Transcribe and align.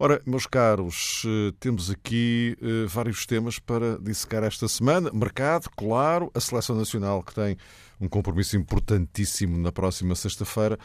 Ora, 0.00 0.22
meus 0.24 0.46
caros, 0.46 1.24
eh, 1.26 1.52
temos 1.58 1.90
aqui 1.90 2.56
eh, 2.62 2.86
vários 2.86 3.26
temas 3.26 3.58
para 3.58 3.98
dissecar 3.98 4.44
esta 4.44 4.68
semana. 4.68 5.10
Mercado, 5.12 5.68
claro, 5.76 6.30
a 6.32 6.38
Seleção 6.38 6.76
Nacional 6.76 7.20
que 7.20 7.34
tem 7.34 7.56
um 8.00 8.06
compromisso 8.06 8.56
importantíssimo 8.56 9.58
na 9.58 9.72
próxima 9.72 10.14
sexta-feira, 10.14 10.78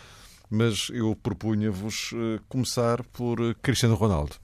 mas 0.50 0.88
eu 0.92 1.16
propunha-vos 1.16 2.10
eh, 2.12 2.40
começar 2.50 3.04
por 3.04 3.38
Cristiano 3.62 3.94
Ronaldo. 3.94 4.36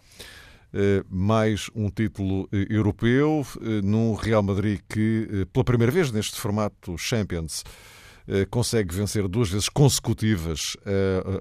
Mais 1.09 1.67
um 1.73 1.89
título 1.89 2.47
europeu 2.51 3.43
num 3.83 4.13
Real 4.13 4.43
Madrid 4.43 4.79
que, 4.87 5.47
pela 5.51 5.65
primeira 5.65 5.91
vez 5.91 6.11
neste 6.11 6.39
formato 6.39 6.95
Champions, 6.95 7.63
consegue 8.49 8.93
vencer 8.93 9.27
duas 9.27 9.49
vezes 9.49 9.69
consecutivas 9.69 10.75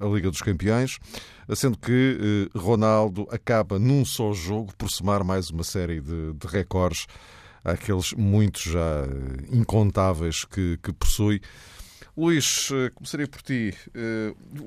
a, 0.02 0.06
Liga 0.06 0.30
dos 0.30 0.41
Campeões, 0.41 0.98
sendo 1.55 1.79
que 1.79 2.48
Ronaldo 2.55 3.27
acaba 3.30 3.79
num 3.79 4.05
só 4.05 4.33
jogo 4.33 4.73
por 4.77 4.91
somar 4.91 5.24
mais 5.24 5.51
uma 5.51 5.65
série 5.65 6.01
de, 6.01 6.32
de 6.32 6.46
recordes 6.46 7.06
àqueles 7.65 8.12
muitos 8.12 8.62
já 8.62 9.05
incontáveis 9.51 10.45
que, 10.45 10.79
que 10.82 10.93
possui. 10.93 11.40
Luís, 12.16 12.68
começaria 12.95 13.29
por 13.29 13.43
ti. 13.43 13.74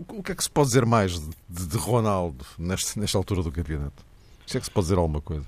O 0.09 0.23
que 0.23 0.31
é 0.31 0.35
que 0.35 0.43
se 0.43 0.49
pode 0.49 0.67
dizer 0.67 0.85
mais 0.85 1.19
de, 1.19 1.67
de 1.67 1.77
Ronaldo 1.77 2.45
nesta, 2.57 2.99
nesta 2.99 3.17
altura 3.17 3.43
do 3.43 3.51
campeonato? 3.51 4.05
Se 4.45 4.57
é 4.57 4.59
que 4.59 4.65
se 4.65 4.71
pode 4.71 4.85
dizer 4.85 4.97
alguma 4.97 5.21
coisa. 5.21 5.45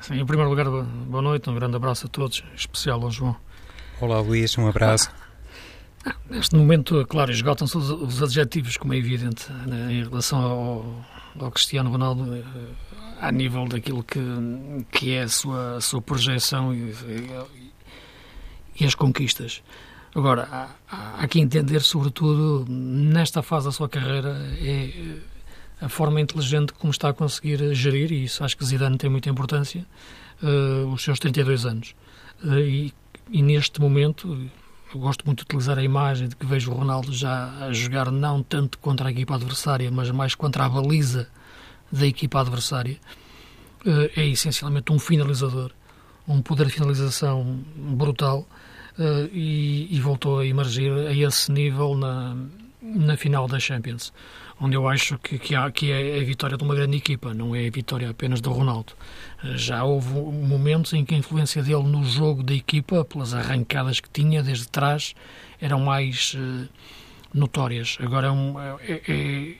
Sim, 0.00 0.20
em 0.20 0.26
primeiro 0.26 0.48
lugar, 0.50 0.66
boa 0.66 1.22
noite, 1.22 1.50
um 1.50 1.54
grande 1.54 1.76
abraço 1.76 2.06
a 2.06 2.08
todos, 2.08 2.44
em 2.52 2.54
especial 2.54 3.02
ao 3.02 3.10
João. 3.10 3.36
Olá, 4.00 4.20
Luís, 4.20 4.56
um 4.56 4.68
abraço. 4.68 5.10
Neste 6.30 6.54
momento, 6.54 7.04
claro, 7.06 7.30
esgotam-se 7.30 7.76
os 7.76 8.22
adjetivos, 8.22 8.76
como 8.76 8.94
é 8.94 8.98
evidente, 8.98 9.50
né, 9.52 9.92
em 9.92 10.04
relação 10.04 10.40
ao, 10.40 11.04
ao 11.44 11.50
Cristiano 11.50 11.90
Ronaldo, 11.90 12.34
eh, 12.34 12.42
a 13.20 13.32
nível 13.32 13.66
daquilo 13.66 14.02
que, 14.02 14.20
que 14.90 15.12
é 15.12 15.22
a 15.22 15.28
sua, 15.28 15.76
a 15.76 15.80
sua 15.80 16.00
projeção 16.00 16.72
e, 16.72 16.90
e, 16.90 17.40
e 18.80 18.84
as 18.84 18.94
conquistas. 18.94 19.62
Agora, 20.14 20.48
há, 20.90 21.22
há 21.22 21.28
que 21.28 21.40
entender, 21.40 21.80
sobretudo, 21.80 22.64
nesta 22.68 23.42
fase 23.42 23.66
da 23.66 23.72
sua 23.72 23.88
carreira, 23.88 24.36
é 24.60 25.18
a 25.80 25.88
forma 25.88 26.20
inteligente 26.20 26.72
como 26.72 26.90
está 26.90 27.10
a 27.10 27.12
conseguir 27.12 27.74
gerir, 27.74 28.12
e 28.12 28.24
isso 28.24 28.42
acho 28.42 28.56
que 28.56 28.64
Zidane 28.64 28.98
tem 28.98 29.08
muita 29.08 29.30
importância, 29.30 29.86
uh, 30.42 30.86
os 30.92 31.02
seus 31.02 31.18
32 31.18 31.66
anos. 31.66 31.94
Uh, 32.42 32.58
e, 32.58 32.94
e, 33.30 33.42
neste 33.42 33.80
momento, 33.80 34.50
gosto 34.94 35.24
muito 35.26 35.38
de 35.38 35.44
utilizar 35.44 35.78
a 35.78 35.82
imagem 35.82 36.28
de 36.28 36.36
que 36.36 36.46
vejo 36.46 36.70
o 36.70 36.74
Ronaldo 36.74 37.12
já 37.12 37.50
a 37.66 37.72
jogar 37.72 38.10
não 38.10 38.42
tanto 38.42 38.78
contra 38.78 39.08
a 39.08 39.10
equipa 39.10 39.34
adversária, 39.34 39.90
mas 39.90 40.10
mais 40.10 40.34
contra 40.34 40.64
a 40.64 40.68
baliza 40.68 41.28
da 41.90 42.06
equipa 42.06 42.40
adversária. 42.40 42.96
Uh, 43.84 44.10
é 44.16 44.26
essencialmente 44.26 44.92
um 44.92 44.98
finalizador, 44.98 45.72
um 46.26 46.40
poder 46.40 46.66
de 46.66 46.72
finalização 46.72 47.60
brutal. 47.76 48.46
E, 49.32 49.86
e 49.92 50.00
voltou 50.00 50.40
a 50.40 50.44
emergir 50.44 50.90
a 50.90 51.14
esse 51.14 51.52
nível 51.52 51.96
na, 51.96 52.36
na 52.82 53.16
final 53.16 53.46
da 53.46 53.60
Champions 53.60 54.12
onde 54.60 54.76
eu 54.76 54.88
acho 54.88 55.18
que, 55.18 55.38
que, 55.38 55.54
há, 55.54 55.70
que 55.70 55.92
é 55.92 56.20
a 56.20 56.24
vitória 56.24 56.56
de 56.56 56.64
uma 56.64 56.74
grande 56.74 56.96
equipa, 56.96 57.32
não 57.32 57.54
é 57.54 57.66
a 57.66 57.70
vitória 57.70 58.10
apenas 58.10 58.40
do 58.40 58.50
Ronaldo. 58.50 58.92
Já 59.54 59.84
houve 59.84 60.08
momentos 60.08 60.92
em 60.92 61.04
que 61.04 61.14
a 61.14 61.18
influência 61.18 61.62
dele 61.62 61.84
no 61.84 62.04
jogo 62.04 62.42
da 62.42 62.54
equipa, 62.54 63.04
pelas 63.04 63.34
arrancadas 63.34 64.00
que 64.00 64.10
tinha 64.10 64.42
desde 64.42 64.68
trás, 64.68 65.14
eram 65.60 65.80
mais 65.80 66.34
uh, 66.34 66.68
notórias. 67.32 67.96
Agora 68.00 68.28
é, 68.28 68.30
um, 68.30 68.60
é, 68.60 68.78
é, 69.08 69.54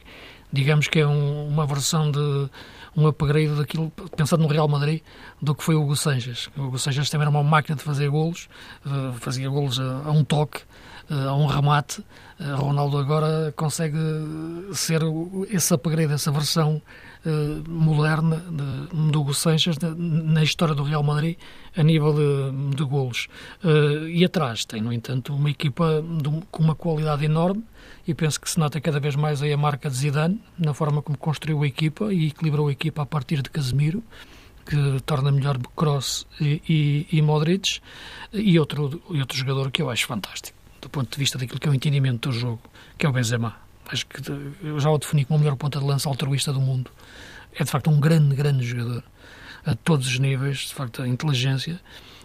digamos 0.53 0.89
que 0.89 0.99
é 0.99 1.07
um, 1.07 1.47
uma 1.49 1.67
versão 1.67 2.11
de 2.11 2.51
um 2.97 3.07
upgrade 3.07 3.55
daquilo, 3.55 3.93
pensando 4.17 4.43
no 4.43 4.49
Real 4.49 4.67
Madrid, 4.67 5.03
do 5.41 5.55
que 5.55 5.63
foi 5.63 5.77
o 5.77 5.83
Hugo 5.83 5.95
Sanches. 5.95 6.51
O 6.57 6.63
Hugo 6.63 6.79
Sanches 6.79 7.09
também 7.09 7.23
era 7.23 7.31
uma 7.31 7.45
máquina 7.45 7.77
de 7.77 7.83
fazer 7.85 8.11
golos, 8.11 8.49
uh, 8.85 9.13
fazia 9.15 9.49
golos 9.49 9.79
a, 9.79 10.03
a 10.07 10.11
um 10.11 10.25
toque, 10.25 10.63
a 11.11 11.35
um 11.35 11.47
remate, 11.47 12.05
eh, 12.39 12.45
Ronaldo 12.53 12.99
agora 12.99 13.53
consegue 13.57 13.99
ser 14.73 15.01
esse 15.51 15.73
upgrade, 15.73 16.13
essa 16.13 16.31
versão 16.31 16.83
uh, 17.25 17.71
moderna 17.71 18.37
de, 18.37 19.11
do 19.11 19.21
Hugo 19.21 19.33
Sanches 19.33 19.77
na 19.79 20.43
história 20.43 20.75
do 20.75 20.83
Real 20.83 21.03
Madrid 21.03 21.37
a 21.77 21.83
nível 21.83 22.13
de, 22.13 22.77
de 22.77 22.85
golos. 22.85 23.29
E 24.11 24.25
atrás 24.25 24.65
tem, 24.65 24.83
no 24.83 24.93
entanto, 24.93 25.35
uma 25.35 25.51
equipa 25.51 26.03
de, 26.03 26.29
com 26.51 26.63
uma 26.63 26.75
qualidade 26.75 27.25
enorme 27.25 27.65
e 28.07 28.15
penso 28.15 28.41
que 28.41 28.51
se 28.51 28.59
nota 28.59 28.81
cada 28.81 29.01
vez 29.01 29.17
mais 29.17 29.43
aí 29.43 29.53
a 29.53 29.57
marca 29.57 29.89
de 29.89 29.97
Zidane 29.97 30.41
na 30.59 30.75
forma 30.75 31.01
como 31.03 31.17
construiu 31.17 31.63
a 31.63 31.67
equipa 31.67 32.13
e 32.13 32.29
equilibrou 32.29 32.69
a 32.69 32.73
equipa 32.73 33.03
a 33.03 33.07
partir 33.07 33.43
de 33.43 33.51
Casemiro 33.51 34.03
que 34.67 35.01
torna 35.07 35.33
melhor 35.33 35.59
Kroos 35.75 36.27
e, 36.41 36.61
e, 36.69 37.19
e 37.19 37.23
Modric 37.23 37.81
e 38.33 38.59
outro, 38.59 39.03
e 39.11 39.21
outro 39.21 39.37
jogador 39.37 39.71
que 39.71 39.81
eu 39.81 39.89
acho 39.89 40.07
fantástico 40.07 40.58
do 40.81 40.89
ponto 40.89 41.11
de 41.11 41.19
vista 41.19 41.39
daquilo 41.39 41.59
que 41.59 41.69
é 41.69 41.71
o 41.71 41.75
entendimento 41.75 42.29
do 42.29 42.35
jogo, 42.35 42.61
que 42.97 43.07
é 43.07 43.09
o 43.09 43.13
Benzema. 43.13 43.57
Acho 43.89 44.07
que 44.07 44.23
eu 44.63 44.79
já 44.79 44.91
o 44.91 44.99
defini 44.99 45.25
como 45.25 45.39
o 45.39 45.41
melhor 45.41 45.57
ponta 45.57 45.79
de 45.79 45.85
lança 45.85 46.09
altruísta 46.09 46.53
do 46.53 46.61
mundo. 46.61 46.91
É 47.55 47.65
de 47.65 47.71
facto 47.71 47.91
um 47.91 47.99
grande, 47.99 48.37
grande 48.37 48.65
jogador 48.65 49.03
a 49.65 49.75
todos 49.75 50.07
os 50.07 50.19
níveis, 50.19 50.59
de 50.59 50.75
facto, 50.75 51.03
a 51.03 51.09
inteligência. 51.09 51.81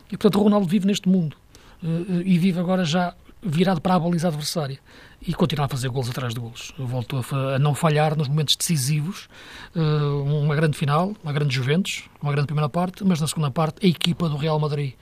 E 0.08 0.18
portanto, 0.18 0.40
o 0.40 0.44
Ronaldo 0.44 0.68
vive 0.68 0.86
neste 0.86 1.08
mundo 1.08 1.36
eh, 1.82 1.88
eh, 1.88 2.24
e 2.26 2.38
vive 2.38 2.60
agora 2.60 2.86
já 2.86 3.16
virado 3.42 3.82
para 3.82 3.96
a 3.96 4.00
baliza 4.00 4.30
adversária 4.30 4.80
e 5.26 5.34
continua 5.34 5.66
a 5.66 5.70
fazer 5.70 5.90
golos 5.90 6.10
atrás 6.10 6.34
de 6.34 6.40
golos. 6.40 6.74
Voltou 6.78 7.24
a, 7.32 7.60
não 7.60 7.74
falhar 7.74 8.18
nos 8.18 8.28
momentos 8.28 8.56
decisivos. 8.56 9.28
Eh, 9.76 9.80
uma 9.80 10.56
grande 10.56 10.78
final, 10.78 11.14
uma 11.24 11.34
grande 11.34 11.56
Juventus, 11.56 12.04
uma 12.22 12.32
grande 12.32 12.48
primeira 12.48 12.70
parte, 12.70 13.04
mas 13.04 13.20
na 13.20 13.28
segunda 13.28 13.52
parte 13.52 13.86
a 13.86 13.90
equipa 13.90 14.30
do 14.30 14.38
Real 14.38 14.60
Madrid 14.60 14.94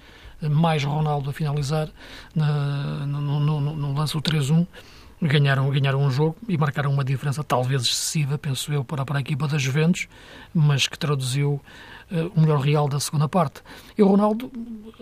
mais 0.49 0.83
Ronaldo 0.83 1.29
a 1.29 1.33
finalizar 1.33 1.89
na, 2.35 3.05
no, 3.05 3.39
no, 3.39 3.61
no, 3.61 3.93
lance 3.93 4.13
do 4.13 4.21
3-1 4.21 4.65
ganharam, 5.21 5.69
ganharam 5.69 6.01
um 6.01 6.09
jogo 6.09 6.35
e 6.47 6.57
marcaram 6.57 6.91
uma 6.91 7.03
diferença 7.03 7.43
talvez 7.43 7.83
excessiva, 7.83 8.37
penso 8.37 8.73
eu, 8.73 8.83
para, 8.83 9.05
para 9.05 9.19
a 9.19 9.21
equipa 9.21 9.47
das 9.47 9.61
Juventus, 9.61 10.07
mas 10.53 10.87
que 10.87 10.97
traduziu 10.97 11.61
uh, 12.11 12.31
o 12.35 12.41
melhor 12.41 12.59
real 12.59 12.87
da 12.87 12.99
segunda 12.99 13.29
parte. 13.29 13.61
E 13.95 14.01
o 14.01 14.07
Ronaldo, 14.07 14.51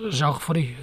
já 0.09 0.29
o 0.29 0.33
referi, 0.33 0.77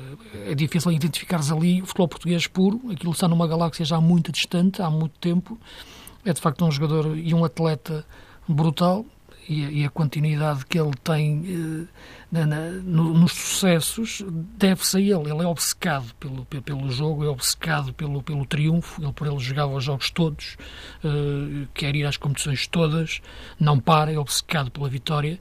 é 0.46 0.54
difícil 0.54 0.90
identificares 0.90 1.52
ali 1.52 1.82
o 1.82 1.86
futebol 1.86 2.08
português 2.08 2.46
puro, 2.46 2.80
aquilo 2.90 3.12
está 3.12 3.28
numa 3.28 3.46
galáxia 3.46 3.84
já 3.84 4.00
muito 4.00 4.32
distante, 4.32 4.80
há 4.80 4.88
muito 4.88 5.18
tempo, 5.18 5.58
é 6.24 6.32
de 6.32 6.40
facto 6.40 6.64
um 6.64 6.70
jogador 6.70 7.16
e 7.16 7.34
um 7.34 7.44
atleta 7.44 8.06
brutal, 8.48 9.04
e, 9.48 9.82
e 9.82 9.84
a 9.84 9.90
continuidade 9.90 10.66
que 10.66 10.78
ele 10.78 10.92
tem 11.02 11.44
eh, 11.46 11.86
na, 12.36 12.44
na, 12.44 12.70
no, 12.70 13.14
nos 13.14 13.32
sucessos 13.32 14.22
deve-se 14.58 14.96
a 14.98 15.00
ele. 15.00 15.30
Ele 15.30 15.42
é 15.42 15.46
obcecado 15.46 16.14
pelo, 16.20 16.44
pelo 16.44 16.90
jogo, 16.90 17.24
é 17.24 17.28
obcecado 17.28 17.94
pelo, 17.94 18.22
pelo 18.22 18.44
triunfo. 18.44 19.02
Ele 19.02 19.12
por 19.12 19.26
ele 19.26 19.38
jogava 19.38 19.72
os 19.72 19.84
jogos 19.84 20.10
todos, 20.10 20.56
eh, 21.02 21.66
quer 21.72 21.96
ir 21.96 22.04
às 22.04 22.16
competições 22.16 22.66
todas, 22.66 23.22
não 23.58 23.80
para, 23.80 24.12
é 24.12 24.18
obcecado 24.18 24.70
pela 24.70 24.88
vitória. 24.88 25.40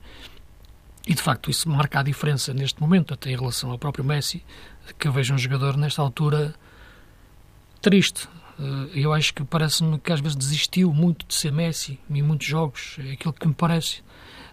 E 1.06 1.14
de 1.14 1.22
facto 1.22 1.50
isso 1.50 1.68
marca 1.68 2.00
a 2.00 2.02
diferença 2.02 2.54
neste 2.54 2.80
momento, 2.80 3.14
até 3.14 3.30
em 3.30 3.36
relação 3.36 3.70
ao 3.70 3.78
próprio 3.78 4.04
Messi, 4.04 4.42
que 4.98 5.06
eu 5.06 5.12
vejo 5.12 5.34
um 5.34 5.38
jogador 5.38 5.76
nesta 5.76 6.02
altura 6.02 6.54
triste, 7.80 8.28
eh, 8.58 8.90
eu 8.94 9.12
acho 9.12 9.34
que 9.34 9.44
parece-me 9.44 9.98
que 9.98 10.12
às 10.12 10.20
vezes 10.20 10.36
desistiu 10.36 10.92
muito 10.92 11.26
de 11.26 11.34
ser 11.34 11.52
Messi 11.52 12.00
em 12.10 12.22
muitos 12.22 12.46
jogos, 12.46 12.96
é 12.98 13.12
aquilo 13.12 13.32
que 13.34 13.46
me 13.46 13.54
parece. 13.54 14.02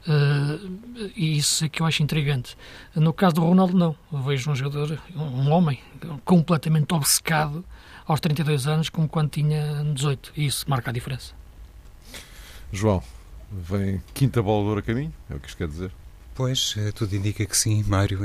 Uh, 0.08 1.12
e 1.16 1.38
isso 1.38 1.64
é 1.66 1.70
que 1.70 1.82
eu 1.82 1.86
acho 1.86 2.04
intrigante. 2.04 2.58
No 2.96 3.14
caso 3.14 3.36
do 3.36 3.42
Ronaldo, 3.42 3.78
não. 3.78 3.96
Eu 4.12 4.22
vejo 4.22 4.52
um 4.52 4.56
jogador, 4.56 5.00
um 5.16 5.50
homem, 5.50 5.80
completamente 6.26 6.94
obcecado 6.94 7.64
aos 8.06 8.20
32 8.20 8.68
anos, 8.68 8.90
como 8.90 9.08
quando 9.08 9.30
tinha 9.30 9.84
18. 9.94 10.34
E 10.36 10.46
isso 10.46 10.70
marca 10.70 10.90
a 10.90 10.94
diferença. 10.94 11.34
João, 12.72 13.02
vem 13.52 14.02
quinta 14.14 14.42
bola 14.42 14.64
de 14.64 14.68
ouro 14.70 14.80
a 14.80 14.84
caminho? 14.84 15.14
É 15.30 15.36
o 15.36 15.40
que 15.40 15.48
isto 15.48 15.58
quer 15.58 15.68
dizer? 15.68 15.92
Pois, 16.36 16.74
eh, 16.78 16.92
tudo 16.92 17.16
indica 17.16 17.46
que 17.46 17.56
sim, 17.56 17.84
Mário. 17.84 18.20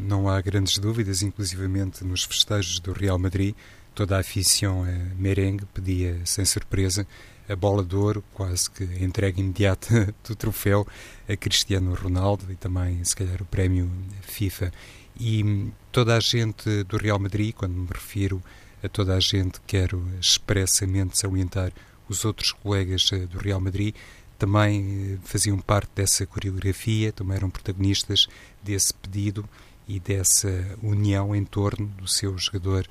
Não 0.00 0.28
há 0.28 0.40
grandes 0.40 0.78
dúvidas, 0.78 1.22
inclusivamente 1.22 2.04
nos 2.04 2.24
festejos 2.24 2.80
do 2.80 2.92
Real 2.92 3.18
Madrid 3.18 3.54
toda 3.94 4.16
a 4.16 4.20
afição 4.20 4.84
merengue 5.16 5.66
pedia, 5.66 6.20
sem 6.24 6.44
surpresa, 6.44 7.06
a 7.48 7.56
bola 7.56 7.84
de 7.84 7.96
ouro, 7.96 8.24
quase 8.32 8.70
que 8.70 8.84
entrega 8.84 9.40
imediata 9.40 10.14
do 10.26 10.34
troféu 10.34 10.86
a 11.28 11.36
Cristiano 11.36 11.94
Ronaldo 11.94 12.50
e 12.50 12.56
também, 12.56 13.02
se 13.04 13.14
calhar, 13.14 13.42
o 13.42 13.46
prémio 13.46 13.90
FIFA. 14.22 14.72
E 15.18 15.70
toda 15.90 16.16
a 16.16 16.20
gente 16.20 16.84
do 16.84 16.96
Real 16.96 17.18
Madrid, 17.18 17.54
quando 17.54 17.74
me 17.74 17.88
refiro 17.92 18.42
a 18.82 18.88
toda 18.88 19.14
a 19.14 19.20
gente, 19.20 19.60
quero 19.66 20.02
expressamente 20.20 21.18
salientar 21.18 21.72
os 22.08 22.24
outros 22.24 22.52
colegas 22.52 23.08
eh, 23.12 23.26
do 23.26 23.38
Real 23.38 23.60
Madrid, 23.60 23.94
também 24.38 25.14
eh, 25.14 25.18
faziam 25.24 25.58
parte 25.58 25.90
dessa 25.94 26.26
coreografia, 26.26 27.12
também 27.12 27.36
eram 27.36 27.50
protagonistas 27.50 28.26
desse 28.62 28.92
pedido 28.94 29.48
e 29.86 30.00
dessa 30.00 30.76
união 30.82 31.34
em 31.34 31.44
torno 31.44 31.86
do 31.86 32.08
seu 32.08 32.36
jogador 32.38 32.86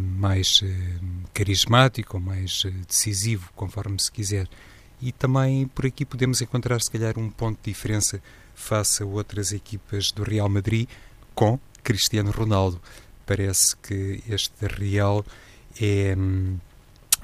mais 0.00 0.60
uh, 0.62 1.28
carismático, 1.32 2.20
mais 2.20 2.64
uh, 2.64 2.70
decisivo, 2.86 3.50
conforme 3.54 3.98
se 4.00 4.10
quiser. 4.10 4.48
E 5.00 5.12
também 5.12 5.66
por 5.66 5.86
aqui 5.86 6.04
podemos 6.04 6.40
encontrar, 6.40 6.80
se 6.80 6.90
calhar, 6.90 7.18
um 7.18 7.30
ponto 7.30 7.58
de 7.62 7.70
diferença 7.70 8.22
face 8.54 9.02
a 9.02 9.06
outras 9.06 9.52
equipas 9.52 10.12
do 10.12 10.22
Real 10.22 10.48
Madrid 10.48 10.88
com 11.34 11.58
Cristiano 11.82 12.30
Ronaldo. 12.30 12.80
Parece 13.26 13.76
que 13.76 14.22
este 14.28 14.66
Real 14.66 15.24
é 15.80 16.14
hum, 16.16 16.58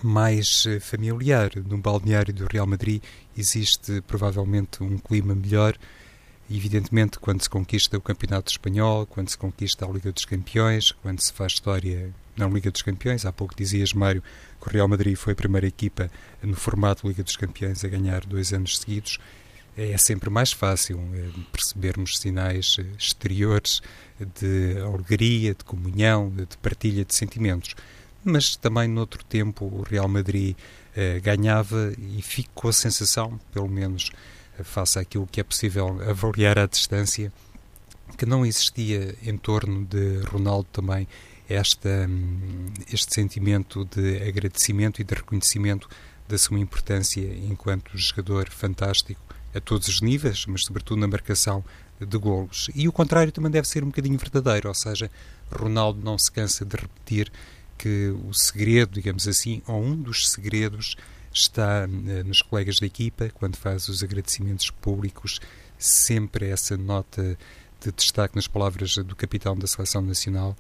mais 0.02 0.64
familiar. 0.80 1.50
No 1.66 1.78
balneário 1.78 2.34
do 2.34 2.46
Real 2.46 2.66
Madrid 2.66 3.02
existe 3.36 4.00
provavelmente 4.02 4.82
um 4.82 4.98
clima 4.98 5.34
melhor 5.34 5.78
evidentemente, 6.50 7.18
quando 7.18 7.42
se 7.42 7.48
conquista 7.48 7.96
o 7.96 8.00
Campeonato 8.00 8.50
Espanhol, 8.50 9.06
quando 9.06 9.28
se 9.28 9.38
conquista 9.38 9.86
a 9.86 9.88
Liga 9.88 10.10
dos 10.10 10.24
Campeões, 10.24 10.90
quando 10.90 11.20
se 11.20 11.32
faz 11.32 11.52
história 11.52 12.12
na 12.40 12.48
Liga 12.48 12.70
dos 12.70 12.82
Campeões, 12.82 13.26
há 13.26 13.32
pouco 13.32 13.54
dizias, 13.54 13.92
Mário, 13.92 14.22
que 14.60 14.68
o 14.68 14.70
Real 14.70 14.88
Madrid 14.88 15.16
foi 15.16 15.34
a 15.34 15.36
primeira 15.36 15.66
equipa 15.66 16.10
no 16.42 16.56
formato 16.56 17.06
Liga 17.06 17.22
dos 17.22 17.36
Campeões 17.36 17.84
a 17.84 17.88
ganhar 17.88 18.24
dois 18.24 18.52
anos 18.52 18.78
seguidos, 18.78 19.18
é 19.76 19.96
sempre 19.96 20.28
mais 20.28 20.52
fácil 20.52 20.98
é, 21.14 21.28
percebermos 21.52 22.18
sinais 22.18 22.76
eh, 22.78 22.84
exteriores 22.98 23.80
de 24.38 24.78
alegria, 24.80 25.54
de 25.54 25.64
comunhão, 25.64 26.28
de 26.28 26.56
partilha 26.58 27.04
de 27.04 27.14
sentimentos. 27.14 27.74
Mas 28.22 28.56
também, 28.56 28.88
noutro 28.88 29.24
tempo, 29.24 29.64
o 29.64 29.82
Real 29.82 30.08
Madrid 30.08 30.56
eh, 30.94 31.20
ganhava 31.20 31.94
e 31.96 32.20
ficou 32.20 32.68
a 32.68 32.72
sensação, 32.72 33.40
pelo 33.52 33.68
menos 33.68 34.10
face 34.62 34.98
àquilo 34.98 35.26
que 35.26 35.40
é 35.40 35.44
possível 35.44 35.98
avaliar 36.02 36.58
à 36.58 36.66
distância, 36.66 37.32
que 38.18 38.26
não 38.26 38.44
existia 38.44 39.14
em 39.22 39.38
torno 39.38 39.86
de 39.86 40.18
Ronaldo 40.26 40.68
também 40.72 41.06
esta, 41.50 42.06
hum, 42.08 42.66
este 42.92 43.12
sentimento 43.14 43.84
de 43.84 44.22
agradecimento 44.22 45.00
e 45.00 45.04
de 45.04 45.14
reconhecimento 45.14 45.88
da 46.28 46.38
sua 46.38 46.58
importância 46.60 47.20
enquanto 47.20 47.98
jogador 47.98 48.48
fantástico 48.48 49.20
a 49.52 49.60
todos 49.60 49.88
os 49.88 50.00
níveis, 50.00 50.46
mas 50.46 50.62
sobretudo 50.62 51.00
na 51.00 51.08
marcação 51.08 51.64
de 52.00 52.16
golos. 52.16 52.70
E 52.74 52.86
o 52.86 52.92
contrário 52.92 53.32
também 53.32 53.50
deve 53.50 53.66
ser 53.66 53.82
um 53.82 53.88
bocadinho 53.88 54.16
verdadeiro, 54.16 54.68
ou 54.68 54.74
seja, 54.74 55.10
Ronaldo 55.50 56.00
não 56.02 56.16
se 56.16 56.30
cansa 56.30 56.64
de 56.64 56.76
repetir 56.76 57.30
que 57.76 58.14
o 58.28 58.32
segredo, 58.32 58.92
digamos 58.92 59.26
assim, 59.26 59.60
ou 59.66 59.82
um 59.82 59.96
dos 59.96 60.30
segredos 60.30 60.96
está 61.32 61.88
eh, 62.06 62.22
nos 62.22 62.42
colegas 62.42 62.78
da 62.78 62.86
equipa, 62.86 63.30
quando 63.34 63.56
faz 63.56 63.88
os 63.88 64.02
agradecimentos 64.02 64.70
públicos, 64.70 65.40
sempre 65.78 66.48
essa 66.48 66.76
nota 66.76 67.36
de 67.80 67.90
destaque 67.92 68.36
nas 68.36 68.46
palavras 68.46 68.96
do 68.96 69.16
capitão 69.16 69.56
da 69.56 69.66
Seleção 69.66 70.02
Nacional, 70.02 70.56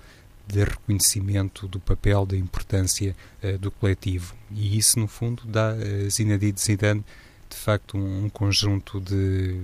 de 0.50 0.64
reconhecimento 0.64 1.68
do 1.68 1.80
papel, 1.80 2.26
da 2.26 2.36
importância 2.36 3.14
uh, 3.42 3.58
do 3.58 3.70
coletivo. 3.70 4.34
E 4.50 4.76
isso, 4.76 4.98
no 4.98 5.06
fundo, 5.06 5.44
dá 5.46 5.70
a 5.70 6.08
Zinedine 6.08 6.54
Zidane, 6.58 7.04
de 7.48 7.56
facto, 7.56 7.96
um, 7.96 8.24
um 8.24 8.28
conjunto 8.28 9.00
de 9.00 9.60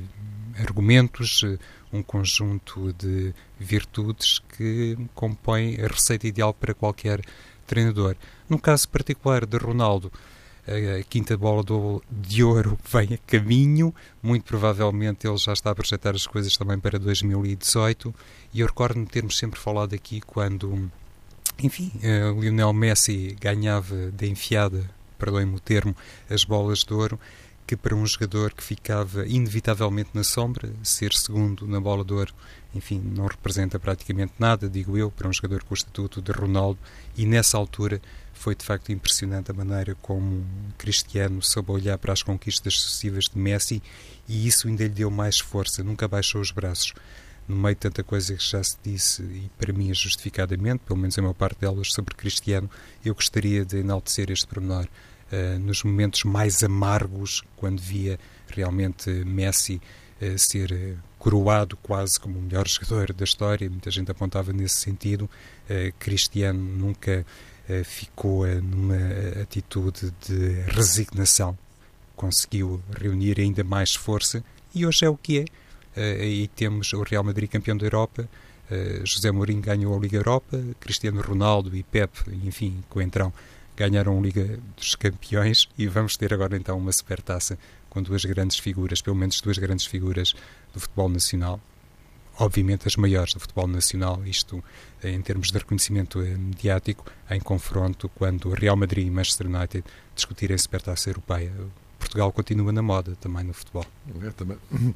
argumentos, 0.59 1.43
eh, 1.45 1.59
um 1.93 2.03
conjunto 2.03 2.93
de 2.95 3.33
virtudes 3.59 4.41
que 4.57 4.97
compõem 5.15 5.77
a 5.81 5.87
receita 5.87 6.27
ideal 6.27 6.53
para 6.53 6.75
qualquer 6.75 7.21
treinador. 7.67 8.17
No 8.49 8.59
caso 8.59 8.89
particular 8.89 9.47
de 9.47 9.57
Ronaldo, 9.57 10.11
a 10.67 11.03
quinta 11.05 11.37
bola 11.37 11.63
do, 11.63 12.03
de 12.11 12.43
ouro 12.43 12.77
vem 12.91 13.15
a 13.15 13.19
caminho, 13.19 13.95
muito 14.23 14.45
provavelmente 14.45 15.27
ele 15.27 15.37
já 15.39 15.53
está 15.53 15.71
a 15.71 15.75
projetar 15.75 16.15
as 16.15 16.27
coisas 16.27 16.57
também 16.57 16.79
para 16.79 16.99
2018 16.99 18.15
e 18.53 18.61
eu 18.61 18.67
recordo-me 18.67 19.07
termos 19.07 19.39
sempre 19.39 19.61
falado 19.61 19.95
aqui 19.95 20.21
quando, 20.21 20.91
enfim, 21.59 21.93
uh, 21.97 22.41
Lionel 22.41 22.73
Messi 22.73 23.37
ganhava 23.41 24.11
de 24.11 24.29
enfiada, 24.29 24.91
perdoem-me 25.17 25.55
o 25.55 25.61
termo, 25.61 25.95
as 26.29 26.45
bolas 26.45 26.81
de 26.81 26.93
ouro, 26.93 27.19
que 27.65 27.77
para 27.77 27.95
um 27.95 28.07
jogador 28.07 28.53
que 28.53 28.63
ficava 28.63 29.27
inevitavelmente 29.27 30.11
na 30.15 30.23
sombra, 30.23 30.73
ser 30.83 31.13
segundo 31.13 31.67
na 31.67 31.81
bola 31.81 32.05
de 32.05 32.13
ouro, 32.13 32.33
enfim, 32.75 33.01
não 33.01 33.27
representa 33.27 33.79
praticamente 33.79 34.35
nada, 34.39 34.69
digo 34.69 34.97
eu, 34.97 35.11
para 35.11 35.29
um 35.29 35.33
jogador 35.33 35.65
com 35.65 35.75
o 35.75 35.77
estatuto 35.77 36.23
de 36.23 36.31
Ronaldo, 36.31 36.79
e 37.17 37.27
nessa 37.27 37.57
altura 37.57 38.01
foi 38.37 38.55
de 38.55 38.65
facto 38.65 38.93
impressionante 38.93 39.51
a 39.51 39.55
maneira 39.55 39.97
como 40.03 40.45
Cristiano 40.79 41.43
soube 41.43 41.73
olhar 41.73 41.99
para 41.99 42.13
as 42.13 42.23
conquistas 42.23 42.79
sucessivas 42.79 43.25
de 43.25 43.39
Messi 43.39 43.83
e 44.29 44.47
isso 44.47 44.69
ainda 44.69 44.85
lhe 44.85 44.91
deu 44.91 45.11
mais 45.11 45.39
força, 45.39 45.83
nunca 45.83 46.07
baixou 46.07 46.41
os 46.41 46.51
braços. 46.51 46.93
No 47.49 47.57
meio 47.57 47.75
de 47.75 47.81
tanta 47.81 48.03
coisa 48.03 48.35
que 48.35 48.45
já 48.45 48.63
se 48.63 48.77
disse, 48.83 49.23
e 49.23 49.51
para 49.57 49.73
mim 49.73 49.93
justificadamente, 49.95 50.83
pelo 50.85 50.99
menos 50.99 51.17
a 51.19 51.23
maior 51.23 51.35
parte 51.35 51.61
delas, 51.61 51.93
sobre 51.93 52.15
Cristiano, 52.15 52.69
eu 53.05 53.15
gostaria 53.15 53.65
de 53.65 53.79
enaltecer 53.79 54.31
este 54.31 54.47
pormenor. 54.47 54.87
Uh, 55.33 55.59
nos 55.59 55.83
momentos 55.83 56.23
mais 56.23 56.63
amargos, 56.63 57.43
quando 57.57 57.81
via 57.81 58.19
realmente 58.49 59.11
Messi 59.25 59.81
uh, 60.21 60.39
ser 60.39 60.73
uh, 60.73 60.99
coroado 61.19 61.77
quase 61.79 62.19
como 62.19 62.39
o 62.39 62.43
melhor 62.43 62.69
jogador 62.69 63.13
da 63.13 63.25
história, 63.25 63.69
muita 63.69 63.91
gente 63.91 64.11
apontava 64.11 64.53
nesse 64.53 64.77
sentido, 64.77 65.29
Cristiano 65.99 66.61
nunca 66.61 67.11
eh, 67.11 67.25
ficou 67.85 68.47
eh, 68.47 68.61
numa 68.61 68.97
atitude 69.43 70.13
de 70.27 70.63
resignação. 70.69 71.57
Conseguiu 72.15 72.81
reunir 72.99 73.41
ainda 73.41 73.63
mais 73.65 73.95
força 73.95 74.43
e 74.75 74.87
hoje 74.87 75.05
é 75.05 75.09
o 75.09 75.17
que 75.17 75.41
é. 75.41 75.45
Eh, 75.97 76.23
aí 76.23 76.49
temos 76.49 76.93
o 76.93 77.03
Real 77.03 77.25
Madrid 77.25 77.51
campeão 77.51 77.77
da 77.77 77.87
Europa, 77.87 78.29
José 79.05 79.31
Mourinho 79.31 79.61
ganhou 79.63 79.97
a 79.97 80.01
Liga 80.01 80.17
Europa, 80.17 80.61
Cristiano 80.81 81.21
Ronaldo 81.21 81.77
e 81.77 81.85
Pep, 81.85 82.11
enfim, 82.45 82.83
Coentrão, 82.89 83.33
ganharam 83.77 84.19
a 84.19 84.21
Liga 84.21 84.59
dos 84.77 84.97
Campeões 84.97 85.69
e 85.79 85.87
vamos 85.87 86.17
ter 86.17 86.35
agora 86.35 86.57
então 86.57 86.77
uma 86.77 86.91
supertaça 86.91 87.57
com 87.89 88.03
duas 88.03 88.25
grandes 88.25 88.59
figuras, 88.59 89.01
pelo 89.01 89.15
menos 89.15 89.41
duas 89.41 89.57
grandes 89.57 89.87
figuras 89.87 90.35
do 90.75 90.81
futebol 90.81 91.09
nacional, 91.09 91.61
obviamente 92.39 92.87
as 92.87 92.97
maiores 92.97 93.35
do 93.35 93.41
futebol 93.41 93.67
nacional, 93.67 94.21
isto 94.25 94.63
eh, 95.03 95.11
em 95.11 95.21
termos 95.21 95.51
de 95.51 95.59
reconhecimento 95.59 96.21
eh, 96.21 96.37
mediático, 96.37 97.05
em 97.31 97.41
confronto 97.41 98.09
quando 98.11 98.51
Real 98.51 98.77
Madrid 98.77 99.07
e 99.07 99.11
Manchester 99.11 99.47
United 99.47 99.85
discutirem 100.15 100.57
supertaça 100.57 101.11
europeia. 101.11 101.53
Portugal 101.99 102.31
continua 102.33 102.73
na 102.73 102.83
moda 102.83 103.17
também 103.21 103.45
no 103.45 103.53
futebol. 103.53 103.85
É, 104.23 104.31
também, 104.31 104.59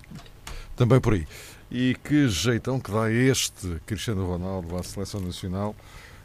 também 0.76 1.00
por 1.00 1.14
aí. 1.14 1.26
E 1.70 1.96
que 2.04 2.28
jeitão 2.28 2.78
que 2.78 2.90
dá 2.90 3.10
este 3.10 3.80
Cristiano 3.86 4.26
Ronaldo 4.26 4.76
à 4.76 4.82
seleção 4.82 5.20
nacional 5.20 5.74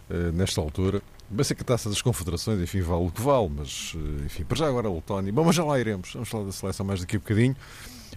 eh, 0.09 0.31
nesta 0.31 0.59
altura. 0.61 1.01
Bem 1.27 1.43
sei 1.43 1.55
que 1.55 1.63
a 1.63 1.65
taça 1.65 1.89
das 1.89 2.01
confederações, 2.03 2.61
enfim, 2.61 2.81
vale 2.81 3.07
o 3.07 3.09
que 3.09 3.19
vale, 3.21 3.49
mas 3.49 3.95
enfim, 4.23 4.43
para 4.43 4.57
já 4.57 4.67
agora 4.67 4.91
o 4.91 5.01
Tony. 5.01 5.31
Bom, 5.31 5.43
mas 5.43 5.55
já 5.55 5.63
lá 5.63 5.79
iremos. 5.79 6.13
Vamos 6.13 6.29
falar 6.29 6.43
da 6.43 6.51
seleção 6.51 6.85
mais 6.85 6.99
daqui 6.99 7.15
a 7.15 7.19
bocadinho. 7.19 7.55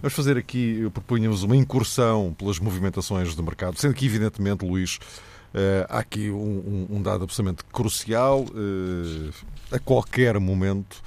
Vamos 0.01 0.13
fazer 0.13 0.37
aqui, 0.37 0.79
eu 0.81 0.89
propunha-vos 0.89 1.43
uma 1.43 1.57
incursão 1.57 2.33
pelas 2.37 2.57
movimentações 2.57 3.35
do 3.35 3.43
mercado, 3.43 3.77
sendo 3.77 3.93
que, 3.93 4.05
evidentemente, 4.05 4.65
Luís, 4.65 4.97
uh, 5.53 5.85
há 5.89 5.99
aqui 5.99 6.29
um, 6.31 6.87
um, 6.89 7.01
dado 7.01 7.25
absolutamente 7.25 7.65
crucial. 7.65 8.43
Uh, 8.43 9.29
a 9.69 9.77
qualquer 9.77 10.39
momento, 10.39 11.01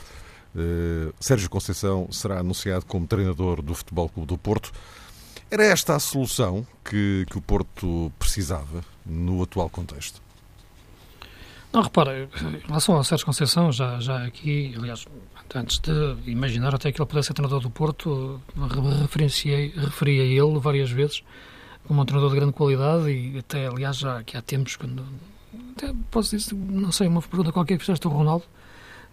uh, 0.55 1.15
Sérgio 1.19 1.49
Conceição 1.49 2.07
será 2.13 2.41
anunciado 2.41 2.85
como 2.85 3.07
treinador 3.07 3.63
do 3.63 3.75
Futebol 3.75 4.11
Clube 4.11 4.29
do 4.29 4.37
Porto. 4.37 4.71
Era 5.51 5.65
esta 5.65 5.97
a 5.97 5.99
solução 5.99 6.67
que, 6.85 7.25
que 7.31 7.39
o 7.39 7.41
Porto 7.41 8.13
precisava 8.19 8.85
no 9.07 9.43
atual 9.43 9.71
contexto? 9.71 10.21
Não, 11.73 11.81
repara, 11.81 12.25
em 12.25 12.67
relação 12.67 12.95
ao 12.95 13.05
Sérgio 13.05 13.25
Conceição, 13.25 13.73
já, 13.73 13.99
já 14.01 14.27
aqui, 14.27 14.75
aliás, 14.77 15.07
antes 15.55 15.79
de 15.79 16.31
imaginar 16.31 16.75
até 16.75 16.91
que 16.93 17.01
ele 17.01 17.09
pudesse 17.09 17.29
ser 17.29 17.35
treinador 17.35 17.61
do 17.61 17.71
Porto, 17.71 18.41
referenciei, 19.01 19.73
referi 19.77 20.21
a 20.21 20.25
ele 20.25 20.59
várias 20.59 20.91
vezes 20.91 21.23
como 21.87 22.03
um 22.03 22.05
treinador 22.05 22.31
de 22.33 22.37
grande 22.37 22.53
qualidade 22.53 23.11
e 23.11 23.39
até, 23.39 23.67
aliás, 23.67 23.97
já 23.99 24.19
aqui 24.19 24.37
há 24.37 24.43
tempos, 24.43 24.77
quando, 24.77 25.05
até 25.77 25.93
posso 26.11 26.37
dizer, 26.37 26.55
não 26.55 26.93
sei, 26.93 27.09
uma 27.09 27.21
pergunta 27.21 27.53
qualquer 27.53 27.77
que 27.77 27.85
fizeste 27.85 28.07
ao 28.07 28.13
Ronaldo, 28.13 28.45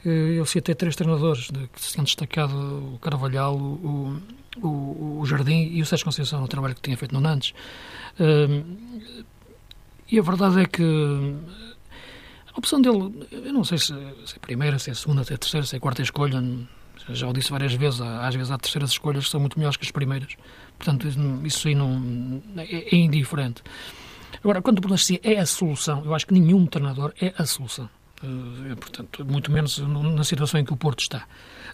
eh, 0.05 0.35
eu 0.37 0.45
citei 0.45 0.75
três 0.75 0.95
treinadores 0.95 1.49
que 1.73 1.81
se 1.81 1.93
tinham 1.93 2.03
destacado, 2.03 2.55
o 2.93 2.99
Carvalhal, 2.99 3.55
o, 3.57 4.21
o, 4.61 5.19
o 5.19 5.25
Jardim 5.25 5.69
e 5.71 5.81
o 5.81 5.85
Sérgio 5.85 6.05
Conceição, 6.05 6.41
no 6.41 6.47
trabalho 6.47 6.75
que 6.75 6.81
tinha 6.81 6.97
feito 6.97 7.13
no 7.13 7.21
Nantes. 7.21 7.53
Eh, 8.19 8.63
e 10.11 10.19
a 10.19 10.21
verdade 10.21 10.61
é 10.61 10.65
que 10.65 11.35
opção 12.59 12.81
dele, 12.81 13.27
eu 13.31 13.53
não 13.53 13.63
sei 13.63 13.77
se, 13.77 13.87
se 13.87 14.35
é 14.35 14.39
primeira, 14.39 14.77
se 14.77 14.91
é 14.91 14.93
segunda, 14.93 15.23
se 15.23 15.33
é 15.33 15.37
terceira, 15.37 15.65
se 15.65 15.75
é 15.75 15.79
quarta 15.79 16.01
escolha. 16.01 16.43
Já 17.09 17.27
o 17.27 17.33
disse 17.33 17.49
várias 17.49 17.73
vezes, 17.73 18.01
às 18.01 18.35
vezes 18.35 18.51
há 18.51 18.57
terceiras 18.57 18.91
escolhas 18.91 19.25
que 19.25 19.31
são 19.31 19.39
muito 19.39 19.57
melhores 19.57 19.77
que 19.77 19.85
as 19.85 19.91
primeiras. 19.91 20.35
Portanto, 20.77 21.07
isso 21.43 21.67
aí 21.67 21.73
não, 21.73 22.41
é, 22.57 22.95
é 22.95 22.95
indiferente. 22.95 23.63
Agora, 24.43 24.61
quando 24.61 24.81
tu 24.81 24.97
se 24.97 25.19
é 25.23 25.39
a 25.39 25.45
solução, 25.45 26.03
eu 26.05 26.13
acho 26.13 26.27
que 26.27 26.33
nenhum 26.33 26.65
treinador 26.65 27.13
é 27.19 27.33
a 27.37 27.45
solução. 27.45 27.89
Uh, 28.21 28.75
portanto, 28.75 29.25
muito 29.25 29.49
menos 29.49 29.77
na 29.79 30.23
situação 30.25 30.59
em 30.59 30.65
que 30.65 30.73
o 30.73 30.77
Porto 30.77 30.99
está. 30.99 31.25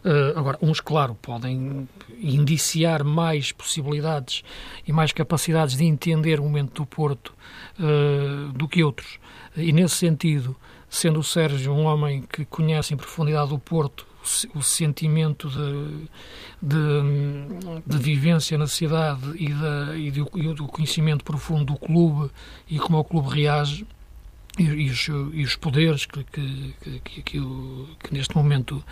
Uh, 0.04 0.38
agora, 0.38 0.58
uns, 0.62 0.80
claro, 0.80 1.16
podem 1.16 1.88
indiciar 2.22 3.04
mais 3.04 3.52
possibilidades 3.52 4.44
e 4.88 4.94
mais 4.94 5.12
capacidades 5.12 5.76
de 5.76 5.84
entender 5.84 6.40
o 6.40 6.44
momento 6.44 6.84
do 6.84 6.86
Porto 6.86 7.34
uh, 7.80 8.52
do 8.54 8.68
que 8.68 8.84
outros. 8.84 9.20
E, 9.58 9.72
nesse 9.72 9.96
sentido, 9.96 10.56
sendo 10.96 11.20
o 11.20 11.24
Sérgio 11.24 11.74
um 11.74 11.86
homem 11.86 12.22
que 12.22 12.46
conhece 12.46 12.94
em 12.94 12.98
profundidade 12.98 13.54
o 13.54 13.60
Porto, 13.60 14.08
o 14.56 14.62
sentimento 14.62 15.50
de, 15.50 16.08
de, 16.62 17.86
de, 17.86 17.98
vivência 17.98 18.58
na 18.58 18.66
cidade 18.66 19.22
e, 19.36 19.54
da, 19.54 19.96
e, 19.96 20.10
do, 20.10 20.30
e, 20.34 20.54
do, 20.54 20.66
conhecimento 20.68 21.24
profundo 21.24 21.66
do 21.66 21.76
clube 21.78 22.32
e 22.68 22.80
como 22.80 22.98
o 22.98 23.04
clube 23.04 23.30
reage 23.30 23.86
e, 24.58 24.64
e, 24.64 24.90
os, 24.90 25.08
e 25.34 25.44
os, 25.44 25.56
poderes 25.58 26.06
que, 26.06 26.24
que, 26.24 26.74
que, 27.04 27.22
que, 27.22 28.14
neste 28.14 28.36
momento 28.36 28.84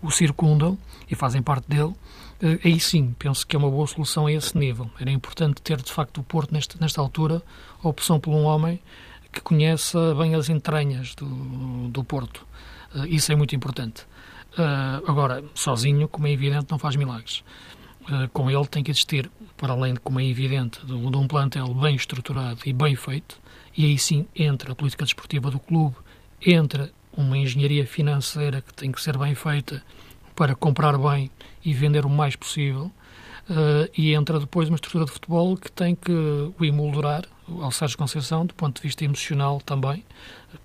o 0.00 0.10
circundam 0.10 0.78
e 1.10 1.16
fazem 1.16 1.42
parte 1.42 1.68
dele, 1.68 1.92
eh, 2.40 2.58
aí 2.64 2.80
sim, 2.80 3.14
penso 3.18 3.46
que 3.46 3.54
é 3.54 3.58
uma 3.58 3.68
boa 3.68 3.86
solução 3.86 4.26
a 4.26 4.32
esse 4.32 4.56
nível. 4.56 4.88
Era 4.98 5.10
importante 5.10 5.60
ter, 5.60 5.82
de 5.82 5.92
facto, 5.92 6.18
o 6.18 6.22
Porto, 6.22 6.54
neste, 6.54 6.80
nesta 6.80 7.00
altura, 7.00 7.42
a 7.82 7.88
opção 7.88 8.18
por 8.18 8.30
um 8.30 8.44
homem 8.44 8.80
que 9.32 9.40
conheça 9.40 10.14
bem 10.14 10.34
as 10.34 10.48
entranhas 10.48 11.14
do, 11.14 11.88
do 11.88 12.04
Porto. 12.04 12.46
Eh, 12.94 13.08
isso 13.08 13.32
é 13.32 13.36
muito 13.36 13.54
importante. 13.54 14.06
Eh, 14.58 15.02
agora, 15.06 15.44
sozinho, 15.54 16.08
como 16.08 16.26
é 16.26 16.32
evidente, 16.32 16.66
não 16.70 16.78
faz 16.78 16.96
milagres. 16.96 17.44
Com 18.32 18.50
ele 18.50 18.66
tem 18.66 18.82
que 18.82 18.90
existir, 18.90 19.30
para 19.56 19.72
além 19.72 19.94
de, 19.94 20.00
como 20.00 20.18
é 20.18 20.24
evidente, 20.24 20.84
de 20.84 20.94
um 20.94 21.28
plantel 21.28 21.72
bem 21.74 21.94
estruturado 21.94 22.58
e 22.66 22.72
bem 22.72 22.96
feito, 22.96 23.38
e 23.76 23.84
aí 23.84 23.98
sim 23.98 24.26
entra 24.34 24.72
a 24.72 24.74
política 24.74 25.04
desportiva 25.04 25.48
do 25.48 25.60
clube, 25.60 25.94
entra 26.44 26.90
uma 27.16 27.36
engenharia 27.38 27.86
financeira 27.86 28.62
que 28.62 28.74
tem 28.74 28.90
que 28.90 29.00
ser 29.00 29.16
bem 29.16 29.34
feita 29.34 29.82
para 30.34 30.54
comprar 30.54 30.96
bem 30.98 31.30
e 31.64 31.72
vender 31.72 32.04
o 32.04 32.10
mais 32.10 32.34
possível. 32.34 32.90
Uh, 33.48 33.90
e 33.96 34.14
entra 34.14 34.38
depois 34.38 34.68
uma 34.68 34.76
estrutura 34.76 35.04
de 35.04 35.10
futebol 35.10 35.56
que 35.56 35.70
tem 35.72 35.94
que 35.94 36.12
o 36.12 36.64
emoldurar 36.64 37.24
ao 37.60 37.70
Sérgio 37.70 37.98
Conceição, 37.98 38.46
do 38.46 38.54
ponto 38.54 38.76
de 38.76 38.82
vista 38.82 39.04
emocional 39.04 39.60
também, 39.60 40.04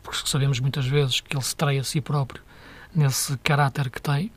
porque 0.04 0.27
sabemos 0.27 0.60
muitas 0.60 0.86
vezes 0.86 1.20
que 1.20 1.36
ele 1.36 1.44
se 1.44 1.56
trai 1.56 1.77
a 1.80 1.84
si 1.84 2.01
próprio 2.01 2.42
nesse 2.94 3.38
caráter 3.38 3.89
que 3.89 4.01
tem, 4.01 4.32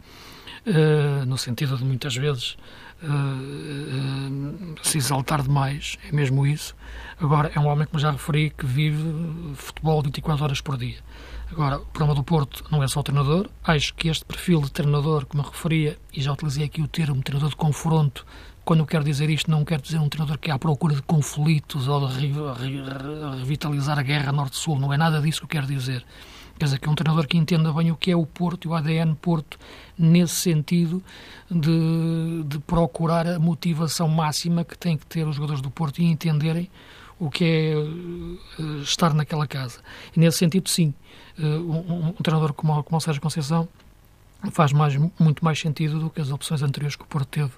uh, 0.67 1.25
no 1.27 1.39
sentido 1.39 1.77
de 1.77 1.85
muitas 1.85 2.17
vezes 2.17 2.57
uh, 3.03 4.77
se 4.83 4.99
exaltar 4.99 5.43
demais, 5.43 5.97
é 6.09 6.13
mesmo 6.13 6.47
isso. 6.47 6.75
Agora, 7.21 7.51
é 7.55 7.61
um 7.61 7.67
homem, 7.67 7.87
como 7.87 7.99
já 7.99 8.11
referi, 8.11 8.51
que 8.51 8.67
vive 8.67 9.55
futebol 9.55 10.03
24 10.03 10.45
horas 10.45 10.61
por 10.61 10.77
dia. 10.77 10.99
Agora, 11.51 11.79
o 11.79 11.87
problema 11.87 12.15
do 12.15 12.23
Porto 12.23 12.65
não 12.71 12.83
é 12.83 12.89
só 12.89 13.01
o 13.01 13.03
treinador. 13.03 13.49
Acho 13.65 13.95
que 13.95 14.09
este 14.09 14.25
perfil 14.25 14.61
de 14.61 14.71
treinador, 14.71 15.25
como 15.25 15.43
eu 15.43 15.49
referia, 15.49 15.99
e 16.13 16.21
já 16.21 16.33
utilizei 16.33 16.65
aqui 16.65 16.83
o 16.83 16.89
termo 16.89 17.23
treinador 17.23 17.51
de 17.51 17.57
confronto, 17.57 18.27
quando 18.69 18.81
eu 18.81 18.87
quero 18.87 19.03
dizer 19.03 19.31
isto, 19.31 19.51
não 19.51 19.65
quero 19.65 19.81
dizer 19.81 19.99
um 19.99 20.11
treinador 20.11 20.37
que 20.37 20.51
é 20.51 20.53
à 20.53 20.59
procura 20.59 20.95
de 20.95 21.01
conflitos 21.01 21.89
ou 21.89 22.07
de 22.07 22.31
revitalizar 23.39 23.99
a 23.99 24.03
guerra 24.03 24.31
norte-sul. 24.31 24.79
Não 24.79 24.93
é 24.93 24.99
nada 24.99 25.23
disso 25.23 25.39
que 25.41 25.45
eu 25.47 25.49
quero 25.49 25.67
dizer. 25.67 26.05
Quer 26.59 26.67
dizer, 26.67 26.79
que 26.79 26.87
é 26.87 26.93
um 26.93 26.95
treinador 26.95 27.27
que 27.27 27.39
entenda 27.39 27.73
bem 27.73 27.91
o 27.91 27.97
que 27.97 28.11
é 28.11 28.17
o 28.17 28.27
Porto 28.27 28.67
e 28.67 28.69
o 28.69 28.75
ADN 28.75 29.15
Porto, 29.15 29.59
nesse 29.99 30.35
sentido 30.35 31.03
de, 31.51 32.45
de 32.45 32.59
procurar 32.59 33.27
a 33.27 33.39
motivação 33.39 34.07
máxima 34.07 34.63
que 34.63 34.77
têm 34.77 34.99
que 34.99 35.07
ter 35.07 35.27
os 35.27 35.37
jogadores 35.37 35.63
do 35.63 35.71
Porto 35.71 36.03
e 36.03 36.05
entenderem 36.05 36.71
o 37.19 37.31
que 37.31 37.45
é 37.47 37.75
uh, 37.75 38.83
estar 38.83 39.15
naquela 39.15 39.47
casa. 39.47 39.81
E 40.15 40.21
nesse 40.21 40.37
sentido, 40.37 40.69
sim, 40.69 40.93
uh, 41.39 41.43
um, 41.43 42.09
um, 42.09 42.13
treinador 42.23 42.53
como, 42.53 42.85
como 42.85 42.99
o 42.99 43.01
Sérgio 43.01 43.23
Conceição 43.23 43.67
faz 44.53 44.73
mais, 44.73 44.97
muito 45.19 45.45
mais 45.45 45.59
sentido 45.59 45.99
do 45.99 46.11
que 46.11 46.21
as 46.21 46.31
opções 46.31 46.63
anteriores 46.63 46.97
que 46.97 47.03
o 47.03 47.07
Porto 47.07 47.29
teve 47.29 47.53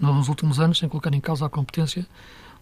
nos 0.00 0.28
últimos 0.28 0.58
anos, 0.58 0.78
sem 0.78 0.88
colocar 0.88 1.12
em 1.14 1.20
causa 1.20 1.46
a 1.46 1.48
competência 1.48 2.06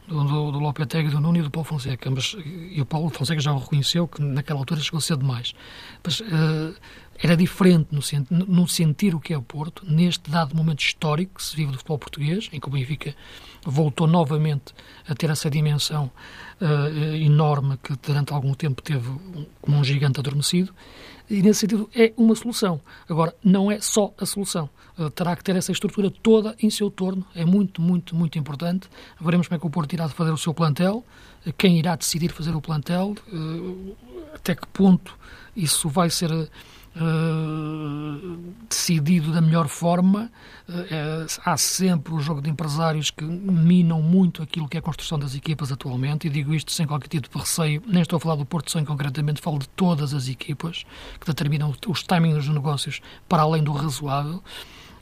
do, 0.06 0.24
do, 0.24 0.52
do 0.52 0.58
Lopetegui, 0.58 1.08
do 1.08 1.20
Nuno 1.20 1.38
e 1.38 1.42
do 1.42 1.50
Paulo 1.50 1.66
Fonseca. 1.66 2.10
Mas, 2.10 2.36
e 2.44 2.80
o 2.80 2.86
Paulo 2.86 3.08
Fonseca 3.10 3.40
já 3.40 3.52
o 3.52 3.58
reconheceu 3.58 4.08
que 4.08 4.20
naquela 4.20 4.58
altura 4.58 4.80
chegou 4.80 5.00
ser 5.00 5.16
demais. 5.16 5.54
Mas 6.02 6.20
uh, 6.20 6.74
era 7.22 7.36
diferente 7.36 7.88
no, 7.92 8.00
no, 8.46 8.66
sentir 8.66 9.14
o 9.14 9.20
que 9.20 9.32
é 9.32 9.38
o 9.38 9.42
Porto, 9.42 9.84
neste 9.86 10.30
dado 10.30 10.56
momento 10.56 10.80
histórico 10.80 11.34
que 11.34 11.42
se 11.42 11.54
vive 11.54 11.70
do 11.70 11.78
futebol 11.78 11.98
português, 11.98 12.48
em 12.52 12.58
que 12.58 12.66
o 12.66 12.70
Benfica 12.70 13.14
voltou 13.64 14.06
novamente 14.06 14.74
a 15.06 15.14
ter 15.14 15.30
essa 15.30 15.50
dimensão 15.50 16.10
uh, 16.60 17.14
enorme 17.16 17.78
que 17.82 17.94
durante 18.02 18.32
algum 18.32 18.54
tempo 18.54 18.82
teve 18.82 19.08
como 19.60 19.76
um 19.76 19.84
gigante 19.84 20.18
adormecido, 20.18 20.74
e 21.30 21.42
nesse 21.42 21.60
sentido 21.60 21.88
é 21.94 22.12
uma 22.16 22.34
solução. 22.34 22.80
Agora, 23.08 23.34
não 23.42 23.70
é 23.70 23.80
só 23.80 24.12
a 24.18 24.26
solução. 24.26 24.68
Uh, 24.98 25.08
terá 25.10 25.36
que 25.36 25.44
ter 25.44 25.54
essa 25.54 25.70
estrutura 25.70 26.10
toda 26.10 26.56
em 26.60 26.68
seu 26.68 26.90
torno, 26.90 27.24
é 27.34 27.44
muito, 27.44 27.80
muito, 27.80 28.16
muito 28.16 28.38
importante. 28.38 28.88
Veremos 29.20 29.46
como 29.46 29.56
é 29.56 29.60
que 29.60 29.66
o 29.66 29.70
Porto 29.70 29.92
irá 29.92 30.08
fazer 30.08 30.32
o 30.32 30.36
seu 30.36 30.52
plantel, 30.52 31.04
quem 31.56 31.78
irá 31.78 31.94
decidir 31.94 32.32
fazer 32.32 32.54
o 32.54 32.60
plantel, 32.60 33.14
uh, 33.32 33.96
até 34.34 34.54
que 34.54 34.66
ponto 34.66 35.16
isso 35.56 35.88
vai 35.88 36.10
ser 36.10 36.30
uh, 36.96 38.54
decidido 38.68 39.32
da 39.32 39.40
melhor 39.40 39.68
forma. 39.68 40.30
Uh, 40.68 41.26
há 41.44 41.56
sempre 41.56 42.14
o 42.14 42.20
jogo 42.20 42.40
de 42.40 42.50
empresários 42.50 43.10
que 43.10 43.24
minam 43.24 44.00
muito 44.00 44.42
aquilo 44.42 44.68
que 44.68 44.76
é 44.76 44.80
a 44.80 44.82
construção 44.82 45.18
das 45.18 45.34
equipas 45.34 45.72
atualmente, 45.72 46.26
e 46.26 46.30
digo 46.30 46.54
isto 46.54 46.72
sem 46.72 46.86
qualquer 46.86 47.08
tipo 47.08 47.28
de 47.28 47.38
receio, 47.38 47.82
nem 47.86 48.02
estou 48.02 48.16
a 48.16 48.20
falar 48.20 48.36
do 48.36 48.44
Porto 48.44 48.70
Sem 48.70 48.84
concretamente, 48.84 49.40
falo 49.40 49.58
de 49.58 49.68
todas 49.70 50.14
as 50.14 50.28
equipas 50.28 50.84
que 51.18 51.26
determinam 51.26 51.74
os 51.88 52.02
timings 52.02 52.46
dos 52.46 52.54
negócios 52.54 53.00
para 53.28 53.42
além 53.42 53.62
do 53.62 53.72
razoável. 53.72 54.42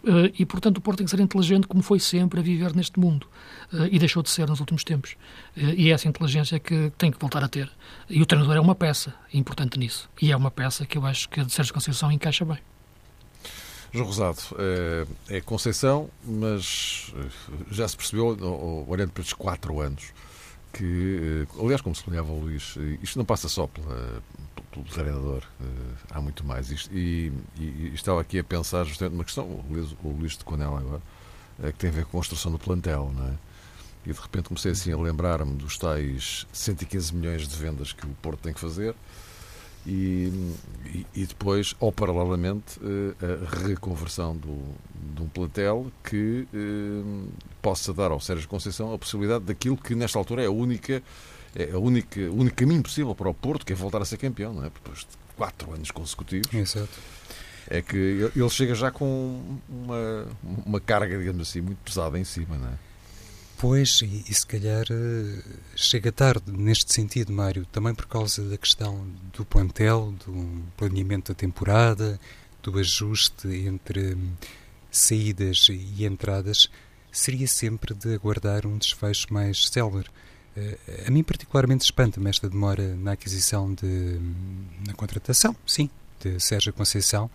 Uh, 0.02 0.32
e, 0.38 0.46
portanto, 0.46 0.78
o 0.78 0.80
Porto 0.80 0.98
tem 0.98 1.04
que 1.04 1.10
ser 1.10 1.20
inteligente, 1.20 1.66
como 1.66 1.82
foi 1.82 1.98
sempre 1.98 2.38
a 2.40 2.42
viver 2.42 2.74
neste 2.74 2.98
mundo. 2.98 3.26
Uh, 3.72 3.86
e 3.90 3.98
deixou 3.98 4.22
de 4.22 4.30
ser 4.30 4.48
nos 4.48 4.60
últimos 4.60 4.84
tempos. 4.84 5.12
Uh, 5.56 5.74
e 5.76 5.90
é 5.90 5.92
essa 5.92 6.08
inteligência 6.08 6.58
que 6.58 6.92
tem 6.96 7.10
que 7.10 7.18
voltar 7.18 7.42
a 7.42 7.48
ter. 7.48 7.70
E 8.08 8.22
o 8.22 8.26
treinador 8.26 8.56
é 8.56 8.60
uma 8.60 8.74
peça 8.74 9.14
importante 9.32 9.78
nisso. 9.78 10.08
E 10.20 10.30
é 10.30 10.36
uma 10.36 10.50
peça 10.50 10.86
que 10.86 10.96
eu 10.96 11.04
acho 11.04 11.28
que 11.28 11.42
de 11.44 11.52
Sérgio 11.52 11.74
Conceição 11.74 12.10
encaixa 12.12 12.44
bem. 12.44 12.58
João 13.92 14.06
Rosado, 14.06 14.38
é, 15.30 15.40
Conceição, 15.40 16.10
mas 16.22 17.10
já 17.70 17.88
se 17.88 17.96
percebeu, 17.96 18.36
olhando 18.86 19.12
para 19.12 19.22
estes 19.22 19.32
quatro 19.32 19.80
anos, 19.80 20.12
que, 20.74 21.46
aliás, 21.58 21.80
como 21.80 21.94
sublinhava 21.94 22.30
o 22.30 22.38
Luís, 22.38 22.76
isto 23.02 23.16
não 23.16 23.24
passa 23.24 23.48
só 23.48 23.66
pela, 23.66 24.22
pelo 24.82 24.94
treinador, 24.94 25.42
há 26.10 26.20
muito 26.20 26.44
mais. 26.44 26.70
Isto, 26.70 26.94
e, 26.94 27.32
e, 27.58 27.62
e, 27.62 27.92
estava 27.94 28.20
aqui 28.20 28.38
a 28.38 28.44
pensar 28.44 28.84
justamente 28.84 29.12
numa 29.12 29.24
questão, 29.24 29.44
o 29.44 29.64
Luís, 29.70 29.96
o 30.02 30.08
Luís 30.08 30.36
de 30.36 30.44
Conel 30.44 30.76
agora, 30.76 31.02
que 31.58 31.78
tem 31.78 31.90
a 31.90 31.92
ver 31.92 32.04
com 32.04 32.10
a 32.10 32.20
construção 32.20 32.52
do 32.52 32.58
plantel, 32.58 33.12
não 33.14 33.28
é? 33.28 33.34
E 34.06 34.12
de 34.12 34.20
repente 34.20 34.48
comecei 34.48 34.72
assim 34.72 34.92
a 34.92 34.96
lembrar-me 34.96 35.54
dos 35.54 35.76
tais 35.76 36.46
115 36.52 37.14
milhões 37.14 37.46
de 37.46 37.56
vendas 37.56 37.92
que 37.92 38.06
o 38.06 38.10
Porto 38.22 38.40
tem 38.40 38.54
que 38.54 38.60
fazer 38.60 38.94
e, 39.86 40.30
e, 41.14 41.26
depois, 41.26 41.74
ou 41.80 41.90
paralelamente, 41.90 42.78
a 43.20 43.66
reconversão 43.66 44.36
do, 44.36 44.74
de 45.14 45.22
um 45.22 45.28
plantel 45.28 45.90
que 46.04 46.46
possa 47.62 47.94
dar 47.94 48.10
ao 48.10 48.20
Sérgio 48.20 48.48
Conceição 48.48 48.92
a 48.92 48.98
possibilidade 48.98 49.44
daquilo 49.44 49.76
que 49.76 49.94
nesta 49.94 50.18
altura 50.18 50.42
é 50.42 50.46
a 50.46 50.50
única 50.50 51.02
é 51.54 51.70
a 51.72 51.78
única, 51.78 52.20
o 52.20 52.40
único 52.40 52.56
caminho 52.56 52.82
possível 52.82 53.14
para 53.14 53.28
o 53.28 53.34
Porto, 53.34 53.64
que 53.64 53.72
é 53.72 53.76
voltar 53.76 54.02
a 54.02 54.04
ser 54.04 54.16
campeão, 54.16 54.52
não 54.52 54.64
é? 54.64 54.70
Depois 54.70 55.00
de 55.00 55.06
quatro 55.36 55.72
anos 55.72 55.90
consecutivos. 55.90 56.52
Exato. 56.52 56.88
É 57.70 57.82
que 57.82 57.96
ele 58.34 58.50
chega 58.50 58.74
já 58.74 58.90
com 58.90 59.58
uma, 59.68 60.26
uma 60.64 60.80
carga, 60.80 61.18
digamos 61.18 61.48
assim, 61.48 61.60
muito 61.60 61.78
pesada 61.78 62.18
em 62.18 62.24
cima, 62.24 62.56
não 62.56 62.68
é? 62.68 62.88
Pois, 63.58 64.00
e, 64.02 64.24
e, 64.28 64.32
se 64.32 64.46
calhar 64.46 64.84
eh, 64.88 65.42
chega 65.74 66.12
tarde 66.12 66.52
neste 66.52 66.94
sentido, 66.94 67.32
Mário, 67.32 67.66
também 67.66 67.92
por 67.92 68.06
causa 68.06 68.48
da 68.48 68.56
questão 68.56 69.04
do 69.32 69.44
plantel, 69.44 70.14
do 70.24 70.62
planeamento 70.76 71.32
da 71.32 71.36
temporada, 71.36 72.20
do 72.62 72.78
ajuste 72.78 73.48
entre 73.48 74.14
hum, 74.14 74.30
saídas 74.92 75.66
e 75.70 76.04
entradas, 76.04 76.70
seria 77.10 77.48
sempre 77.48 77.94
de 77.94 78.14
aguardar 78.14 78.64
um 78.64 78.78
desfecho 78.78 79.32
mais 79.34 79.68
célere. 79.68 80.08
Eh, 80.58 81.04
a 81.06 81.10
mim 81.10 81.22
particularmente 81.22 81.84
espanta-me 81.84 82.28
esta 82.28 82.48
demora 82.48 82.96
na 82.96 83.12
aquisição 83.12 83.72
de 83.72 84.20
na 84.86 84.92
contratação, 84.94 85.54
sim, 85.66 85.88
de 86.20 86.40
Sérgio 86.40 86.72
Conceição. 86.72 87.30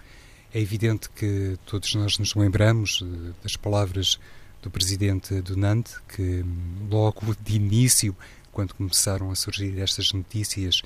É 0.54 0.60
evidente 0.60 1.10
que 1.10 1.58
todos 1.66 1.96
nós 1.96 2.18
nos 2.18 2.36
lembramos 2.36 3.02
eh, 3.02 3.34
das 3.42 3.56
palavras 3.56 4.20
do 4.62 4.70
presidente 4.70 5.42
do 5.42 5.58
Nantes, 5.58 5.96
que 6.16 6.44
logo 6.90 7.36
de 7.42 7.56
início, 7.56 8.16
quando 8.52 8.74
começaram 8.74 9.32
a 9.32 9.36
surgir 9.36 9.80
estas 9.80 10.12
notícias 10.14 10.82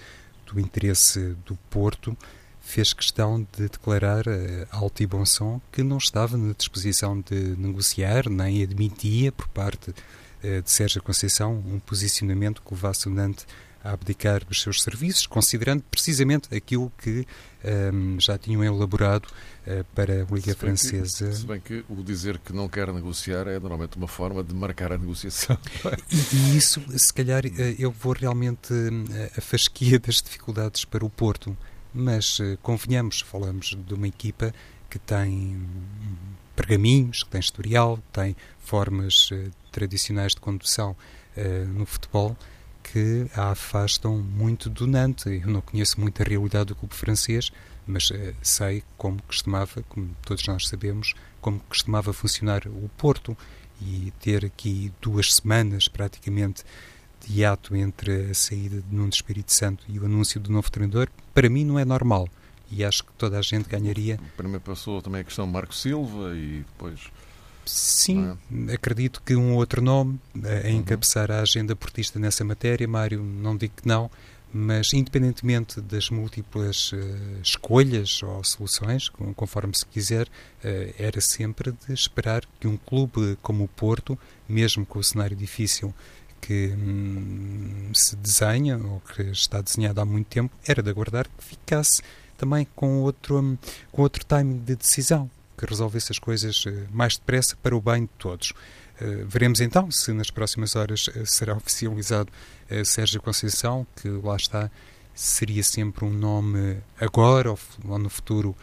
do 0.45 0.59
interesse 0.59 1.35
do 1.45 1.55
Porto, 1.69 2.17
fez 2.61 2.91
questão 2.91 3.45
de 3.55 3.69
declarar 3.69 4.23
alto 4.71 5.03
e 5.03 5.05
bom 5.05 5.25
som 5.25 5.61
que 5.71 5.83
não 5.83 5.97
estava 5.97 6.35
na 6.37 6.53
disposição 6.53 7.21
de 7.21 7.55
negociar, 7.55 8.29
nem 8.29 8.63
admitia 8.63 9.31
por 9.31 9.47
parte 9.49 9.93
de 10.63 10.71
Sérgio 10.71 11.01
Conceição 11.01 11.63
um 11.67 11.79
posicionamento 11.79 12.61
que 12.61 12.73
levasse 12.73 13.07
o 13.07 13.11
Nantes 13.11 13.45
a 13.87 13.93
abdicar 13.93 14.43
dos 14.45 14.61
seus 14.61 14.81
serviços, 14.81 15.25
considerando 15.25 15.83
precisamente 15.89 16.53
aquilo 16.55 16.91
que 16.97 17.25
um, 17.93 18.19
já 18.19 18.37
tinham 18.37 18.63
elaborado 18.63 19.25
uh, 19.25 19.83
para 19.95 20.23
a 20.23 20.25
Liga 20.25 20.51
se 20.51 20.55
Francesa. 20.55 21.27
Que, 21.27 21.35
se 21.35 21.45
bem 21.45 21.59
que 21.61 21.85
o 21.87 22.03
dizer 22.03 22.37
que 22.39 22.53
não 22.53 22.67
quer 22.67 22.91
negociar 22.91 23.47
é 23.47 23.59
normalmente 23.59 23.97
uma 23.97 24.07
forma 24.07 24.43
de 24.43 24.53
marcar 24.53 24.91
a 24.91 24.97
negociação. 24.97 25.57
e, 26.11 26.35
e, 26.35 26.57
isso, 26.57 26.81
se 26.97 27.13
calhar, 27.13 27.45
uh, 27.45 27.75
eu 27.79 27.91
vou 27.91 28.13
realmente 28.13 28.73
uh, 28.73 29.31
a 29.37 29.41
fasquia 29.41 29.99
das 30.01 30.21
dificuldades 30.21 30.83
para 30.83 31.05
o 31.05 31.09
Porto, 31.09 31.55
mas 31.93 32.39
convenhamos, 32.61 33.21
falamos 33.21 33.75
de 33.87 33.93
uma 33.93 34.07
equipa 34.07 34.53
que 34.89 34.99
tem 34.99 35.59
pergaminhos, 36.55 37.23
que 37.23 37.29
tem 37.29 37.39
historial, 37.39 37.99
tem 38.11 38.35
formas 38.59 39.31
tradicionais 39.77 40.33
de 40.33 40.41
condução 40.41 40.95
no 41.75 41.85
futebol 41.85 42.35
que 42.91 43.27
a 43.35 43.51
afastam 43.51 44.17
muito 44.17 44.69
do 44.69 44.87
Nantes. 44.87 45.25
Eu 45.25 45.47
não 45.47 45.61
conheço 45.61 45.99
muito 45.99 46.21
a 46.21 46.25
realidade 46.25 46.65
do 46.65 46.75
clube 46.75 46.95
francês, 46.95 47.51
mas 47.85 48.09
uh, 48.09 48.33
sei 48.41 48.83
como 48.97 49.21
costumava, 49.23 49.83
como 49.89 50.09
todos 50.25 50.45
nós 50.47 50.67
sabemos, 50.67 51.13
como 51.41 51.59
costumava 51.61 52.13
funcionar 52.13 52.67
o 52.67 52.89
Porto 52.97 53.37
e 53.81 54.11
ter 54.19 54.45
aqui 54.45 54.91
duas 55.01 55.35
semanas 55.35 55.87
praticamente 55.87 56.63
de 57.25 57.45
ato 57.45 57.75
entre 57.75 58.31
a 58.31 58.33
saída 58.33 58.81
de 58.81 58.95
Nuno 58.95 59.09
Espírito 59.09 59.51
Santo 59.51 59.83
e 59.87 59.99
o 59.99 60.05
anúncio 60.05 60.39
do 60.39 60.51
novo 60.51 60.71
treinador, 60.71 61.09
para 61.33 61.49
mim 61.49 61.65
não 61.65 61.77
é 61.77 61.85
normal 61.85 62.27
e 62.71 62.83
acho 62.83 63.03
que 63.03 63.11
toda 63.13 63.37
a 63.37 63.41
gente 63.41 63.69
ganharia. 63.69 64.19
Primeiro 64.35 64.61
passou 64.61 65.01
também 65.01 65.21
a 65.21 65.23
questão 65.23 65.47
Marco 65.47 65.73
Silva 65.73 66.35
e 66.35 66.65
depois 66.67 66.99
Sim, 67.67 68.37
é? 68.67 68.73
acredito 68.73 69.21
que 69.25 69.35
um 69.35 69.55
outro 69.55 69.81
nome 69.81 70.19
a 70.65 70.69
encabeçar 70.69 71.31
a 71.31 71.41
agenda 71.41 71.75
portista 71.75 72.19
nessa 72.19 72.43
matéria, 72.43 72.87
Mário, 72.87 73.21
não 73.21 73.55
digo 73.55 73.73
que 73.81 73.87
não, 73.87 74.09
mas 74.53 74.93
independentemente 74.93 75.81
das 75.81 76.09
múltiplas 76.09 76.91
uh, 76.93 76.97
escolhas 77.43 78.23
ou 78.23 78.43
soluções, 78.43 79.09
conforme 79.35 79.75
se 79.75 79.85
quiser, 79.85 80.27
uh, 80.27 80.93
era 80.97 81.19
sempre 81.19 81.71
de 81.71 81.93
esperar 81.93 82.43
que 82.59 82.67
um 82.67 82.77
clube 82.77 83.37
como 83.41 83.65
o 83.65 83.67
Porto, 83.67 84.17
mesmo 84.47 84.85
com 84.85 84.99
o 84.99 85.03
cenário 85.03 85.35
difícil 85.35 85.93
que 86.39 86.73
hum, 86.77 87.91
se 87.93 88.15
desenha 88.15 88.77
ou 88.77 89.01
que 89.01 89.23
está 89.23 89.59
desenhado 89.59 89.99
há 89.99 90.05
muito 90.05 90.27
tempo, 90.27 90.53
era 90.65 90.81
de 90.81 90.89
aguardar 90.89 91.27
que 91.27 91.43
ficasse 91.43 92.01
também 92.37 92.67
com 92.75 93.01
outro, 93.01 93.39
um, 93.39 93.57
com 93.91 94.03
outro 94.03 94.23
timing 94.23 94.59
de 94.59 94.75
decisão 94.75 95.29
que 95.57 95.65
resolvesse 95.65 96.11
as 96.11 96.19
coisas 96.19 96.63
eh, 96.67 96.85
mais 96.91 97.17
depressa 97.17 97.57
para 97.61 97.75
o 97.75 97.81
bem 97.81 98.03
de 98.03 98.11
todos. 98.19 98.51
Uh, 98.99 99.25
veremos 99.27 99.59
então 99.61 99.91
se 99.91 100.11
nas 100.11 100.31
próximas 100.31 100.75
horas 100.75 101.07
uh, 101.07 101.25
será 101.25 101.55
oficializado 101.55 102.31
Sérgio 102.83 103.21
Conceição, 103.21 103.87
que 103.95 104.09
lá 104.09 104.35
está, 104.35 104.69
seria 105.15 105.63
sempre 105.63 106.03
um 106.03 106.11
nome 106.11 106.77
agora 106.99 107.49
ou 107.49 107.97
no 107.97 108.09
futuro 108.09 108.53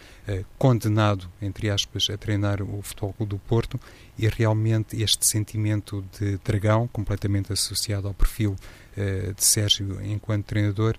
condenado, 0.59 1.27
entre 1.41 1.71
aspas, 1.71 2.11
a 2.11 2.19
treinar 2.19 2.61
o 2.61 2.83
Futebol 2.83 3.15
do 3.27 3.39
Porto 3.39 3.81
e 4.19 4.29
realmente 4.29 5.03
este 5.03 5.27
sentimento 5.27 6.05
de 6.21 6.37
dragão, 6.45 6.87
completamente 6.87 7.51
associado 7.51 8.09
ao 8.09 8.13
perfil 8.13 8.57
de 8.95 9.43
Sérgio 9.43 9.99
enquanto 10.05 10.45
treinador, 10.45 10.99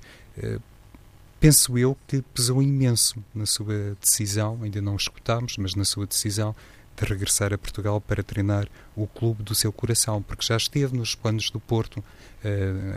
penso 1.39 1.77
eu 1.77 1.97
que 2.07 2.21
pesou 2.21 2.61
imenso 2.61 3.23
na 3.33 3.45
sua 3.45 3.95
decisão, 4.01 4.59
ainda 4.63 4.81
não 4.81 4.95
escutámos, 4.95 5.57
mas 5.57 5.75
na 5.75 5.85
sua 5.85 6.05
decisão 6.05 6.55
de 6.95 7.05
regressar 7.05 7.53
a 7.53 7.57
Portugal 7.57 7.99
para 7.99 8.23
treinar 8.23 8.67
o 8.95 9.05
clube 9.05 9.43
do 9.43 9.53
seu 9.53 9.71
coração, 9.71 10.21
porque 10.21 10.45
já 10.45 10.55
esteve 10.55 10.97
nos 10.97 11.13
planos 11.13 11.49
do 11.49 11.59
Porto 11.59 11.97
uh, 11.99 12.03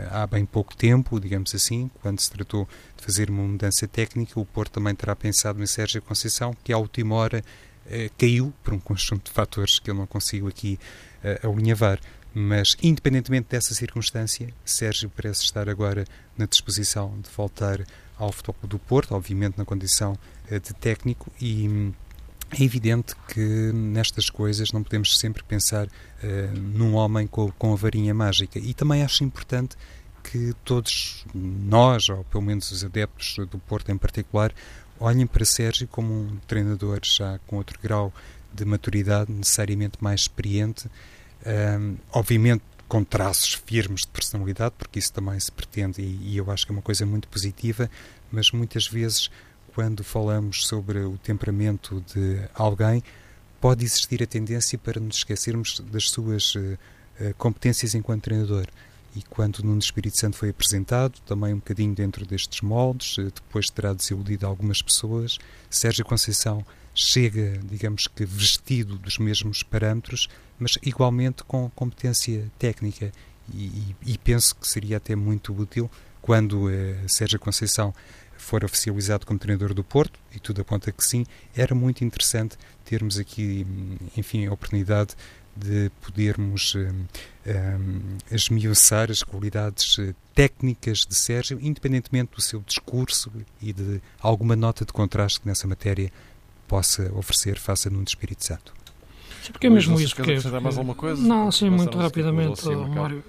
há 0.09 0.25
bem 0.25 0.45
pouco 0.45 0.75
tempo, 0.75 1.19
digamos 1.19 1.53
assim, 1.53 1.91
quando 2.01 2.19
se 2.19 2.31
tratou 2.31 2.67
de 2.95 3.03
fazer 3.03 3.29
uma 3.29 3.43
mudança 3.43 3.87
técnica, 3.87 4.39
o 4.39 4.45
Porto 4.45 4.73
também 4.73 4.95
terá 4.95 5.15
pensado 5.15 5.61
em 5.61 5.65
Sérgio 5.65 6.01
Conceição, 6.01 6.55
que 6.63 6.71
à 6.71 6.77
última 6.77 7.15
hora 7.15 7.43
uh, 7.85 7.89
caiu 8.17 8.53
por 8.63 8.73
um 8.73 8.79
conjunto 8.79 9.25
de 9.25 9.31
fatores 9.31 9.79
que 9.79 9.89
eu 9.89 9.93
não 9.93 10.07
consigo 10.07 10.47
aqui 10.47 10.79
uh, 11.43 11.49
alinhavar. 11.51 11.99
Mas, 12.33 12.77
independentemente 12.81 13.47
dessa 13.49 13.73
circunstância, 13.73 14.53
Sérgio 14.63 15.09
parece 15.09 15.43
estar 15.43 15.67
agora 15.67 16.05
na 16.37 16.45
disposição 16.45 17.19
de 17.19 17.29
voltar 17.35 17.83
ao 18.19 18.31
Futebol 18.31 18.67
do 18.67 18.77
Porto, 18.77 19.15
obviamente 19.15 19.57
na 19.57 19.65
condição 19.65 20.15
eh, 20.51 20.59
de 20.59 20.73
técnico, 20.73 21.31
e 21.41 21.67
hum, 21.67 21.93
é 22.51 22.63
evidente 22.63 23.15
que 23.27 23.71
nestas 23.73 24.29
coisas 24.29 24.71
não 24.71 24.83
podemos 24.83 25.17
sempre 25.17 25.43
pensar 25.43 25.85
uh, 25.87 26.59
num 26.59 26.95
homem 26.95 27.27
com, 27.27 27.51
com 27.51 27.73
a 27.73 27.75
varinha 27.75 28.13
mágica. 28.13 28.57
E 28.57 28.73
também 28.73 29.03
acho 29.03 29.23
importante 29.23 29.77
que 30.23 30.53
todos 30.65 31.25
nós, 31.33 32.09
ou 32.09 32.23
pelo 32.23 32.43
menos 32.43 32.71
os 32.71 32.83
adeptos 32.83 33.35
do 33.49 33.59
Porto 33.59 33.91
em 33.91 33.97
particular, 33.97 34.51
olhem 34.99 35.27
para 35.27 35.45
Sérgio 35.45 35.87
como 35.87 36.11
um 36.11 36.37
treinador 36.47 36.99
já 37.03 37.39
com 37.45 37.57
outro 37.57 37.79
grau 37.81 38.11
de 38.51 38.65
maturidade, 38.65 39.31
necessariamente 39.31 39.97
mais 40.01 40.21
experiente, 40.21 40.89
um, 41.79 41.95
obviamente 42.11 42.63
com 42.89 43.03
traços 43.03 43.53
firmes 43.53 44.01
de 44.01 44.07
personalidade, 44.07 44.75
porque 44.77 44.99
isso 44.99 45.13
também 45.13 45.39
se 45.39 45.51
pretende 45.51 46.01
e, 46.01 46.33
e 46.33 46.37
eu 46.37 46.51
acho 46.51 46.65
que 46.65 46.71
é 46.71 46.75
uma 46.75 46.81
coisa 46.81 47.05
muito 47.05 47.29
positiva, 47.29 47.89
mas 48.31 48.51
muitas 48.51 48.87
vezes 48.87 49.29
quando 49.79 50.03
falamos 50.03 50.67
sobre 50.67 50.99
o 50.99 51.17
temperamento 51.17 52.03
de 52.13 52.41
alguém, 52.53 53.01
pode 53.61 53.85
existir 53.85 54.21
a 54.21 54.27
tendência 54.27 54.77
para 54.77 54.99
nos 54.99 55.17
esquecermos 55.17 55.79
das 55.91 56.09
suas 56.09 56.55
uh, 56.55 56.77
competências 57.37 57.95
enquanto 57.95 58.23
treinador. 58.23 58.67
E 59.15 59.23
quando 59.23 59.63
Nuno 59.63 59.79
Espírito 59.79 60.19
Santo 60.19 60.35
foi 60.35 60.49
apresentado, 60.49 61.19
também 61.25 61.53
um 61.53 61.57
bocadinho 61.57 61.95
dentro 61.95 62.25
destes 62.25 62.61
moldes, 62.61 63.17
uh, 63.19 63.31
depois 63.31 63.67
terá 63.67 63.93
desiludido 63.93 64.45
algumas 64.45 64.81
pessoas, 64.81 65.37
Sérgio 65.69 66.03
Conceição 66.03 66.65
chega, 66.93 67.59
digamos 67.63 68.07
que, 68.07 68.25
vestido 68.25 68.97
dos 68.97 69.17
mesmos 69.17 69.63
parâmetros, 69.63 70.27
mas 70.57 70.77
igualmente 70.83 71.43
com 71.43 71.69
competência 71.71 72.51
técnica. 72.57 73.11
E, 73.53 73.65
e, 73.65 73.95
e 74.13 74.17
penso 74.17 74.55
que 74.55 74.67
seria 74.67 74.97
até 74.97 75.15
muito 75.15 75.53
útil 75.53 75.89
quando 76.21 76.69
eh, 76.69 76.95
Sérgio 77.07 77.39
Conceição 77.39 77.93
for 78.37 78.63
oficializado 78.63 79.25
como 79.25 79.39
treinador 79.39 79.73
do 79.73 79.83
Porto, 79.83 80.19
e 80.33 80.39
tudo 80.39 80.61
aponta 80.61 80.91
que 80.91 81.03
sim, 81.03 81.25
era 81.55 81.75
muito 81.75 82.03
interessante 82.03 82.57
termos 82.85 83.19
aqui, 83.19 83.65
enfim, 84.17 84.47
a 84.47 84.53
oportunidade 84.53 85.15
de 85.55 85.91
podermos 86.01 86.73
um, 86.75 87.05
um, 87.45 88.17
esmiuçar 88.31 89.11
as 89.11 89.23
qualidades 89.23 89.99
eh, 89.99 90.15
técnicas 90.33 90.99
de 90.99 91.13
Sérgio, 91.13 91.59
independentemente 91.61 92.35
do 92.35 92.41
seu 92.41 92.61
discurso 92.61 93.31
e 93.61 93.73
de 93.73 94.01
alguma 94.21 94.55
nota 94.55 94.85
de 94.85 94.93
contraste 94.93 95.41
que 95.41 95.47
nessa 95.47 95.67
matéria 95.67 96.11
possa 96.69 97.11
oferecer 97.15 97.57
face 97.57 97.87
a 97.87 97.91
Nuno 97.91 98.05
Espírito 98.07 98.45
Santo. 98.45 98.71
Sim, 99.41 99.51
porque 99.51 99.67
é 99.67 99.69
mesmo 99.69 99.99
isso. 99.99 100.15
Porque, 100.15 100.35
porque... 100.35 100.59
mais 100.59 100.77
alguma 100.77 100.95
coisa? 100.95 101.21
Não, 101.21 101.51
sim, 101.51 101.69
muito 101.69 101.97
rapidamente, 101.97 102.63
Mário. 102.69 103.23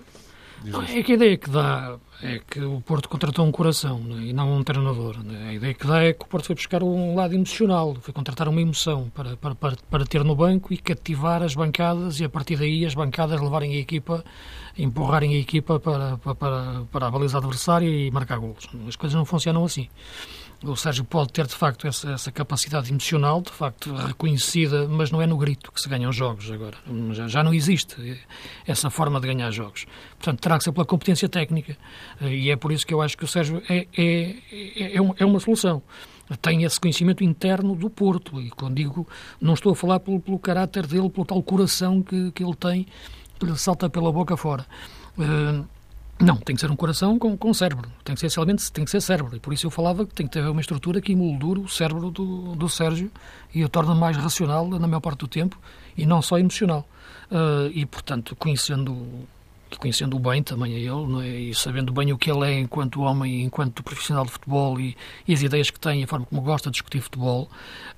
Não, 0.63 0.83
é 0.83 1.03
que 1.03 1.13
a 1.13 1.15
ideia 1.15 1.39
que 1.39 1.49
dá 1.49 1.97
é 2.23 2.39
que 2.39 2.61
o 2.61 2.83
Porto 2.83 3.09
contratou 3.09 3.47
um 3.47 3.51
coração 3.51 3.99
né, 3.99 4.27
e 4.27 4.33
não 4.35 4.59
um 4.59 4.63
treinador. 4.63 5.17
Né? 5.25 5.49
A 5.49 5.55
ideia 5.55 5.73
que 5.73 5.87
dá 5.87 6.03
é 6.03 6.13
que 6.13 6.23
o 6.23 6.29
Porto 6.29 6.45
foi 6.49 6.55
buscar 6.55 6.83
um 6.83 7.15
lado 7.15 7.35
emocional, 7.35 7.97
foi 8.03 8.13
contratar 8.13 8.47
uma 8.47 8.61
emoção 8.61 9.11
para, 9.15 9.39
para, 9.39 9.55
para, 9.55 9.77
para 9.91 10.05
ter 10.05 10.23
no 10.23 10.35
banco 10.35 10.71
e 10.71 10.77
cativar 10.77 11.43
as 11.43 11.55
bancadas 11.55 12.21
e 12.21 12.25
a 12.25 12.29
partir 12.29 12.57
daí 12.57 12.85
as 12.85 12.95
bancadas 12.95 13.41
levarem 13.41 13.73
a 13.73 13.79
equipa, 13.79 14.23
empurrarem 14.77 15.35
a 15.35 15.39
equipa 15.39 15.81
para, 15.81 16.19
para, 16.19 16.35
para 16.93 17.07
a 17.07 17.11
baliza 17.11 17.39
adversária 17.39 17.89
e 17.89 18.11
marcar 18.11 18.39
golos. 18.39 18.69
As 18.87 18.97
coisas 18.97 19.17
não 19.17 19.25
funcionam 19.25 19.65
assim 19.65 19.89
o 20.63 20.77
Sérgio 20.77 21.05
pode 21.05 21.33
ter 21.33 21.47
de 21.47 21.55
facto 21.55 21.87
essa, 21.87 22.11
essa, 22.11 22.31
capacidade 22.31 22.91
emocional, 22.91 23.41
de 23.41 23.51
facto 23.51 23.95
reconhecida, 23.95 24.87
mas 24.87 25.11
não 25.11 25.23
é 25.23 25.27
no 25.27 25.37
grito 25.39 25.73
que 25.73 25.81
se 25.81 25.89
ganham 25.89 26.13
jogos 26.13 26.51
agora. 26.51 26.77
Já, 27.13 27.29
já, 27.29 27.43
não 27.43 27.55
existe 27.55 28.21
essa 28.67 28.91
forma 28.91 29.21
de 29.21 29.27
ganhar 29.27 29.51
jogos. 29.51 29.87
Portanto, 30.19 30.41
terá 30.41 30.59
que 30.59 30.65
ser 30.65 30.73
pela 30.73 30.85
competência 30.85 31.29
técnica 31.29 31.77
e 32.21 32.51
é 32.51 32.57
por 32.57 32.73
isso 32.73 32.87
que 32.87 32.93
eu 32.93 33.01
acho 33.01 33.17
que 33.17 33.25
o 33.25 33.29
Sérgio 33.29 33.63
é, 33.69 33.87
é, 33.97 34.37
é, 34.53 34.97
é 34.97 35.25
uma 35.25 35.41
solução. 35.41 35.83
Tem 36.41 36.63
esse 36.63 36.79
conhecimento 36.79 37.25
interno 37.25 37.75
do 37.75 37.91
Porto 37.91 38.41
e 38.41 38.51
quando 38.51 38.77
digo, 38.77 39.09
não 39.41 39.55
estou 39.55 39.73
a 39.73 39.77
falar 39.77 39.99
pelo, 39.99 40.21
pelo 40.21 40.39
caráter 40.39 40.87
dele, 40.87 41.11
pelo 41.11 41.25
tal 41.25 41.43
coração 41.43 42.03
que, 42.03 42.31
que 42.33 42.45
ele 42.45 42.55
tem, 42.55 42.87
que 43.39 43.47
lhe 43.47 43.57
salta 43.57 43.91
pela 43.91 44.13
boca 44.13 44.37
fora. 44.37 44.65
Uh, 45.19 45.67
não, 46.21 46.37
tem 46.37 46.55
que 46.55 46.61
ser 46.61 46.71
um 46.71 46.77
coração 46.77 47.19
com, 47.19 47.37
com 47.37 47.55
cérebro. 47.55 47.91
Tem 48.05 48.15
que 48.15 48.21
ser 48.21 48.35
realmente 48.35 48.71
tem 48.71 48.85
que 48.85 48.91
ser 48.91 49.01
cérebro. 49.01 49.37
E 49.37 49.41
por 49.41 49.53
isso 49.53 49.67
eu 49.67 49.71
falava 49.71 50.05
que 50.05 50.15
tem 50.15 50.27
que 50.27 50.33
ter 50.33 50.47
uma 50.47 50.61
estrutura 50.61 51.01
que 51.01 51.13
emoldure 51.13 51.61
o 51.61 51.69
cérebro 51.69 52.11
do, 52.11 52.55
do 52.55 52.69
Sérgio 52.69 53.11
e 53.55 53.65
o 53.65 53.69
torna 53.69 53.95
mais 53.95 54.17
racional 54.17 54.69
na 54.69 54.87
maior 54.87 55.01
parte 55.01 55.21
do 55.21 55.29
tempo 55.29 55.59
e 55.97 56.05
não 56.05 56.21
só 56.21 56.39
emocional. 56.39 56.87
Uh, 57.31 57.71
e, 57.73 57.87
portanto, 57.87 58.37
conhecendo 58.37 59.27
conhecendo 59.79 60.19
bem 60.19 60.43
também 60.43 60.75
a 60.75 60.79
ele, 60.79 61.29
é? 61.29 61.41
e 61.41 61.55
sabendo 61.55 61.93
bem 61.93 62.13
o 62.13 62.19
que 62.19 62.31
ele 62.31 62.45
é 62.45 62.59
enquanto 62.59 63.03
homem, 63.03 63.45
enquanto 63.45 63.83
profissional 63.85 64.25
de 64.25 64.33
futebol 64.33 64.81
e, 64.81 64.97
e 65.29 65.33
as 65.33 65.43
ideias 65.43 65.71
que 65.71 65.79
tem, 65.79 66.03
a 66.03 66.07
forma 66.09 66.27
como 66.27 66.43
gosta 66.43 66.71
de 66.71 66.75
discutir 66.75 67.01
futebol, 67.01 67.49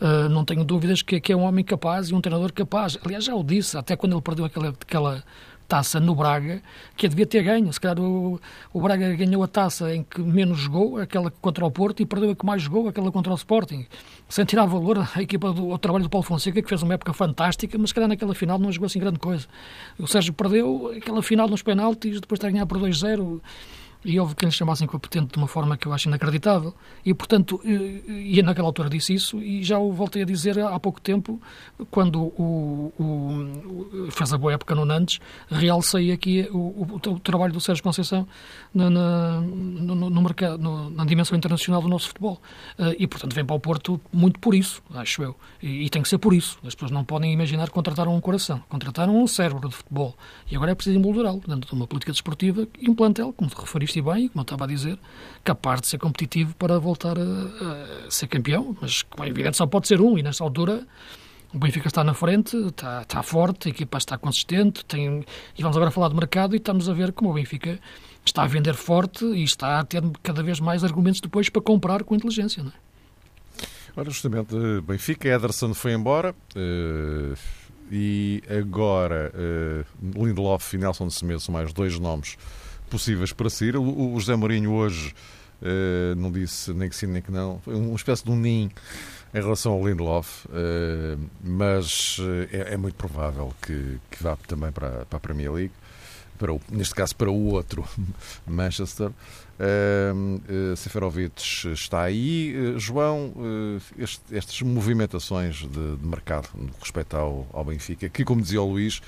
uh, 0.00 0.28
não 0.28 0.44
tenho 0.44 0.64
dúvidas 0.64 1.00
que, 1.00 1.20
que, 1.20 1.32
é 1.32 1.36
um 1.36 1.42
homem 1.42 1.64
capaz 1.64 2.10
e 2.10 2.14
um 2.14 2.20
treinador 2.20 2.52
capaz. 2.52 2.98
Aliás, 3.04 3.24
já 3.24 3.34
o 3.34 3.42
disse, 3.42 3.76
até 3.78 3.96
quando 3.96 4.12
ele 4.12 4.22
perdeu 4.22 4.44
aquela, 4.44 4.68
aquela 4.68 5.24
taça 5.72 5.98
no 5.98 6.14
Braga, 6.14 6.60
que 6.94 7.08
devia 7.08 7.24
ter 7.24 7.42
ganho. 7.42 7.72
Se 7.72 7.80
calhar 7.80 7.98
o, 7.98 8.38
o 8.74 8.80
Braga 8.82 9.16
ganhou 9.16 9.42
a 9.42 9.48
taça 9.48 9.94
em 9.94 10.02
que 10.02 10.20
menos 10.20 10.58
jogou, 10.58 10.98
aquela 10.98 11.30
contra 11.30 11.64
o 11.64 11.70
Porto, 11.70 12.02
e 12.02 12.04
perdeu 12.04 12.32
a 12.32 12.36
que 12.36 12.44
mais 12.44 12.60
jogou, 12.60 12.88
aquela 12.88 13.10
contra 13.10 13.32
o 13.32 13.34
Sporting. 13.34 13.86
Sem 14.28 14.44
tirar 14.44 14.66
valor 14.66 15.08
à 15.14 15.22
equipa 15.22 15.50
do 15.50 15.72
ao 15.72 15.78
trabalho 15.78 16.04
do 16.04 16.10
Paulo 16.10 16.26
Fonseca, 16.26 16.60
que 16.60 16.68
fez 16.68 16.82
uma 16.82 16.92
época 16.92 17.14
fantástica, 17.14 17.78
mas 17.78 17.88
se 17.88 17.94
calhar 17.94 18.06
naquela 18.06 18.34
final 18.34 18.58
não 18.58 18.70
jogou 18.70 18.84
assim 18.84 18.98
grande 18.98 19.18
coisa. 19.18 19.46
O 19.98 20.06
Sérgio 20.06 20.34
perdeu 20.34 20.92
aquela 20.94 21.22
final 21.22 21.48
nos 21.48 21.62
penaltis, 21.62 22.20
depois 22.20 22.38
de 22.38 22.50
ganhar 22.50 22.66
por 22.66 22.78
2-0 22.78 23.40
e 24.04 24.18
houve 24.18 24.34
quem 24.34 24.48
lhe 24.48 24.54
chamasse 24.54 24.84
incompetente 24.84 25.32
de 25.32 25.38
uma 25.38 25.46
forma 25.46 25.76
que 25.76 25.86
eu 25.86 25.92
acho 25.92 26.08
inacreditável. 26.08 26.74
E, 27.04 27.14
portanto, 27.14 27.60
e 27.64 28.42
naquela 28.42 28.68
altura 28.68 28.88
disse 28.88 29.14
isso, 29.14 29.40
e 29.40 29.62
já 29.62 29.78
o 29.78 29.92
voltei 29.92 30.22
a 30.22 30.24
dizer 30.24 30.58
há 30.58 30.78
pouco 30.78 31.00
tempo, 31.00 31.40
quando 31.90 32.20
o, 32.20 32.92
o, 32.98 34.06
o 34.06 34.10
fez 34.10 34.32
a 34.32 34.38
boa 34.38 34.52
época 34.52 34.74
no 34.74 34.84
Nantes, 34.84 35.20
realcei 35.50 36.12
aqui 36.12 36.48
o, 36.50 36.86
o, 36.94 37.20
trabalho 37.20 37.52
do 37.52 37.60
Sérgio 37.60 37.82
Conceição 37.82 38.26
na, 38.74 38.90
na, 38.90 39.40
no, 39.40 40.10
no 40.10 40.22
mercado, 40.22 40.58
no, 40.58 40.90
na 40.90 41.04
dimensão 41.04 41.36
internacional 41.36 41.80
do 41.80 41.88
nosso 41.88 42.08
futebol. 42.08 42.40
Eh, 42.78 42.96
e, 43.00 43.06
portanto, 43.06 43.34
vem 43.34 43.44
para 43.44 43.56
o 43.56 43.60
Porto 43.60 44.00
muito 44.12 44.38
por 44.40 44.54
isso, 44.54 44.82
acho 44.94 45.22
eu. 45.22 45.36
E, 45.62 45.84
e 45.84 45.88
tem 45.88 46.02
que 46.02 46.08
ser 46.08 46.18
por 46.18 46.34
isso. 46.34 46.58
As 46.64 46.74
pessoas 46.74 46.90
não 46.90 47.04
podem 47.04 47.32
imaginar 47.32 47.68
que 47.68 47.72
contrataram 47.72 48.14
um 48.14 48.20
coração, 48.20 48.62
contrataram 48.68 49.20
um 49.20 49.26
cérebro 49.26 49.68
de 49.68 49.74
futebol. 49.74 50.16
E 50.50 50.56
agora 50.56 50.72
é 50.72 50.74
preciso 50.74 50.96
emoldurá-lo 50.98 51.42
dentro 51.46 51.68
de 51.68 51.74
uma 51.74 51.86
política 51.86 52.12
desportiva 52.12 52.66
e 52.78 52.90
um 52.90 52.94
plantel, 52.94 53.32
como 53.32 53.50
te 53.50 53.58
referiste 53.58 53.91
e 53.98 54.02
bem, 54.02 54.28
como 54.28 54.40
eu 54.40 54.42
estava 54.42 54.64
a 54.64 54.66
dizer, 54.66 54.98
capaz 55.44 55.80
de 55.80 55.86
ser 55.88 55.98
competitivo 55.98 56.54
para 56.56 56.78
voltar 56.78 57.16
a, 57.18 58.06
a 58.06 58.10
ser 58.10 58.26
campeão, 58.26 58.76
mas, 58.80 59.02
como 59.02 59.24
é 59.24 59.28
evidente, 59.28 59.56
só 59.56 59.66
pode 59.66 59.88
ser 59.88 60.00
um, 60.00 60.18
e 60.18 60.22
nesta 60.22 60.42
altura 60.44 60.86
o 61.54 61.58
Benfica 61.58 61.86
está 61.86 62.02
na 62.02 62.14
frente, 62.14 62.56
está, 62.56 63.02
está 63.02 63.22
forte, 63.22 63.68
a 63.68 63.70
equipa 63.70 63.98
está 63.98 64.16
consistente, 64.16 64.84
tem, 64.86 65.24
e 65.56 65.62
vamos 65.62 65.76
agora 65.76 65.90
falar 65.90 66.08
de 66.08 66.14
mercado 66.14 66.54
e 66.54 66.58
estamos 66.58 66.88
a 66.88 66.94
ver 66.94 67.12
como 67.12 67.30
o 67.30 67.34
Benfica 67.34 67.78
está 68.24 68.44
a 68.44 68.46
vender 68.46 68.74
forte 68.74 69.24
e 69.24 69.44
está 69.44 69.80
a 69.80 69.84
ter 69.84 70.02
cada 70.22 70.42
vez 70.42 70.60
mais 70.60 70.82
argumentos 70.82 71.20
depois 71.20 71.48
para 71.50 71.60
comprar 71.60 72.04
com 72.04 72.14
inteligência, 72.14 72.62
não 72.62 72.70
é? 72.70 72.74
Ora, 73.94 74.08
justamente, 74.08 74.54
Benfica, 74.86 75.28
Ederson 75.28 75.74
foi 75.74 75.92
embora 75.92 76.34
uh, 76.56 77.36
e 77.90 78.42
agora 78.48 79.30
uh, 79.34 80.24
Lindelof 80.24 80.74
e 80.74 80.78
Nelson 80.78 81.10
Semedo 81.10 81.40
são 81.40 81.52
mais 81.52 81.74
dois 81.74 81.98
nomes 81.98 82.38
possíveis 82.92 83.32
para 83.32 83.48
sair. 83.48 83.74
O, 83.74 84.12
o 84.12 84.20
José 84.20 84.36
Mourinho 84.36 84.70
hoje 84.72 85.14
uh, 85.62 86.14
não 86.14 86.30
disse 86.30 86.72
nem 86.74 86.90
que 86.90 86.94
sim 86.94 87.06
nem 87.06 87.22
que 87.22 87.32
não. 87.32 87.58
Foi 87.60 87.74
uma 87.74 87.96
espécie 87.96 88.22
de 88.22 88.30
um 88.30 88.36
ninho 88.36 88.70
em 89.34 89.40
relação 89.40 89.72
ao 89.72 89.88
Lindelof, 89.88 90.46
uh, 90.46 91.18
mas 91.42 92.18
eh, 92.20 92.68
é, 92.70 92.74
é, 92.74 92.76
muito 92.76 92.96
provável 92.96 93.54
que, 93.62 93.98
que 94.10 94.22
vá 94.22 94.36
também 94.46 94.70
para, 94.70 95.06
para 95.06 95.16
a 95.16 95.20
Premier 95.20 95.50
League. 95.50 95.72
Para 96.38 96.52
o, 96.52 96.60
neste 96.70 96.94
caso 96.94 97.16
para 97.16 97.30
o 97.30 97.52
outro 97.52 97.82
Manchester. 98.46 99.08
Uh, 99.08 100.72
uh, 100.72 100.76
Seferovic 100.76 101.32
está 101.72 102.02
aí. 102.02 102.54
Uh, 102.54 102.78
João, 102.78 103.32
estas 104.30 104.60
movimentações 104.60 105.56
de, 105.56 105.96
de 105.96 106.06
mercado 106.06 106.48
no 106.54 106.70
respeito 106.78 107.16
ao, 107.16 107.46
ao 107.52 107.64
Benfica, 107.64 108.08
que, 108.10 108.24
como 108.24 108.42
dizia 108.42 108.60
o 108.60 108.70
Luís, 108.70 109.00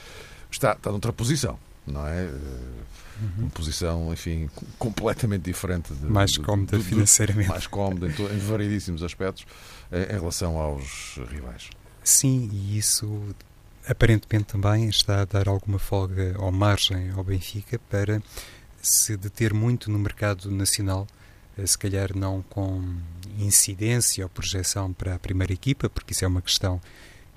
está, 0.50 0.72
está 0.72 0.90
noutra 0.90 1.12
posição, 1.12 1.58
não 1.86 2.06
é? 2.06 2.24
Uhum. 2.24 3.30
Uma 3.38 3.50
posição, 3.50 4.12
enfim, 4.12 4.50
completamente 4.78 5.42
diferente. 5.42 5.94
De, 5.94 6.06
mais 6.06 6.36
cómoda 6.36 6.78
financeiramente. 6.80 7.48
Mais 7.48 7.66
cómoda 7.66 8.08
em, 8.08 8.10
em 8.10 8.38
variedíssimos 8.38 9.02
aspectos 9.02 9.46
em, 9.92 10.02
em 10.02 10.18
relação 10.18 10.58
aos 10.58 11.18
rivais. 11.30 11.70
Sim, 12.02 12.50
e 12.52 12.76
isso 12.76 13.34
aparentemente 13.88 14.46
também 14.46 14.88
está 14.88 15.22
a 15.22 15.24
dar 15.24 15.48
alguma 15.48 15.78
folga 15.78 16.34
ou 16.38 16.50
margem 16.50 17.10
ao 17.10 17.22
Benfica 17.22 17.78
para 17.90 18.22
se 18.82 19.16
deter 19.16 19.54
muito 19.54 19.90
no 19.90 19.98
mercado 19.98 20.50
nacional, 20.50 21.06
eh, 21.56 21.66
se 21.66 21.78
calhar 21.78 22.16
não 22.16 22.42
com 22.42 22.96
incidência 23.38 24.24
ou 24.24 24.28
projeção 24.28 24.92
para 24.92 25.14
a 25.14 25.18
primeira 25.18 25.52
equipa, 25.52 25.88
porque 25.88 26.12
isso 26.12 26.24
é 26.24 26.28
uma 26.28 26.42
questão 26.42 26.80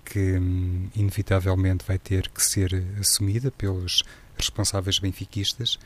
que 0.03 0.37
hum, 0.37 0.89
inevitavelmente 0.95 1.85
vai 1.85 1.97
ter 1.97 2.29
que 2.29 2.41
ser 2.41 2.83
assumida 2.99 3.51
pelos 3.51 4.03
responsáveis 4.37 4.99
benfiquistas 4.99 5.77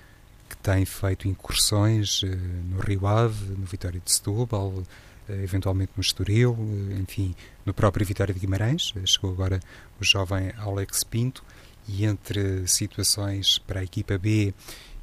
que 0.52 0.58
têm 0.58 0.86
feito 0.86 1.28
incursões 1.28 2.22
uh, 2.24 2.28
no 2.70 2.80
Rio 2.82 3.08
Ave, 3.08 3.54
no 3.56 3.66
Vitória 3.66 4.02
de 4.04 4.12
Setúbal, 4.12 4.68
uh, 4.70 4.86
eventualmente 5.30 5.94
no 5.96 6.02
Estoril, 6.02 6.52
uh, 6.52 7.00
enfim, 7.02 7.34
no 7.66 7.74
próprio 7.74 8.06
Vitória 8.06 8.34
de 8.34 8.40
Guimarães. 8.40 8.94
chegou 9.06 9.32
agora 9.32 9.62
o 10.00 10.04
jovem 10.04 10.52
Alex 10.58 11.06
Pinto 11.06 11.44
e 11.88 12.06
entre 12.06 12.68
situações 12.68 13.58
para 13.60 13.80
a 13.80 13.84
equipa 13.84 14.18
B 14.18 14.54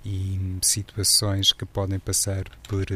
e 0.04 0.38
situações 0.62 1.52
que 1.52 1.64
podem 1.64 1.98
passar 1.98 2.44
por 2.68 2.87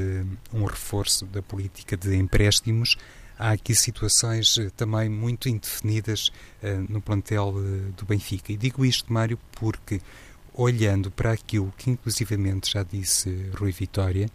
um 0.52 0.64
reforço 0.64 1.26
da 1.26 1.42
política 1.42 1.96
de 1.96 2.14
empréstimos, 2.14 2.96
há 3.36 3.50
aqui 3.50 3.74
situações 3.74 4.56
também 4.76 5.08
muito 5.08 5.48
indefinidas 5.48 6.30
no 6.88 7.02
plantel 7.02 7.54
do 7.96 8.06
Benfica. 8.06 8.52
E 8.52 8.56
digo 8.56 8.84
isto, 8.84 9.12
Mário, 9.12 9.38
porque 9.50 10.00
olhando 10.54 11.10
para 11.10 11.32
aquilo 11.32 11.72
que 11.76 11.90
inclusivamente 11.90 12.72
já 12.72 12.82
disse 12.82 13.50
Rui 13.54 13.72
Vitória, 13.72 14.28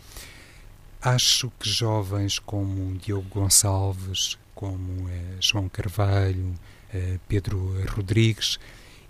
acho 1.01 1.51
que 1.60 1.69
jovens 1.69 2.39
como 2.39 2.97
Diogo 2.97 3.30
Gonçalves, 3.30 4.38
como 4.56 5.10
eh, 5.10 5.38
João 5.39 5.69
Carvalho, 5.69 6.53
eh, 6.93 7.19
Pedro 7.27 7.73
Rodrigues, 7.89 8.60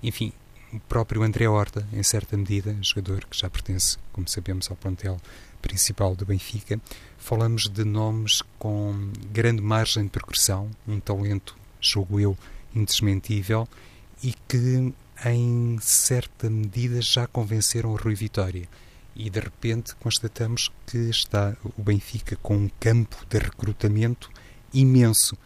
enfim, 0.04 0.34
o 0.74 0.80
próprio 0.82 1.24
André 1.24 1.48
Horta, 1.48 1.88
em 1.94 2.04
certa 2.04 2.36
medida, 2.36 2.76
jogador 2.82 3.26
que 3.26 3.40
já 3.40 3.50
pertence, 3.50 3.98
como 4.12 4.28
sabemos, 4.28 4.70
ao 4.70 4.76
plantel 4.76 5.18
principal 5.62 6.16
do 6.16 6.26
Benfica, 6.26 6.80
falamos 7.18 7.70
de 7.70 7.84
nomes 7.84 8.42
com 8.60 9.12
grande 9.32 9.62
margem 9.62 10.04
de 10.04 10.10
progressão, 10.10 10.70
um 10.88 11.00
talento, 11.00 11.56
julgo 11.80 12.20
eu, 12.20 12.38
indesmentível 12.76 13.68
e 14.22 14.34
que 14.48 14.94
em 15.26 15.78
certa 15.82 16.50
medida 16.50 17.02
já 17.02 17.28
convenceram 17.28 17.92
o 17.92 17.96
Rui 17.96 18.16
Vitória. 18.16 18.68
E 19.16 19.30
de 19.30 19.40
repente 19.40 19.96
constatamos 19.96 20.72
que 20.86 20.98
está 21.10 21.56
o 21.78 21.82
Benfica 21.82 22.36
com 22.36 22.56
um 22.56 22.70
campo 22.80 23.26
de 23.28 23.40
recrutamento 23.40 24.30
imenso. 24.74 25.38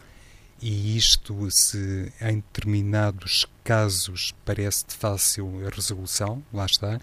E 0.60 0.96
isto, 0.96 1.50
se 1.50 2.12
em 2.20 2.36
determinados 2.36 3.46
casos 3.64 4.34
parece 4.44 4.86
de 4.86 4.94
fácil 4.94 5.68
resolução, 5.74 6.42
lá 6.52 6.66
está, 6.66 7.00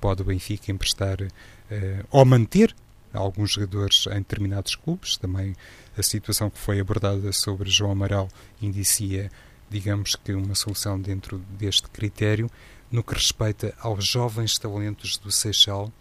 pode 0.00 0.22
o 0.22 0.24
Benfica 0.24 0.72
emprestar 0.72 1.22
uh, 1.22 2.06
ou 2.10 2.24
manter 2.24 2.74
alguns 3.12 3.52
jogadores 3.52 4.06
em 4.08 4.18
determinados 4.18 4.74
clubes. 4.74 5.16
Também 5.16 5.54
a 5.96 6.02
situação 6.02 6.50
que 6.50 6.58
foi 6.58 6.80
abordada 6.80 7.32
sobre 7.32 7.70
João 7.70 7.92
Amaral 7.92 8.28
indicia 8.60 9.30
digamos 9.70 10.16
que 10.16 10.32
uma 10.32 10.54
solução 10.54 11.00
dentro 11.00 11.38
deste 11.58 11.88
critério. 11.88 12.50
No 12.90 13.02
que 13.02 13.12
respeita 13.12 13.74
aos 13.80 14.06
jovens 14.06 14.58
talentos 14.58 15.18
do 15.18 15.30
Seixal, 15.30 15.92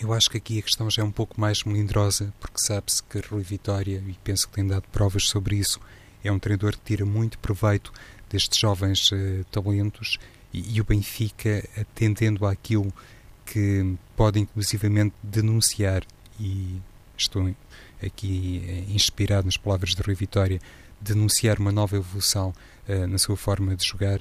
eu 0.00 0.12
acho 0.12 0.30
que 0.30 0.36
aqui 0.36 0.58
a 0.58 0.62
questão 0.62 0.90
já 0.90 1.02
é 1.02 1.04
um 1.04 1.10
pouco 1.10 1.40
mais 1.40 1.64
melindrosa, 1.64 2.32
porque 2.38 2.60
sabe-se 2.60 3.02
que 3.02 3.18
Rui 3.20 3.42
Vitória, 3.42 4.02
e 4.06 4.12
penso 4.22 4.46
que 4.46 4.54
tem 4.54 4.66
dado 4.66 4.84
provas 4.92 5.24
sobre 5.24 5.56
isso, 5.56 5.80
é 6.22 6.30
um 6.30 6.38
treinador 6.38 6.72
que 6.72 6.84
tira 6.84 7.06
muito 7.06 7.38
proveito 7.38 7.92
destes 8.28 8.58
jovens 8.58 9.10
uh, 9.10 9.44
talentos 9.50 10.18
e, 10.52 10.76
e, 10.76 10.80
o 10.80 10.84
Benfica, 10.84 11.66
atendendo 11.76 12.46
àquilo 12.46 12.92
que 13.46 13.96
pode 14.14 14.38
inclusivamente 14.38 15.14
denunciar, 15.22 16.04
e 16.38 16.80
estou 17.16 17.52
aqui 18.04 18.62
uh, 18.88 18.92
inspirado 18.92 19.46
nas 19.46 19.56
palavras 19.56 19.94
de 19.94 20.02
Rui 20.02 20.14
Vitória, 20.14 20.60
denunciar 21.00 21.58
uma 21.58 21.72
nova 21.72 21.96
evolução 21.96 22.52
uh, 22.88 23.06
na 23.06 23.18
sua 23.18 23.36
forma 23.36 23.74
de 23.76 23.86
jogar, 23.86 24.20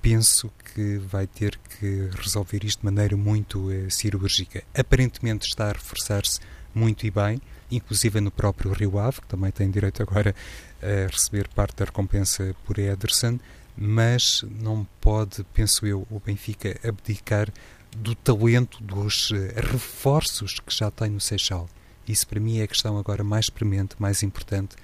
penso 0.00 0.50
que 0.74 0.98
vai 0.98 1.26
ter 1.26 1.58
que 1.58 2.10
resolver 2.16 2.64
isto 2.64 2.80
de 2.80 2.84
maneira 2.84 3.16
muito 3.16 3.68
uh, 3.68 3.90
cirúrgica. 3.90 4.62
Aparentemente 4.76 5.46
está 5.46 5.68
a 5.68 5.72
reforçar-se 5.72 6.40
muito 6.74 7.06
e 7.06 7.10
bem, 7.10 7.40
inclusive 7.70 8.20
no 8.20 8.30
próprio 8.30 8.72
Rio 8.72 8.98
Ave, 8.98 9.20
que 9.20 9.26
também 9.26 9.50
tem 9.50 9.70
direito 9.70 10.02
agora 10.02 10.34
a 10.82 11.10
receber 11.10 11.48
parte 11.48 11.76
da 11.76 11.84
recompensa 11.84 12.54
por 12.64 12.78
Ederson, 12.78 13.38
mas 13.76 14.44
não 14.48 14.86
pode, 15.00 15.44
penso 15.54 15.86
eu, 15.86 16.06
o 16.10 16.20
Benfica 16.20 16.78
abdicar 16.86 17.48
do 17.96 18.14
talento, 18.14 18.82
dos 18.82 19.30
eh, 19.32 19.60
reforços 19.60 20.60
que 20.60 20.74
já 20.74 20.90
tem 20.90 21.10
no 21.10 21.20
Seixal. 21.20 21.68
Isso 22.06 22.26
para 22.26 22.40
mim 22.40 22.58
é 22.58 22.64
a 22.64 22.66
questão 22.66 22.98
agora 22.98 23.22
mais 23.22 23.48
premente, 23.48 23.96
mais 23.98 24.22
importante 24.22 24.76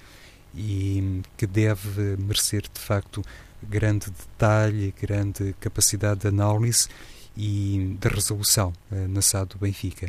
e 0.55 1.21
que 1.37 1.45
deve 1.45 2.15
merecer 2.17 2.61
de 2.61 2.79
facto 2.79 3.21
grande 3.61 4.09
detalhe, 4.09 4.93
grande 5.01 5.55
capacidade 5.59 6.21
de 6.21 6.27
análise 6.27 6.87
e 7.35 7.97
de 7.99 8.07
resolução 8.07 8.71
na 9.09 9.21
SAD 9.21 9.49
do 9.49 9.57
Benfica. 9.57 10.07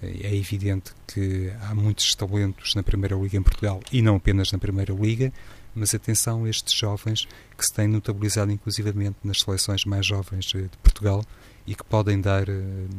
É 0.00 0.34
evidente 0.34 0.92
que 1.06 1.52
há 1.60 1.74
muitos 1.74 2.14
talentos 2.14 2.74
na 2.74 2.82
Primeira 2.82 3.14
Liga 3.14 3.36
em 3.36 3.42
Portugal 3.42 3.80
e 3.92 4.02
não 4.02 4.16
apenas 4.16 4.50
na 4.50 4.58
Primeira 4.58 4.92
Liga, 4.92 5.32
mas 5.74 5.94
atenção 5.94 6.44
a 6.44 6.50
estes 6.50 6.74
jovens 6.74 7.28
que 7.56 7.64
se 7.64 7.72
têm 7.72 7.86
notabilizado 7.86 8.50
inclusivamente 8.50 9.16
nas 9.22 9.40
seleções 9.40 9.84
mais 9.84 10.04
jovens 10.04 10.46
de 10.46 10.68
Portugal 10.82 11.24
e 11.66 11.74
que 11.74 11.84
podem 11.84 12.20
dar 12.20 12.46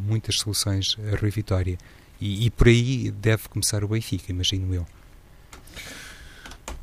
muitas 0.08 0.40
soluções 0.40 0.96
a 1.12 1.18
Rui 1.18 1.30
Vitória. 1.30 1.78
E, 2.22 2.46
e 2.46 2.50
por 2.50 2.68
aí 2.68 3.12
deve 3.12 3.50
começar 3.50 3.84
o 3.84 3.88
Benfica, 3.88 4.32
imagino 4.32 4.74
eu. 4.74 4.86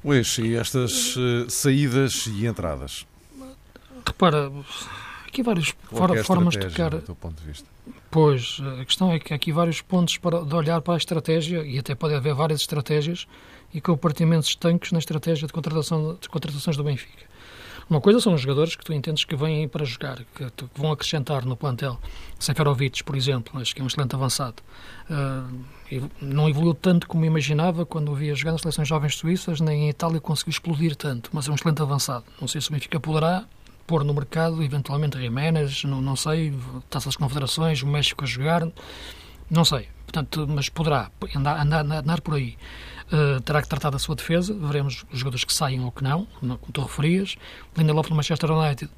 Luís, 0.04 0.38
e 0.38 0.56
estas 0.56 1.16
uh, 1.16 1.48
saídas 1.48 2.26
e 2.26 2.46
entradas? 2.46 3.06
Repara, 4.06 4.50
aqui 5.26 5.42
várias 5.42 5.74
é 6.16 6.22
formas 6.22 6.54
de 6.54 6.60
tocar. 6.60 6.90
Do 6.90 7.02
teu 7.02 7.14
ponto 7.14 7.40
de 7.40 7.46
vista? 7.46 7.66
Pois, 8.10 8.60
a 8.80 8.84
questão 8.84 9.12
é 9.12 9.18
que 9.18 9.32
há 9.32 9.36
aqui 9.36 9.52
vários 9.52 9.80
pontos 9.80 10.16
para, 10.16 10.42
de 10.42 10.54
olhar 10.54 10.80
para 10.80 10.94
a 10.94 10.96
estratégia 10.96 11.62
e 11.64 11.78
até 11.78 11.94
pode 11.94 12.14
haver 12.14 12.34
várias 12.34 12.60
estratégias 12.60 13.26
e 13.72 13.80
compartimentos 13.80 14.48
estanques 14.48 14.90
na 14.90 14.98
estratégia 14.98 15.46
de, 15.46 15.52
contratação, 15.52 16.18
de 16.20 16.28
contratações 16.28 16.76
do 16.76 16.82
Benfica. 16.82 17.24
Uma 17.90 18.00
coisa 18.00 18.20
são 18.20 18.34
os 18.34 18.40
jogadores 18.40 18.76
que 18.76 18.84
tu 18.84 18.92
entendes 18.92 19.24
que 19.24 19.34
vêm 19.34 19.66
para 19.66 19.84
jogar, 19.84 20.18
que, 20.32 20.48
que 20.48 20.64
vão 20.76 20.92
acrescentar 20.92 21.44
no 21.44 21.56
plantel. 21.56 21.98
Seferovic, 22.38 23.02
por 23.02 23.16
exemplo, 23.16 23.60
acho 23.60 23.74
que 23.74 23.80
é 23.80 23.84
um 23.84 23.88
excelente 23.88 24.14
avançado. 24.14 24.62
Uh, 25.10 26.08
não 26.22 26.48
evoluiu 26.48 26.72
tanto 26.72 27.08
como 27.08 27.24
imaginava 27.24 27.84
quando 27.84 28.12
o 28.12 28.14
via 28.14 28.32
jogar 28.32 28.52
nas 28.52 28.60
seleções 28.60 28.86
jovens 28.86 29.16
suíças, 29.16 29.60
nem 29.60 29.86
em 29.86 29.88
Itália 29.88 30.20
conseguiu 30.20 30.52
explodir 30.52 30.94
tanto, 30.94 31.30
mas 31.32 31.48
é 31.48 31.50
um 31.50 31.56
excelente 31.56 31.82
avançado. 31.82 32.24
Não 32.40 32.46
sei 32.46 32.60
se 32.60 32.68
o 32.68 32.72
Benfica 32.72 33.00
poderá 33.00 33.44
pôr 33.88 34.04
no 34.04 34.14
mercado, 34.14 34.62
eventualmente 34.62 35.18
Jiménez, 35.18 35.82
não, 35.82 36.00
não 36.00 36.14
sei, 36.14 36.54
Taça 36.88 37.06
das 37.06 37.16
Confederações, 37.16 37.82
o 37.82 37.88
México 37.88 38.22
a 38.22 38.26
jogar, 38.26 38.68
não 39.50 39.64
sei. 39.64 39.88
Portanto, 40.06 40.46
mas 40.48 40.68
poderá 40.68 41.10
andar, 41.34 41.60
andar, 41.60 41.80
andar 41.80 42.20
por 42.20 42.34
aí. 42.34 42.56
Uh, 43.12 43.40
terá 43.40 43.60
que 43.60 43.68
tratar 43.68 43.90
da 43.90 43.98
sua 43.98 44.14
defesa, 44.14 44.54
veremos 44.54 45.04
os 45.12 45.18
jogadores 45.18 45.44
que 45.44 45.52
saem 45.52 45.80
ou 45.84 45.90
que 45.90 46.04
não, 46.04 46.26
como 46.40 46.58
tu 46.72 46.80
referias. 46.80 47.36
Lindelof 47.76 48.08
no 48.08 48.14
Manchester 48.14 48.52
United 48.52 48.88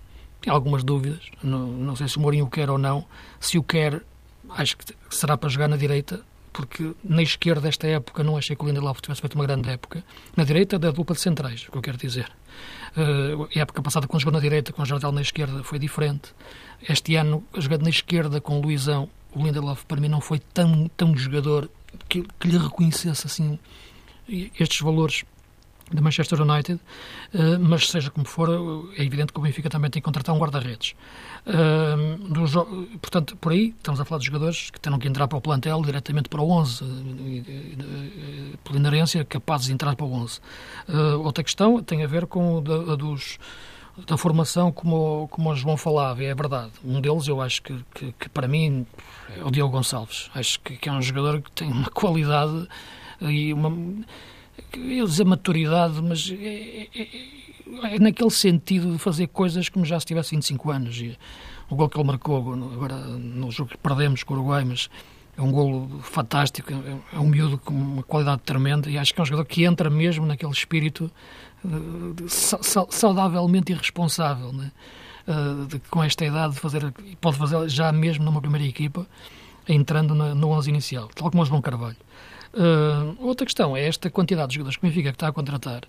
tem 0.42 0.53
algumas 0.53 0.83
dúvidas, 0.83 1.31
não, 1.42 1.66
não 1.66 1.96
sei 1.96 2.09
se 2.09 2.18
o 2.18 2.20
Mourinho 2.20 2.44
o 2.44 2.51
quer 2.51 2.68
ou 2.68 2.77
não. 2.77 3.07
Se 3.40 3.57
o 3.57 3.62
quer, 3.62 4.03
acho 4.51 4.77
que 4.77 4.85
será 5.09 5.37
para 5.37 5.48
jogar 5.48 5.68
na 5.68 5.77
direita, 5.77 6.20
porque 6.53 6.94
na 7.03 7.22
esquerda 7.22 7.62
desta 7.62 7.87
época 7.87 8.22
não 8.22 8.37
achei 8.37 8.55
que 8.55 8.62
o 8.64 8.66
Lindelof 8.66 9.01
tivesse 9.01 9.20
feito 9.20 9.35
uma 9.35 9.46
grande 9.46 9.70
época. 9.70 10.05
Na 10.37 10.44
direita 10.44 10.79
da 10.79 10.90
dupla 10.90 11.14
de 11.14 11.22
centrais, 11.22 11.66
o 11.68 11.72
que 11.72 11.79
eu 11.79 11.83
quero 11.83 11.96
dizer. 11.96 12.31
Uh, 12.96 13.48
a 13.57 13.61
época 13.61 13.81
passada, 13.81 14.07
quando 14.07 14.20
jogou 14.20 14.35
na 14.35 14.40
direita, 14.40 14.72
com 14.72 14.83
o 14.83 14.85
Jardel 14.85 15.12
na 15.12 15.22
esquerda, 15.22 15.62
foi 15.62 15.79
diferente. 15.79 16.35
Este 16.87 17.14
ano, 17.14 17.44
jogando 17.57 17.85
na 17.85 17.90
esquerda 17.90 18.40
com 18.40 18.59
o 18.59 18.62
Luizão, 18.62 19.09
o 19.33 19.42
Lindelof 19.42 19.85
para 19.87 20.01
mim 20.01 20.09
não 20.09 20.20
foi 20.20 20.40
tão, 20.40 20.90
tão 20.96 21.16
jogador 21.16 21.70
que, 22.09 22.27
que 22.38 22.48
lhe 22.48 22.59
reconhecesse 22.59 23.27
assim 23.27 23.59
estes 24.28 24.80
valores 24.80 25.24
da 25.92 26.00
Manchester 26.00 26.40
United, 26.40 26.80
uh, 27.35 27.58
mas 27.61 27.88
seja 27.88 28.11
como 28.11 28.26
for, 28.26 28.48
é 28.96 29.04
evidente 29.04 29.32
que 29.32 29.38
o 29.38 29.42
Benfica 29.42 29.68
também 29.68 29.90
tem 29.90 30.00
que 30.00 30.04
contratar 30.04 30.35
um 30.35 30.38
guarda-redes. 30.38 30.94
Uh, 31.46 32.98
portanto, 32.98 33.37
por 33.37 33.52
aí 33.52 33.74
estamos 33.76 34.00
a 34.00 34.04
falar 34.04 34.18
de 34.20 34.26
jogadores 34.26 34.70
que 34.70 34.80
terão 34.80 34.98
que 34.98 35.08
entrar 35.08 35.28
para 35.28 35.38
o 35.38 35.40
plantel 35.40 35.82
diretamente 35.82 36.28
para 36.28 36.40
o 36.40 36.50
11, 36.50 36.85
uh, 36.85 36.88
pela 38.64 38.78
inerência, 38.78 39.24
capazes 39.24 39.66
de 39.66 39.72
entrar 39.72 39.94
para 39.94 40.06
o 40.06 40.12
11. 40.12 40.40
outra 41.22 41.44
questão 41.44 41.82
tem 41.82 42.02
a 42.02 42.06
ver 42.06 42.26
com 42.26 42.58
a 42.58 42.96
dos 42.96 43.38
da 44.06 44.16
formação, 44.16 44.72
como, 44.72 45.28
como 45.28 45.50
o 45.50 45.54
João 45.54 45.76
falava, 45.76 46.24
é 46.24 46.35
verdade. 46.35 46.72
Um 46.82 46.98
deles, 46.98 47.28
eu 47.28 47.42
acho 47.42 47.62
que, 47.62 47.85
que, 47.94 48.12
que 48.12 48.28
para 48.30 48.48
mim, 48.48 48.87
é 49.37 49.44
o 49.44 49.50
Diogo 49.50 49.76
Gonçalves. 49.76 50.30
Acho 50.35 50.58
que, 50.61 50.78
que, 50.78 50.88
é 50.88 50.92
um 50.92 51.02
jogador 51.02 51.42
que 51.42 51.50
tem 51.52 51.70
uma 51.70 51.90
qualidade 51.90 52.66
e 53.30 53.52
uma. 53.52 53.72
Eu 54.74 55.06
dizer 55.06 55.24
maturidade, 55.24 56.00
mas 56.02 56.30
é, 56.30 56.88
é, 56.94 57.02
é, 57.02 57.94
é 57.94 57.98
naquele 57.98 58.30
sentido 58.30 58.92
de 58.92 58.98
fazer 58.98 59.28
coisas 59.28 59.68
como 59.68 59.85
já 59.85 59.98
se 59.98 60.06
tivesse 60.06 60.35
25 60.35 60.70
anos. 60.70 60.96
E 60.98 61.16
o 61.70 61.74
gol 61.76 61.88
que 61.88 61.98
ele 61.98 62.06
marcou 62.06 62.37
agora 62.37 62.96
no 62.96 63.50
jogo 63.50 63.70
que 63.70 63.78
perdemos 63.78 64.22
com 64.22 64.35
o 64.35 64.37
Uruguai, 64.38 64.64
mas 64.64 64.88
é 65.37 65.42
um 65.42 65.50
golo 65.50 66.00
fantástico, 66.02 66.70
é 67.12 67.18
um 67.18 67.26
miúdo 67.26 67.56
com 67.58 67.72
uma 67.72 68.02
qualidade 68.02 68.42
tremenda 68.42 68.90
e 68.90 68.98
acho 68.98 69.14
que 69.14 69.20
é 69.20 69.22
um 69.22 69.26
jogador 69.26 69.46
que 69.46 69.64
entra 69.64 69.88
mesmo 69.88 70.26
naquele 70.26 70.52
espírito 70.52 71.11
saudavelmente 72.90 73.72
irresponsável, 73.72 74.52
né? 74.52 74.70
Uh, 75.26 75.66
de, 75.66 75.78
com 75.88 76.02
esta 76.02 76.24
idade 76.24 76.54
de 76.54 76.61
fazer, 76.61 76.92
pode 77.20 77.38
fazer 77.38 77.68
já 77.68 77.92
mesmo 77.92 78.24
numa 78.24 78.40
primeira 78.40 78.66
equipa, 78.66 79.06
entrando 79.68 80.16
na, 80.16 80.35
no 80.35 80.48
11 80.48 80.68
inicial, 80.68 81.08
tal 81.14 81.30
como 81.30 81.44
o 81.44 81.46
João 81.46 81.62
Carvalho. 81.62 81.96
Uh, 82.55 83.17
outra 83.27 83.47
questão 83.47 83.75
é 83.75 83.87
esta 83.87 84.11
quantidade 84.11 84.49
de 84.49 84.55
jogadores 84.57 84.77
que 84.77 84.85
o 84.85 84.88
Benfica 84.88 85.09
está 85.09 85.29
a 85.29 85.33
contratar, 85.33 85.85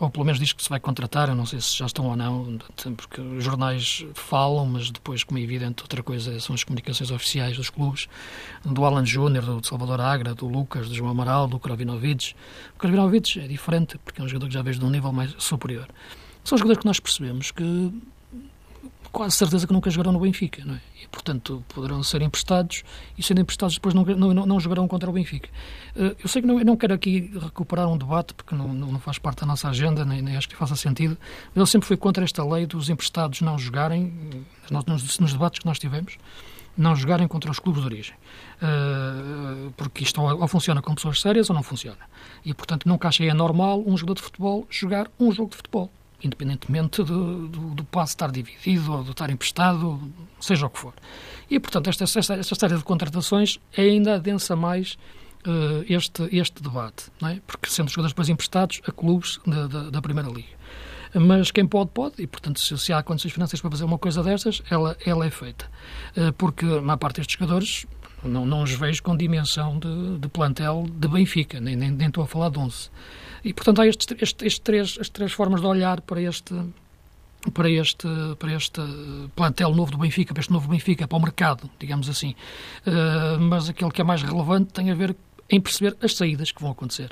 ou 0.00 0.10
pelo 0.10 0.24
menos 0.24 0.40
diz 0.40 0.52
que 0.52 0.60
se 0.60 0.68
vai 0.68 0.80
contratar, 0.80 1.28
eu 1.28 1.34
não 1.36 1.46
sei 1.46 1.60
se 1.60 1.78
já 1.78 1.86
estão 1.86 2.06
ou 2.06 2.16
não, 2.16 2.58
porque 2.96 3.20
os 3.20 3.44
jornais 3.44 4.04
falam, 4.14 4.66
mas 4.66 4.90
depois, 4.90 5.22
como 5.22 5.38
é 5.38 5.42
evidente, 5.42 5.80
outra 5.82 6.02
coisa 6.02 6.40
são 6.40 6.56
as 6.56 6.64
comunicações 6.64 7.12
oficiais 7.12 7.56
dos 7.56 7.70
clubes, 7.70 8.08
do 8.64 8.84
Alan 8.84 9.06
Júnior, 9.06 9.44
do 9.44 9.64
Salvador 9.64 10.00
Agra, 10.00 10.34
do 10.34 10.48
Lucas, 10.48 10.88
do 10.88 10.94
João 10.94 11.12
Amaral, 11.12 11.46
do 11.46 11.58
Kravinovic. 11.60 12.34
O 12.74 12.78
Kravinovic 12.80 13.38
é 13.38 13.46
diferente, 13.46 13.96
porque 13.98 14.20
é 14.20 14.24
um 14.24 14.28
jogador 14.28 14.48
que 14.48 14.54
já 14.54 14.62
vejo 14.62 14.80
de 14.80 14.84
um 14.84 14.90
nível 14.90 15.12
mais 15.12 15.36
superior. 15.38 15.86
São 16.42 16.58
jogadores 16.58 16.80
que 16.80 16.86
nós 16.86 16.98
percebemos 16.98 17.52
que 17.52 17.92
quase 19.18 19.34
certeza 19.34 19.66
que 19.66 19.72
nunca 19.72 19.90
jogarão 19.90 20.12
no 20.12 20.20
Benfica, 20.20 20.64
não 20.64 20.76
é? 20.76 20.80
E, 21.02 21.08
portanto, 21.08 21.64
poderão 21.74 22.04
ser 22.04 22.22
emprestados 22.22 22.84
e, 23.18 23.22
sendo 23.22 23.40
emprestados, 23.40 23.74
depois 23.74 23.92
não, 23.92 24.04
não, 24.04 24.46
não 24.46 24.60
jogarão 24.60 24.86
contra 24.86 25.10
o 25.10 25.12
Benfica. 25.12 25.48
Eh, 25.96 26.14
eu 26.22 26.28
sei 26.28 26.40
que 26.40 26.46
não, 26.46 26.60
não 26.60 26.76
quero 26.76 26.94
aqui 26.94 27.28
recuperar 27.36 27.88
um 27.88 27.98
debate, 27.98 28.32
porque 28.32 28.54
não, 28.54 28.68
não 28.68 29.00
faz 29.00 29.18
parte 29.18 29.40
da 29.40 29.46
nossa 29.46 29.68
agenda, 29.68 30.04
nem, 30.04 30.22
nem 30.22 30.36
acho 30.36 30.48
que 30.48 30.54
faça 30.54 30.76
sentido, 30.76 31.18
mas 31.48 31.56
eu 31.56 31.66
sempre 31.66 31.88
fui 31.88 31.96
contra 31.96 32.22
esta 32.22 32.44
lei 32.44 32.64
dos 32.64 32.88
emprestados 32.88 33.40
não 33.40 33.58
jogarem, 33.58 34.14
nos, 34.70 35.18
nos 35.18 35.32
debates 35.32 35.58
que 35.58 35.66
nós 35.66 35.80
tivemos, 35.80 36.16
não 36.76 36.94
jogarem 36.94 37.26
contra 37.26 37.50
os 37.50 37.58
clubes 37.58 37.82
de 37.82 37.88
origem. 37.88 38.14
Uh, 38.62 39.72
porque 39.76 40.04
isto 40.04 40.22
ou, 40.22 40.42
ou, 40.42 40.46
funciona 40.46 40.80
com 40.80 40.94
pessoas 40.94 41.20
sérias 41.20 41.50
ou 41.50 41.56
não 41.56 41.62
funciona. 41.64 41.98
E, 42.44 42.54
portanto, 42.54 42.88
nunca 42.88 43.08
achei 43.08 43.28
anormal 43.28 43.82
um 43.84 43.96
jogador 43.96 44.14
de 44.14 44.22
futebol 44.22 44.64
jogar 44.70 45.10
um 45.18 45.32
jogo 45.32 45.50
de 45.50 45.56
futebol 45.56 45.90
independentemente 46.22 47.02
do, 47.02 47.48
do, 47.48 47.74
do 47.74 47.86
estar 48.02 48.30
dividido 48.30 48.92
ou 48.92 49.04
de 49.04 49.10
estar 49.10 49.30
emprestado, 49.30 50.00
seja 50.40 50.66
o 50.66 50.70
que 50.70 50.78
for. 50.78 50.94
E, 51.50 51.58
portanto, 51.60 51.88
esta, 51.88 52.04
esta, 52.04 52.34
esta 52.34 52.54
série 52.54 52.76
de 52.76 52.84
contratações 52.84 53.58
ainda 53.76 54.16
adensa 54.16 54.56
mais 54.56 54.98
uh, 55.46 55.84
este, 55.88 56.28
este 56.36 56.62
debate, 56.62 57.10
é? 57.22 57.38
porque 57.46 57.68
sendo 57.70 57.88
jogadores 57.88 58.12
depois 58.12 58.28
emprestados 58.28 58.80
a 58.86 58.92
clubes 58.92 59.40
da, 59.46 59.66
da, 59.66 59.90
da 59.90 60.02
Primeira 60.02 60.28
Liga. 60.28 60.58
Mas 61.14 61.50
quem 61.50 61.66
pode, 61.66 61.90
pode, 61.90 62.22
e 62.22 62.26
portanto, 62.26 62.60
se, 62.60 62.76
se 62.76 62.92
há 62.92 63.02
condições 63.02 63.32
financeiras 63.32 63.62
para 63.62 63.70
fazer 63.70 63.84
uma 63.84 63.98
coisa 63.98 64.22
destas, 64.22 64.62
ela, 64.70 64.96
ela 65.06 65.24
é 65.24 65.30
feita. 65.30 65.70
Uh, 66.16 66.32
porque 66.34 66.66
a 66.66 66.82
maior 66.82 66.98
parte 66.98 67.16
destes 67.16 67.38
jogadores 67.38 67.86
não, 68.22 68.44
não 68.44 68.62
os 68.62 68.72
vejo 68.72 69.02
com 69.02 69.16
dimensão 69.16 69.78
de, 69.78 70.18
de 70.18 70.28
plantel 70.28 70.86
de 70.90 71.08
Benfica, 71.08 71.60
nem, 71.60 71.76
nem, 71.76 71.90
nem 71.90 72.08
estou 72.08 72.24
a 72.24 72.26
falar 72.26 72.50
de 72.50 72.58
11. 72.58 72.90
E, 73.44 73.52
portanto, 73.52 73.80
há 73.80 73.86
estes, 73.86 74.06
estes, 74.20 74.46
estes 74.46 74.58
três, 74.58 74.98
as 75.00 75.08
três 75.08 75.32
formas 75.32 75.60
de 75.60 75.66
olhar 75.66 76.00
para 76.00 76.20
este, 76.20 76.54
para 77.52 77.70
este, 77.70 78.08
para 78.38 78.52
este 78.52 78.80
plantel 79.34 79.74
novo 79.74 79.92
do 79.92 79.98
Benfica, 79.98 80.34
para 80.34 80.40
este 80.40 80.52
novo 80.52 80.68
Benfica, 80.68 81.06
para 81.06 81.18
o 81.18 81.20
mercado, 81.20 81.70
digamos 81.78 82.08
assim. 82.08 82.34
Uh, 82.86 83.40
mas 83.40 83.68
aquele 83.68 83.90
que 83.90 84.00
é 84.00 84.04
mais 84.04 84.22
relevante 84.22 84.72
tem 84.72 84.90
a 84.90 84.94
ver 84.94 85.16
em 85.50 85.60
perceber 85.60 85.96
as 86.02 86.14
saídas 86.14 86.52
que 86.52 86.60
vão 86.60 86.70
acontecer. 86.70 87.10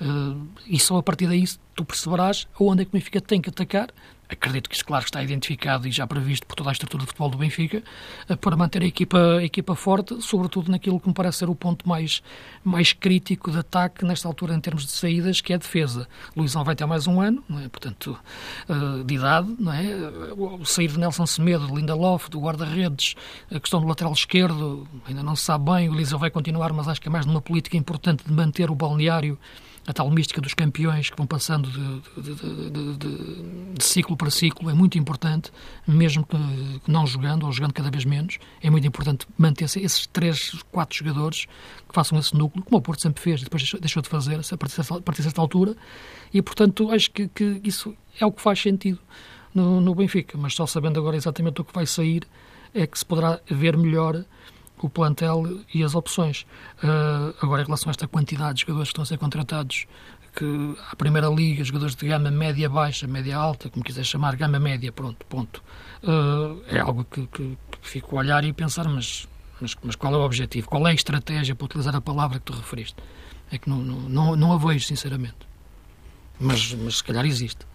Uh, 0.00 0.46
e 0.66 0.78
só 0.78 0.98
a 0.98 1.02
partir 1.02 1.26
daí 1.26 1.44
tu 1.74 1.84
perceberás 1.84 2.46
aonde 2.60 2.82
é 2.82 2.84
que 2.84 2.90
o 2.90 2.92
Benfica 2.92 3.20
tem 3.20 3.40
que 3.40 3.48
atacar 3.48 3.88
acredito 4.28 4.68
que 4.68 4.74
isso, 4.74 4.84
claro, 4.84 5.04
está 5.04 5.22
identificado 5.22 5.88
e 5.88 5.90
já 5.90 6.06
previsto 6.06 6.46
por 6.46 6.54
toda 6.54 6.70
a 6.70 6.72
estrutura 6.72 7.02
de 7.02 7.06
futebol 7.06 7.30
do 7.30 7.38
Benfica, 7.38 7.82
eh, 8.28 8.36
para 8.36 8.56
manter 8.56 8.82
a 8.82 8.86
equipa, 8.86 9.18
a 9.38 9.44
equipa 9.44 9.74
forte, 9.74 10.20
sobretudo 10.22 10.70
naquilo 10.70 11.00
que 11.00 11.08
me 11.08 11.14
parece 11.14 11.38
ser 11.38 11.48
o 11.48 11.54
ponto 11.54 11.88
mais, 11.88 12.22
mais 12.62 12.92
crítico 12.92 13.50
de 13.50 13.58
ataque 13.58 14.04
nesta 14.04 14.28
altura 14.28 14.54
em 14.54 14.60
termos 14.60 14.84
de 14.84 14.92
saídas, 14.92 15.40
que 15.40 15.52
é 15.52 15.56
a 15.56 15.58
defesa. 15.58 16.06
Luizão 16.36 16.62
vai 16.64 16.76
ter 16.76 16.86
mais 16.86 17.06
um 17.06 17.20
ano, 17.20 17.42
é? 17.64 17.68
portanto, 17.68 18.18
eh, 18.68 19.04
de 19.04 19.14
idade, 19.14 19.54
não 19.58 19.72
é? 19.72 19.94
o 20.36 20.64
sair 20.64 20.88
de 20.88 20.98
Nelson 20.98 21.26
Semedo, 21.26 21.66
de 21.66 21.74
Lindelof, 21.74 22.28
do 22.28 22.40
guarda-redes, 22.40 23.14
a 23.50 23.58
questão 23.58 23.80
do 23.80 23.86
lateral 23.86 24.12
esquerdo, 24.12 24.86
ainda 25.06 25.22
não 25.22 25.34
se 25.34 25.44
sabe 25.44 25.70
bem, 25.70 25.88
o 25.88 25.92
Luizão 25.92 26.18
vai 26.18 26.30
continuar, 26.30 26.72
mas 26.72 26.88
acho 26.88 27.00
que 27.00 27.08
é 27.08 27.10
mais 27.10 27.26
numa 27.26 27.40
política 27.40 27.76
importante 27.76 28.24
de 28.24 28.32
manter 28.32 28.70
o 28.70 28.74
balneário 28.74 29.38
a 29.88 29.92
tal 29.94 30.10
mística 30.10 30.38
dos 30.38 30.52
campeões 30.52 31.08
que 31.08 31.16
vão 31.16 31.26
passando 31.26 31.70
de, 31.70 32.34
de, 32.34 32.70
de, 32.70 33.72
de 33.72 33.82
ciclo 33.82 34.18
para 34.18 34.30
ciclo 34.30 34.68
é 34.68 34.74
muito 34.74 34.98
importante, 34.98 35.50
mesmo 35.86 36.26
que, 36.26 36.36
não 36.86 37.06
jogando 37.06 37.46
ou 37.46 37.52
jogando 37.52 37.72
cada 37.72 37.90
vez 37.90 38.04
menos, 38.04 38.38
é 38.62 38.68
muito 38.68 38.86
importante 38.86 39.26
manter-se 39.38 39.80
esses 39.80 40.06
três, 40.06 40.62
quatro 40.70 40.98
jogadores 40.98 41.46
que 41.88 41.94
façam 41.94 42.18
esse 42.18 42.36
núcleo, 42.36 42.62
como 42.62 42.76
o 42.76 42.82
Porto 42.82 43.00
sempre 43.00 43.22
fez 43.22 43.40
e 43.40 43.44
depois 43.44 43.72
deixou 43.80 44.02
de 44.02 44.10
fazer 44.10 44.34
a 44.34 44.56
partir 44.58 44.76
dessa, 44.76 45.40
a 45.40 45.40
altura, 45.40 45.74
e 46.34 46.42
portanto 46.42 46.90
acho 46.90 47.10
que, 47.10 47.26
que, 47.28 47.58
isso 47.64 47.96
é 48.20 48.26
o 48.26 48.30
que 48.30 48.42
faz 48.42 48.60
sentido 48.60 48.98
no, 49.54 49.80
no 49.80 49.94
Benfica, 49.94 50.36
mas 50.36 50.54
só 50.54 50.66
sabendo 50.66 51.00
agora 51.00 51.16
exatamente 51.16 51.62
o 51.62 51.64
que 51.64 51.72
vai 51.72 51.86
sair 51.86 52.24
é 52.74 52.86
que 52.86 52.98
se 52.98 53.06
poderá 53.06 53.40
ver 53.46 53.74
melhor 53.74 54.22
o 54.86 54.90
plantel 54.90 55.60
e 55.72 55.82
as 55.82 55.94
opções. 55.94 56.46
Uh, 56.82 57.34
agora, 57.40 57.62
em 57.62 57.64
relação 57.64 57.90
a 57.90 57.92
esta 57.92 58.06
quantidade 58.06 58.54
de 58.54 58.60
jogadores 58.62 58.88
que 58.88 58.92
estão 58.92 59.02
a 59.02 59.06
ser 59.06 59.18
contratados, 59.18 59.86
que 60.34 60.76
a 60.90 60.96
Primeira 60.96 61.28
Liga, 61.28 61.64
jogadores 61.64 61.96
de 61.96 62.06
gama 62.06 62.30
média 62.30 62.68
baixa, 62.68 63.06
média 63.06 63.36
alta, 63.36 63.68
como 63.68 63.84
quiser 63.84 64.04
chamar, 64.04 64.36
gama 64.36 64.58
média, 64.58 64.92
pronto, 64.92 65.24
ponto. 65.26 65.62
Uh, 66.02 66.62
é 66.68 66.78
algo 66.78 67.04
que, 67.04 67.26
que, 67.26 67.58
que, 67.70 67.88
fico 67.88 68.16
a 68.16 68.20
olhar 68.20 68.44
e 68.44 68.52
pensar, 68.52 68.88
mas, 68.88 69.26
mas, 69.60 69.76
mas, 69.82 69.96
qual 69.96 70.14
é 70.14 70.16
o 70.16 70.20
objetivo? 70.20 70.68
Qual 70.68 70.86
é 70.86 70.92
a 70.92 70.94
estratégia 70.94 71.54
para 71.54 71.64
utilizar 71.64 71.96
a 71.96 72.00
palavra 72.00 72.38
que 72.38 72.44
tu 72.44 72.52
referiste? 72.52 72.96
É 73.50 73.58
que 73.58 73.68
não, 73.68 73.78
não, 73.78 74.08
não, 74.08 74.36
não 74.36 74.52
a 74.52 74.58
vejo, 74.58 74.86
sinceramente. 74.86 75.36
Mas, 76.38 76.72
mas 76.74 76.98
se 76.98 77.04
calhar 77.04 77.24
existe. 77.26 77.66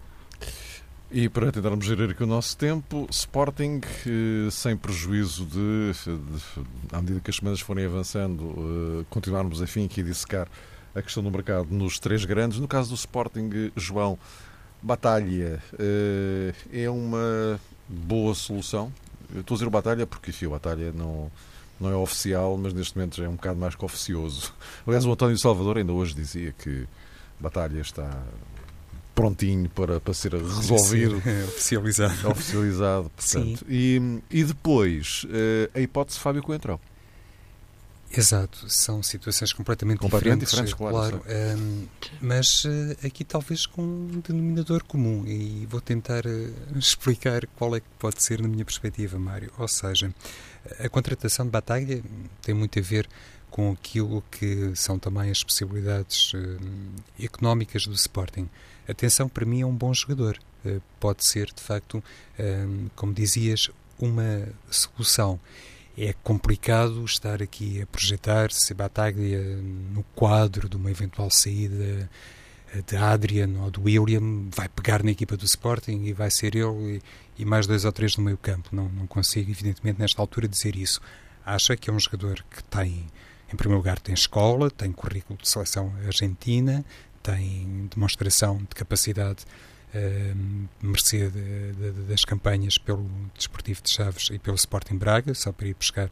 E 1.16 1.28
para 1.28 1.52
tentarmos 1.52 1.86
gerir 1.86 2.10
aqui 2.10 2.24
o 2.24 2.26
nosso 2.26 2.56
tempo, 2.56 3.06
Sporting, 3.08 3.80
eh, 4.04 4.50
sem 4.50 4.76
prejuízo 4.76 5.44
de, 5.46 5.92
de, 5.92 6.66
à 6.90 7.00
medida 7.00 7.20
que 7.20 7.30
as 7.30 7.36
semanas 7.36 7.60
forem 7.60 7.86
avançando, 7.86 8.52
eh, 8.52 9.04
continuarmos, 9.08 9.60
enfim, 9.60 9.84
aqui 9.84 10.00
a 10.00 10.04
dissecar 10.04 10.48
a 10.92 11.00
questão 11.00 11.22
do 11.22 11.30
mercado 11.30 11.68
nos 11.70 12.00
três 12.00 12.24
grandes. 12.24 12.58
No 12.58 12.66
caso 12.66 12.88
do 12.88 12.96
Sporting, 12.96 13.70
João, 13.76 14.18
Batalha 14.82 15.62
eh, 15.78 16.52
é 16.72 16.90
uma 16.90 17.60
boa 17.88 18.34
solução. 18.34 18.92
Eu 19.32 19.42
estou 19.42 19.54
a 19.54 19.58
dizer 19.58 19.70
Batalha 19.70 20.08
porque, 20.08 20.30
enfim, 20.32 20.48
Batalha 20.48 20.90
não, 20.90 21.30
não 21.78 21.92
é 21.92 21.94
oficial, 21.94 22.58
mas 22.58 22.72
neste 22.72 22.96
momento 22.96 23.18
já 23.18 23.26
é 23.26 23.28
um 23.28 23.36
bocado 23.36 23.60
mais 23.60 23.76
que 23.76 23.84
oficioso. 23.84 24.52
Aliás, 24.84 25.04
o 25.04 25.12
António 25.12 25.38
Salvador 25.38 25.78
ainda 25.78 25.92
hoje 25.92 26.12
dizia 26.12 26.50
que 26.50 26.88
Batalha 27.38 27.80
está 27.80 28.10
prontinho 29.14 29.68
para, 29.70 30.00
para 30.00 30.14
ser 30.14 30.34
resolvido. 30.34 31.16
Oficializado. 31.48 32.28
Oficializado, 32.28 33.10
portanto. 33.10 33.64
E, 33.68 34.20
e 34.30 34.44
depois, 34.44 35.26
eh, 35.30 35.70
a 35.74 35.80
hipótese 35.80 36.18
Fábio 36.18 36.42
Coentrão. 36.42 36.80
Exato, 38.16 38.70
são 38.70 39.02
situações 39.02 39.52
completamente, 39.52 39.98
completamente 39.98 40.44
diferentes, 40.44 40.72
diferentes 40.72 40.92
claro. 40.92 41.20
claro 41.20 41.58
um, 41.58 41.86
mas 42.20 42.64
uh, 42.64 42.96
aqui 43.04 43.24
talvez 43.24 43.66
com 43.66 43.82
um 43.82 44.22
denominador 44.24 44.84
comum 44.84 45.26
e 45.26 45.66
vou 45.66 45.80
tentar 45.80 46.24
uh, 46.24 46.78
explicar 46.78 47.44
qual 47.56 47.74
é 47.74 47.80
que 47.80 47.86
pode 47.98 48.22
ser 48.22 48.40
na 48.40 48.46
minha 48.46 48.64
perspectiva, 48.64 49.18
Mário. 49.18 49.50
Ou 49.58 49.66
seja, 49.66 50.14
a 50.78 50.88
contratação 50.88 51.44
de 51.44 51.50
Batalha 51.50 52.02
tem 52.40 52.54
muito 52.54 52.78
a 52.78 52.82
ver 52.82 53.08
com 53.50 53.72
aquilo 53.72 54.22
que 54.30 54.72
são 54.74 54.98
também 54.98 55.30
as 55.30 55.42
possibilidades 55.42 56.32
uh, 56.34 56.58
económicas 57.20 57.84
do 57.86 57.94
Sporting. 57.94 58.48
Atenção, 58.88 59.28
para 59.28 59.44
mim 59.44 59.62
é 59.62 59.66
um 59.66 59.74
bom 59.74 59.92
jogador. 59.92 60.38
Uh, 60.64 60.80
pode 60.98 61.24
ser, 61.26 61.46
de 61.46 61.62
facto, 61.62 61.98
uh, 61.98 62.90
como 62.94 63.12
dizias, 63.12 63.70
uma 63.98 64.48
solução. 64.70 65.38
É 65.96 66.12
complicado 66.24 67.04
estar 67.04 67.42
aqui 67.42 67.80
a 67.80 67.86
projetar 67.86 68.50
se 68.50 68.74
Bataglia 68.74 69.40
no 69.40 70.02
quadro 70.14 70.68
de 70.68 70.76
uma 70.76 70.90
eventual 70.90 71.30
saída 71.30 72.10
de 72.82 72.96
Adrian 72.96 73.50
ou 73.62 73.70
do 73.70 73.82
William 73.82 74.48
vai 74.50 74.68
pegar 74.68 75.02
na 75.02 75.10
equipa 75.10 75.36
do 75.36 75.44
Sporting 75.44 76.04
e 76.04 76.12
vai 76.12 76.30
ser 76.30 76.56
ele 76.56 77.00
e, 77.36 77.42
e 77.42 77.44
mais 77.44 77.66
dois 77.66 77.84
ou 77.84 77.92
três 77.92 78.16
no 78.16 78.24
meio 78.24 78.36
campo. 78.36 78.70
Não, 78.72 78.88
não 78.88 79.06
consigo, 79.06 79.50
evidentemente, 79.50 80.00
nesta 80.00 80.20
altura 80.20 80.48
dizer 80.48 80.76
isso. 80.76 81.00
Acha 81.44 81.76
que 81.76 81.90
é 81.90 81.92
um 81.92 82.00
jogador 82.00 82.44
que 82.50 82.62
tem, 82.64 83.06
em 83.52 83.56
primeiro 83.56 83.78
lugar, 83.78 83.98
tem 83.98 84.14
escola, 84.14 84.70
tem 84.70 84.90
currículo 84.92 85.38
de 85.40 85.48
seleção 85.48 85.92
argentina, 86.06 86.84
tem 87.24 87.88
demonstração 87.92 88.58
de 88.58 88.74
capacidade 88.74 89.44
uh, 89.94 90.68
mercê 90.80 91.30
de, 91.30 91.72
de, 91.72 91.90
das 92.06 92.24
campanhas 92.24 92.76
pelo 92.76 93.08
Desportivo 93.34 93.82
de 93.82 93.90
Chaves 93.90 94.28
e 94.30 94.38
pelo 94.38 94.56
Sporting 94.56 94.98
Braga, 94.98 95.34
só 95.34 95.50
para 95.50 95.66
ir 95.66 95.74
buscar 95.74 96.10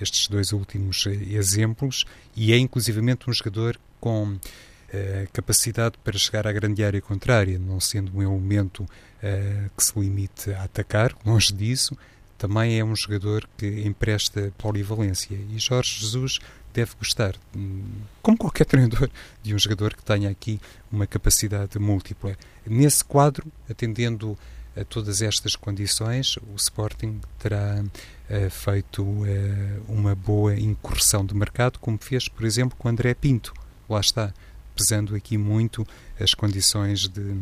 estes 0.00 0.26
dois 0.26 0.52
últimos 0.52 1.06
eh, 1.06 1.10
exemplos, 1.36 2.04
e 2.34 2.52
é 2.52 2.58
inclusivamente 2.58 3.30
um 3.30 3.32
jogador 3.32 3.78
com 4.00 4.32
uh, 4.32 4.38
capacidade 5.32 5.96
para 6.02 6.18
chegar 6.18 6.46
à 6.46 6.52
grande 6.52 6.82
área 6.82 7.00
contrária, 7.00 7.58
não 7.58 7.78
sendo 7.78 8.16
um 8.16 8.22
elemento 8.22 8.82
uh, 8.82 9.70
que 9.76 9.84
se 9.84 9.98
limite 9.98 10.50
a 10.50 10.64
atacar, 10.64 11.14
longe 11.24 11.52
disso, 11.52 11.96
também 12.36 12.78
é 12.80 12.84
um 12.84 12.96
jogador 12.96 13.48
que 13.56 13.66
empresta 13.86 14.52
polivalência. 14.58 15.34
E 15.34 15.58
Jorge 15.58 16.00
Jesus 16.00 16.40
deve 16.74 16.90
gostar, 16.98 17.36
como 18.20 18.36
qualquer 18.36 18.66
treinador, 18.66 19.08
de 19.42 19.54
um 19.54 19.58
jogador 19.58 19.94
que 19.94 20.02
tenha 20.02 20.28
aqui 20.28 20.60
uma 20.90 21.06
capacidade 21.06 21.78
múltipla. 21.78 22.36
Nesse 22.66 23.04
quadro, 23.04 23.46
atendendo 23.70 24.36
a 24.76 24.84
todas 24.84 25.22
estas 25.22 25.54
condições, 25.54 26.36
o 26.36 26.56
Sporting 26.56 27.20
terá 27.38 27.80
uh, 27.80 28.50
feito 28.50 29.02
uh, 29.04 29.24
uma 29.88 30.16
boa 30.16 30.58
incursão 30.58 31.24
de 31.24 31.32
mercado, 31.32 31.78
como 31.78 31.96
fez, 31.96 32.28
por 32.28 32.44
exemplo, 32.44 32.76
com 32.76 32.88
André 32.88 33.14
Pinto. 33.14 33.54
Lá 33.88 34.00
está, 34.00 34.34
pesando 34.74 35.14
aqui 35.14 35.38
muito 35.38 35.86
as 36.18 36.34
condições 36.34 37.06
de 37.06 37.36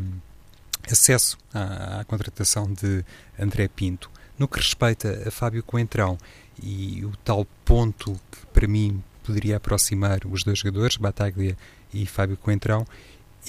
acesso 0.91 1.39
à, 1.51 2.01
à 2.01 2.03
contratação 2.05 2.71
de 2.71 3.03
André 3.39 3.67
Pinto. 3.67 4.11
No 4.37 4.47
que 4.47 4.57
respeita 4.57 5.23
a 5.27 5.31
Fábio 5.31 5.63
Coentrão 5.63 6.19
e 6.61 7.03
o 7.03 7.13
tal 7.23 7.45
ponto 7.65 8.19
que 8.31 8.45
para 8.47 8.67
mim 8.67 9.01
poderia 9.23 9.57
aproximar 9.57 10.19
os 10.25 10.43
dois 10.43 10.59
jogadores, 10.59 10.97
Bataglia 10.97 11.57
e 11.93 12.05
Fábio 12.05 12.37
Coentrão, 12.37 12.85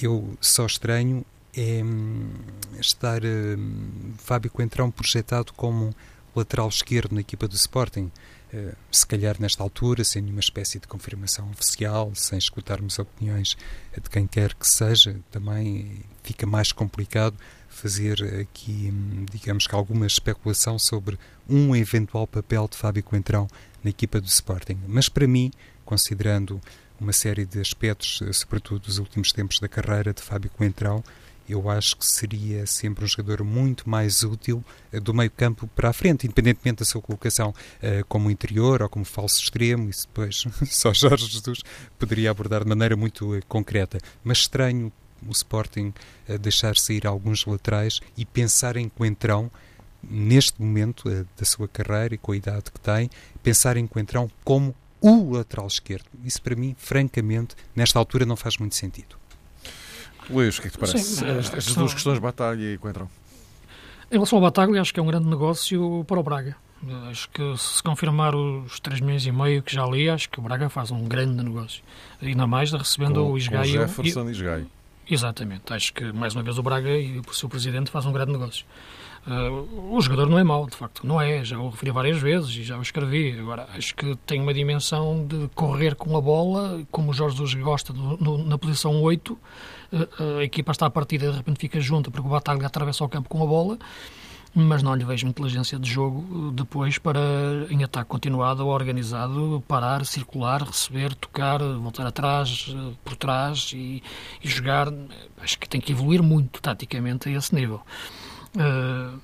eu 0.01 0.37
só 0.41 0.65
estranho 0.65 1.25
é 1.55 1.81
hum, 1.81 2.33
estar 2.79 3.23
hum, 3.23 4.13
Fábio 4.17 4.51
Coentrão 4.51 4.91
projetado 4.91 5.53
como 5.53 5.95
lateral 6.35 6.67
esquerdo 6.67 7.13
na 7.13 7.21
equipa 7.21 7.47
do 7.47 7.55
Sporting. 7.55 8.11
Uh, 8.53 8.75
se 8.91 9.07
calhar 9.07 9.37
nesta 9.39 9.63
altura, 9.63 10.03
sem 10.03 10.21
nenhuma 10.21 10.41
espécie 10.41 10.79
de 10.79 10.87
confirmação 10.87 11.49
oficial, 11.49 12.11
sem 12.13 12.37
escutarmos 12.37 12.99
opiniões 12.99 13.57
de 13.93 14.09
quem 14.09 14.27
quer 14.27 14.53
que 14.53 14.67
seja, 14.67 15.17
também 15.31 16.01
fica 16.23 16.45
mais 16.45 16.71
complicado 16.71 17.35
fazer 17.75 18.41
aqui, 18.41 18.91
digamos 19.31 19.67
que 19.67 19.75
alguma 19.75 20.07
especulação 20.07 20.79
sobre 20.79 21.19
um 21.47 21.75
eventual 21.75 22.25
papel 22.25 22.67
de 22.69 22.77
Fábio 22.77 23.03
Coentrão 23.03 23.47
na 23.83 23.89
equipa 23.89 24.19
do 24.21 24.27
Sporting. 24.27 24.79
Mas 24.87 25.09
para 25.09 25.27
mim, 25.27 25.51
considerando 25.83 26.59
uma 26.99 27.11
série 27.11 27.45
de 27.45 27.59
aspectos, 27.59 28.21
eh, 28.21 28.31
sobretudo 28.31 28.79
dos 28.79 28.97
últimos 28.97 29.31
tempos 29.31 29.59
da 29.59 29.67
carreira 29.67 30.13
de 30.13 30.21
Fábio 30.21 30.49
Coentrão, 30.51 31.03
eu 31.47 31.69
acho 31.69 31.95
que 31.97 32.05
seria 32.05 32.65
sempre 32.65 33.03
um 33.03 33.07
jogador 33.07 33.43
muito 33.43 33.87
mais 33.87 34.23
útil 34.23 34.63
uh, 34.91 34.99
do 34.99 35.13
meio 35.13 35.29
campo 35.29 35.67
para 35.67 35.89
a 35.89 35.93
frente, 35.93 36.25
independentemente 36.25 36.79
da 36.79 36.85
sua 36.85 37.01
colocação 37.01 37.49
uh, 37.49 38.05
como 38.07 38.31
interior 38.31 38.81
ou 38.81 38.89
como 38.89 39.05
falso 39.05 39.41
extremo, 39.41 39.89
isso 39.89 40.07
depois 40.07 40.43
só 40.71 40.93
Jorge 40.93 41.27
Jesus 41.27 41.59
poderia 41.99 42.31
abordar 42.31 42.63
de 42.63 42.69
maneira 42.69 42.95
muito 42.95 43.37
uh, 43.37 43.45
concreta. 43.47 43.99
Mas 44.23 44.39
estranho 44.39 44.91
o 45.27 45.31
Sporting 45.31 45.93
deixar 46.41 46.75
sair 46.77 47.05
alguns 47.05 47.45
laterais 47.45 48.01
e 48.17 48.25
pensar 48.25 48.77
em 48.77 48.89
Coentrão 48.89 49.51
neste 50.03 50.61
momento 50.61 51.09
da 51.09 51.45
sua 51.45 51.67
carreira 51.67 52.15
e 52.15 52.17
com 52.17 52.31
a 52.31 52.37
idade 52.37 52.71
que 52.71 52.79
tem, 52.79 53.09
pensar 53.41 53.77
em 53.77 53.87
Coentrão 53.87 54.29
como 54.43 54.75
o 55.01 55.31
lateral 55.31 55.67
esquerdo. 55.67 56.05
Isso 56.23 56.41
para 56.41 56.55
mim, 56.55 56.75
francamente, 56.77 57.55
nesta 57.75 57.99
altura 57.99 58.25
não 58.25 58.35
faz 58.35 58.57
muito 58.57 58.75
sentido. 58.75 59.15
Luís, 60.29 60.57
o 60.57 60.61
que 60.61 60.67
é 60.67 60.71
que 60.71 60.77
te 60.77 60.79
parece? 60.79 61.17
Sim, 61.17 61.25
Estas 61.37 61.75
duas 61.75 61.93
questões, 61.93 62.19
Batalha 62.19 62.73
e 62.73 62.77
Coentrão. 62.77 63.09
Em 64.09 64.15
relação 64.15 64.37
ao 64.37 64.41
Batalha, 64.41 64.81
acho 64.81 64.93
que 64.93 64.99
é 64.99 65.03
um 65.03 65.07
grande 65.07 65.27
negócio 65.27 66.03
para 66.07 66.19
o 66.19 66.23
Braga. 66.23 66.55
Acho 67.09 67.29
que 67.29 67.57
se 67.57 67.81
confirmar 67.81 68.35
os 68.35 68.79
3 68.79 68.99
milhões 69.01 69.25
e 69.25 69.31
meio 69.31 69.63
que 69.63 69.73
já 69.73 69.85
li, 69.85 70.09
acho 70.09 70.29
que 70.29 70.39
o 70.39 70.41
Braga 70.43 70.69
faz 70.69 70.91
um 70.91 71.03
grande 71.03 71.43
negócio. 71.43 71.83
Ainda 72.21 72.45
mais 72.45 72.71
recebendo 72.71 73.23
com, 73.23 73.31
o 73.31 73.37
Isgai. 73.37 73.67
Com 73.67 73.73
Jefferson 73.73 74.29
e 74.29 74.31
Isgai. 74.31 74.65
Exatamente. 75.09 75.73
Acho 75.73 75.93
que, 75.93 76.11
mais 76.11 76.33
uma 76.35 76.43
vez, 76.43 76.57
o 76.57 76.63
Braga 76.63 76.89
e 76.89 77.19
o 77.19 77.33
seu 77.33 77.47
presidente 77.47 77.91
fazem 77.91 78.09
um 78.09 78.13
grande 78.13 78.31
negócio. 78.31 78.65
Uh, 79.27 79.95
o 79.95 79.99
jogador 80.01 80.29
não 80.29 80.37
é 80.37 80.43
mau, 80.43 80.67
de 80.67 80.75
facto, 80.75 81.05
não 81.05 81.19
é. 81.19 81.43
Já 81.43 81.57
o 81.57 81.69
referi 81.69 81.91
várias 81.91 82.21
vezes 82.21 82.49
e 82.49 82.63
já 82.63 82.77
o 82.77 82.81
escrevi. 82.81 83.37
Agora, 83.39 83.67
acho 83.73 83.95
que 83.95 84.15
tem 84.25 84.39
uma 84.39 84.53
dimensão 84.53 85.25
de 85.25 85.49
correr 85.55 85.95
com 85.95 86.15
a 86.15 86.21
bola, 86.21 86.83
como 86.91 87.09
o 87.09 87.13
Jorge 87.13 87.37
Jesus 87.37 87.55
gosta, 87.55 87.91
no, 87.91 88.17
no, 88.17 88.45
na 88.45 88.57
posição 88.57 89.01
8. 89.01 89.33
Uh, 89.33 89.39
ah, 89.91 90.39
a 90.39 90.43
equipa 90.43 90.71
está 90.71 90.85
a 90.85 90.89
partida 90.89 91.25
e 91.25 91.29
de 91.31 91.37
repente 91.37 91.59
fica 91.59 91.79
junta 91.79 92.11
porque 92.11 92.27
o 92.27 92.31
Bataglia 92.31 92.67
atravessa 92.67 93.03
o 93.03 93.09
campo 93.09 93.29
com 93.29 93.41
a 93.41 93.45
bola 93.45 93.77
mas 94.55 94.81
não 94.81 94.95
lhe 94.95 95.03
vejo 95.03 95.27
inteligência 95.27 95.77
de 95.77 95.89
jogo 95.89 96.51
depois 96.53 96.97
para, 96.97 97.19
em 97.69 97.83
ataque 97.83 98.09
continuado 98.09 98.65
ou 98.65 98.71
organizado, 98.71 99.61
parar, 99.67 100.05
circular, 100.05 100.63
receber, 100.63 101.13
tocar, 101.13 101.59
voltar 101.59 102.07
atrás, 102.07 102.73
por 103.03 103.17
trás 103.17 103.71
e, 103.75 104.01
e 104.41 104.47
jogar. 104.47 104.87
Acho 105.41 105.59
que 105.59 105.67
tem 105.67 105.81
que 105.81 105.91
evoluir 105.91 106.23
muito 106.23 106.61
taticamente 106.61 107.27
a 107.27 107.33
esse 107.33 107.53
nível. 107.53 107.81
Uh, 108.55 109.19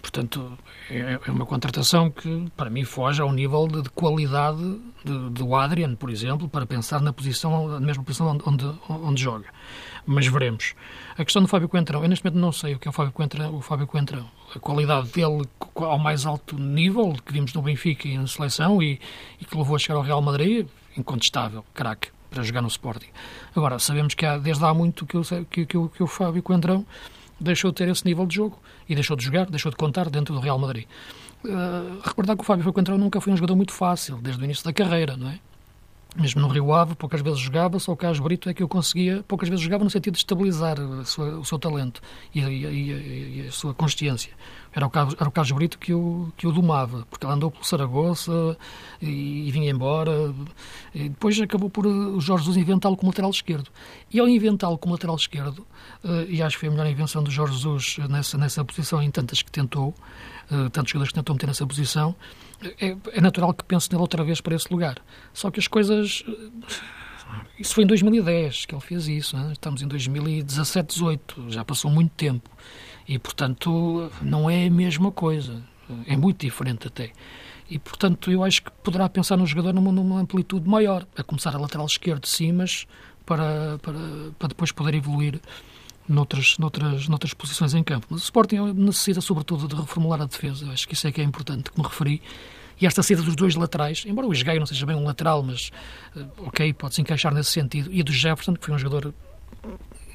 Portanto, 0.00 0.58
é, 0.90 1.18
é 1.26 1.30
uma 1.30 1.44
contratação 1.44 2.10
que, 2.10 2.46
para 2.56 2.70
mim, 2.70 2.84
foge 2.84 3.20
ao 3.20 3.30
nível 3.32 3.68
de, 3.68 3.82
de 3.82 3.90
qualidade 3.90 4.80
de, 5.04 5.30
do 5.30 5.54
Adrian, 5.54 5.94
por 5.94 6.10
exemplo, 6.10 6.48
para 6.48 6.66
pensar 6.66 7.00
na 7.00 7.12
posição, 7.12 7.68
na 7.68 7.80
mesma 7.80 8.02
posição 8.02 8.38
onde, 8.46 8.64
onde 8.88 9.22
joga. 9.22 9.46
Mas 10.06 10.26
veremos. 10.26 10.74
A 11.16 11.24
questão 11.24 11.40
do 11.40 11.48
Fábio 11.48 11.68
Coentrão, 11.68 12.02
eu 12.02 12.08
neste 12.08 12.24
momento 12.24 12.40
não 12.40 12.52
sei 12.52 12.74
o 12.74 12.78
que 12.78 12.86
é 12.86 12.90
o 12.90 12.92
Fábio 12.92 13.12
Coentrão, 13.12 13.54
o 13.54 13.60
Fábio 13.62 13.86
Coentrão, 13.86 14.28
a 14.54 14.58
qualidade 14.58 15.08
dele 15.08 15.48
ao 15.76 15.98
mais 15.98 16.26
alto 16.26 16.58
nível 16.58 17.16
que 17.24 17.32
vimos 17.32 17.52
no 17.54 17.62
Benfica 17.62 18.06
e 18.06 18.18
na 18.18 18.26
seleção 18.26 18.82
e, 18.82 19.00
e 19.40 19.44
que 19.44 19.56
levou 19.56 19.76
a 19.76 19.78
chegar 19.78 19.96
ao 19.96 20.02
Real 20.02 20.20
Madrid, 20.20 20.66
incontestável, 20.96 21.64
craque 21.72 22.08
para 22.30 22.42
jogar 22.42 22.60
no 22.60 22.68
Sporting. 22.68 23.08
Agora, 23.54 23.78
sabemos 23.78 24.14
que 24.14 24.26
há, 24.26 24.36
desde 24.36 24.64
há 24.64 24.74
muito 24.74 25.06
que, 25.06 25.18
que, 25.50 25.66
que, 25.66 25.88
que 25.88 26.02
o 26.02 26.06
Fábio 26.06 26.42
Coentrão 26.42 26.84
deixou 27.40 27.70
de 27.70 27.76
ter 27.76 27.88
esse 27.88 28.04
nível 28.04 28.26
de 28.26 28.34
jogo 28.34 28.60
e 28.88 28.94
deixou 28.94 29.16
de 29.16 29.24
jogar, 29.24 29.46
deixou 29.46 29.70
de 29.70 29.76
contar 29.76 30.10
dentro 30.10 30.34
do 30.34 30.40
Real 30.40 30.58
Madrid. 30.58 30.86
Uh, 31.44 32.00
recordar 32.02 32.36
que 32.36 32.42
o 32.42 32.44
Fábio 32.44 32.72
Coentrão 32.72 32.98
nunca 32.98 33.20
foi 33.20 33.32
um 33.32 33.36
jogador 33.36 33.56
muito 33.56 33.72
fácil, 33.72 34.16
desde 34.16 34.42
o 34.42 34.44
início 34.44 34.64
da 34.64 34.72
carreira, 34.72 35.16
não 35.16 35.28
é? 35.28 35.38
Mesmo 36.16 36.40
no 36.40 36.46
Rio 36.46 36.72
Ave, 36.72 36.94
poucas 36.94 37.20
vezes 37.20 37.40
jogava, 37.40 37.80
só 37.80 37.90
o 37.90 37.96
Carlos 37.96 38.20
Brito 38.20 38.48
é 38.48 38.54
que 38.54 38.62
eu 38.62 38.68
conseguia, 38.68 39.24
poucas 39.26 39.48
vezes 39.48 39.64
jogava 39.64 39.82
no 39.82 39.90
sentido 39.90 40.14
de 40.14 40.20
estabilizar 40.20 40.76
sua, 41.04 41.38
o 41.38 41.44
seu 41.44 41.58
talento 41.58 42.00
e 42.32 42.40
a, 42.40 42.48
e, 42.48 43.40
e 43.42 43.46
a, 43.48 43.50
sua 43.50 43.74
consciência. 43.74 44.32
Era 44.72 44.86
o, 44.86 44.90
Carlos, 44.90 45.16
era 45.18 45.28
o 45.28 45.32
Carlos 45.32 45.50
Brito 45.50 45.76
que 45.76 45.92
o, 45.92 46.32
que 46.36 46.46
domava, 46.52 47.04
porque 47.10 47.26
ele 47.26 47.32
andou 47.32 47.50
pelo 47.50 47.64
Saragoça 47.64 48.56
e, 49.02 49.48
e 49.48 49.50
vinha 49.50 49.68
embora. 49.68 50.32
E 50.94 51.08
depois 51.08 51.40
acabou 51.40 51.68
por 51.68 51.84
o 51.84 52.20
Jorge 52.20 52.44
Jesus 52.44 52.56
inventá-lo 52.56 52.96
como 52.96 53.10
lateral 53.10 53.30
esquerdo. 53.30 53.68
E 54.12 54.20
ao 54.20 54.28
inventá-lo 54.28 54.78
como 54.78 54.94
lateral 54.94 55.16
esquerdo, 55.16 55.66
uh, 56.04 56.28
e 56.28 56.40
acho 56.40 56.56
que 56.56 56.60
foi 56.60 56.68
a 56.68 56.72
melhor 56.72 56.86
invenção 56.86 57.24
do 57.24 57.30
Jorge 57.30 57.54
Jesus 57.54 57.98
nessa, 58.08 58.38
nessa 58.38 58.64
posição, 58.64 59.02
em 59.02 59.10
tantas 59.10 59.42
que 59.42 59.50
tentou, 59.50 59.88
uh, 60.50 60.70
tantos 60.70 60.92
jogadores 60.92 61.12
que 61.12 61.18
tentou 61.18 61.34
meter 61.34 61.48
nessa 61.48 61.66
posição, 61.66 62.14
é, 62.80 62.96
é 63.12 63.20
natural 63.20 63.52
que 63.54 63.64
pense 63.64 63.90
nele 63.90 64.02
outra 64.02 64.22
vez 64.24 64.40
para 64.40 64.54
esse 64.54 64.70
lugar. 64.70 64.98
Só 65.32 65.50
que 65.50 65.60
as 65.60 65.68
coisas. 65.68 66.24
Isso 67.58 67.74
foi 67.74 67.84
em 67.84 67.86
2010 67.86 68.66
que 68.66 68.74
ele 68.74 68.82
fez 68.82 69.08
isso, 69.08 69.36
né? 69.36 69.52
estamos 69.52 69.82
em 69.82 69.88
2017, 69.88 70.94
18, 70.94 71.50
já 71.50 71.64
passou 71.64 71.90
muito 71.90 72.12
tempo. 72.12 72.48
E, 73.06 73.18
portanto, 73.18 74.10
não 74.22 74.48
é 74.48 74.66
a 74.66 74.70
mesma 74.70 75.10
coisa. 75.10 75.62
É 76.06 76.16
muito 76.16 76.40
diferente 76.40 76.86
até. 76.88 77.12
E, 77.68 77.78
portanto, 77.78 78.30
eu 78.30 78.44
acho 78.44 78.62
que 78.62 78.70
poderá 78.82 79.08
pensar 79.08 79.36
no 79.36 79.46
jogador 79.46 79.72
numa, 79.72 79.90
numa 79.90 80.20
amplitude 80.20 80.68
maior, 80.68 81.06
a 81.16 81.22
começar 81.22 81.54
a 81.54 81.58
lateral 81.58 81.86
esquerdo, 81.86 82.26
sim, 82.26 82.52
mas 82.52 82.86
para, 83.24 83.78
para, 83.82 83.98
para 84.38 84.48
depois 84.48 84.70
poder 84.70 84.94
evoluir 84.94 85.40
noutras, 86.08 86.58
noutras, 86.58 87.08
noutras 87.08 87.34
posições 87.34 87.74
em 87.74 87.82
campo. 87.82 88.06
Mas 88.10 88.20
o 88.20 88.24
Sporting 88.24 88.72
necessita, 88.74 89.20
sobretudo, 89.20 89.66
de 89.66 89.74
reformular 89.74 90.20
a 90.20 90.26
defesa. 90.26 90.70
Acho 90.70 90.86
que 90.86 90.94
isso 90.94 91.06
é 91.06 91.12
que 91.12 91.20
é 91.20 91.24
importante, 91.24 91.70
como 91.70 91.86
referi. 91.86 92.22
E 92.80 92.86
esta 92.86 93.02
saída 93.02 93.22
dos 93.22 93.36
dois 93.36 93.54
laterais, 93.54 94.04
embora 94.06 94.26
o 94.26 94.32
Esgaio 94.32 94.58
não 94.58 94.66
seja 94.66 94.84
bem 94.84 94.96
um 94.96 95.04
lateral, 95.04 95.42
mas, 95.42 95.70
eh, 96.16 96.24
ok, 96.38 96.72
pode-se 96.72 97.00
encaixar 97.00 97.32
nesse 97.32 97.50
sentido. 97.50 97.88
E 97.92 98.02
do 98.02 98.12
Jefferson, 98.12 98.54
que 98.54 98.64
foi 98.64 98.74
um 98.74 98.78
jogador 98.78 99.14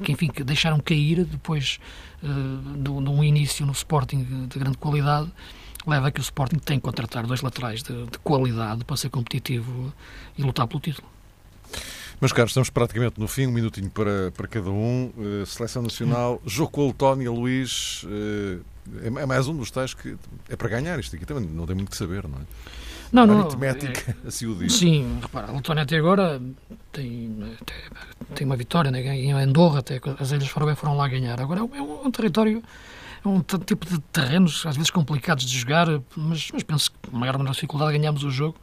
que, 0.03 0.11
enfim, 0.11 0.27
que 0.27 0.43
deixaram 0.43 0.79
cair 0.79 1.25
depois 1.25 1.79
uh, 2.23 2.77
de 2.77 2.89
um 2.89 3.23
início 3.23 3.65
no 3.65 3.71
Sporting 3.71 4.47
de 4.47 4.59
grande 4.59 4.77
qualidade, 4.77 5.31
leva 5.85 6.07
a 6.07 6.11
que 6.11 6.19
o 6.19 6.21
Sporting 6.21 6.57
tem 6.57 6.77
que 6.77 6.83
contratar 6.83 7.25
dois 7.25 7.41
laterais 7.41 7.81
de, 7.83 8.05
de 8.05 8.17
qualidade 8.19 8.83
para 8.85 8.97
ser 8.97 9.09
competitivo 9.09 9.93
e 10.37 10.43
lutar 10.43 10.67
pelo 10.67 10.79
título. 10.79 11.07
Meus 12.21 12.33
caros, 12.33 12.51
estamos 12.51 12.69
praticamente 12.69 13.17
no 13.17 13.29
fim, 13.29 13.47
um 13.47 13.51
minutinho 13.51 13.89
para, 13.89 14.29
para 14.31 14.45
cada 14.45 14.69
um. 14.69 15.09
Uh, 15.17 15.45
Seleção 15.45 15.81
Nacional, 15.81 16.41
jogo 16.45 16.69
com 16.69 16.83
a 16.83 16.87
Letónia, 16.87 17.31
Luís, 17.31 18.03
uh, 18.03 18.61
é 19.03 19.25
mais 19.25 19.47
um 19.47 19.55
dos 19.55 19.71
tais 19.71 19.93
que 19.93 20.17
é 20.49 20.55
para 20.57 20.67
ganhar 20.67 20.99
isto 20.99 21.15
aqui 21.15 21.25
também, 21.25 21.45
não 21.45 21.65
tem 21.65 21.75
muito 21.75 21.91
que 21.91 21.95
saber, 21.95 22.27
não 22.27 22.39
é? 22.39 22.41
Não, 23.11 23.25
não. 23.25 23.41
Aritmética, 23.41 24.15
é, 24.23 24.27
assim 24.27 24.47
o 24.47 24.55
diz. 24.55 24.73
Sim, 24.73 25.19
repara, 25.21 25.47
a 25.47 25.51
Letónia 25.53 25.83
até 25.83 25.97
agora 25.97 26.41
tem, 26.91 27.55
tem 28.35 28.45
uma 28.45 28.57
vitória, 28.57 28.91
né? 28.91 29.01
em 29.15 29.31
Andorra, 29.31 29.79
até 29.79 30.01
as 30.19 30.31
Ilhas 30.31 30.49
Faroé 30.49 30.75
foram 30.75 30.97
lá 30.97 31.07
ganhar. 31.07 31.39
Agora 31.39 31.61
é 31.61 31.63
um, 31.63 31.75
é 31.75 32.07
um 32.07 32.11
território 32.11 32.61
é 33.23 33.27
um 33.27 33.41
tipo 33.41 33.85
de 33.85 33.99
terrenos 33.99 34.65
às 34.65 34.75
vezes 34.75 34.91
complicados 34.91 35.45
de 35.45 35.57
jogar, 35.57 35.87
mas, 36.15 36.49
mas 36.53 36.63
penso 36.63 36.91
que 36.91 37.09
com 37.09 37.17
maior 37.17 37.35
ou 37.35 37.39
menor 37.39 37.53
dificuldade 37.53 37.97
ganhamos 37.97 38.23
o 38.23 38.29
jogo 38.29 38.57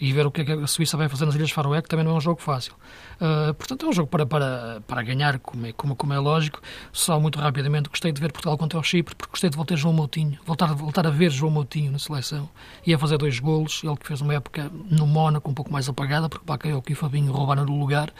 e 0.00 0.12
ver 0.12 0.26
o 0.26 0.30
que, 0.30 0.40
é 0.40 0.44
que 0.44 0.52
a 0.52 0.66
Suíça 0.66 0.96
vai 0.96 1.08
fazer 1.08 1.26
nas 1.26 1.34
Ilhas 1.34 1.50
Faroé, 1.50 1.82
que 1.82 1.88
também 1.88 2.04
não 2.04 2.12
é 2.12 2.14
um 2.14 2.20
jogo 2.20 2.40
fácil. 2.40 2.72
Uh, 3.20 3.52
portanto, 3.52 3.84
é 3.84 3.88
um 3.88 3.92
jogo 3.92 4.08
para, 4.08 4.24
para, 4.24 4.82
para 4.86 5.02
ganhar, 5.02 5.38
como 5.38 5.66
é, 5.66 5.72
como, 5.72 5.94
como 5.94 6.12
é 6.14 6.18
lógico. 6.18 6.62
Só 6.90 7.20
muito 7.20 7.38
rapidamente 7.38 7.90
gostei 7.90 8.10
de 8.10 8.20
ver 8.20 8.32
Portugal 8.32 8.56
contra 8.56 8.78
o 8.78 8.82
Chipre, 8.82 9.14
porque 9.14 9.32
gostei 9.32 9.50
de 9.50 9.56
voltar 9.56 9.76
João 9.76 9.92
Moutinho, 9.92 10.38
voltar, 10.46 10.72
voltar 10.74 11.06
a 11.06 11.10
ver 11.10 11.30
João 11.30 11.52
Moutinho 11.52 11.92
na 11.92 11.98
seleção. 11.98 12.48
Ia 12.86 12.98
fazer 12.98 13.18
dois 13.18 13.38
golos, 13.38 13.82
ele 13.84 13.96
que 13.96 14.06
fez 14.06 14.22
uma 14.22 14.34
época 14.34 14.70
no 14.90 15.06
Mónaco 15.06 15.50
um 15.50 15.54
pouco 15.54 15.70
mais 15.70 15.86
apagada, 15.88 16.28
porque 16.28 16.46
Bakayoko 16.46 16.90
e 16.90 16.94
Fabinho 16.94 17.30
roubaram 17.32 17.64
o 17.64 17.78
lugar. 17.78 18.10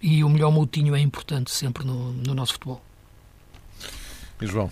E 0.00 0.24
o 0.24 0.28
melhor 0.28 0.50
Moutinho 0.50 0.96
é 0.96 1.00
importante 1.00 1.52
sempre 1.52 1.84
no, 1.84 2.12
no 2.12 2.34
nosso 2.34 2.54
futebol. 2.54 2.82
E 4.40 4.46
João? 4.46 4.68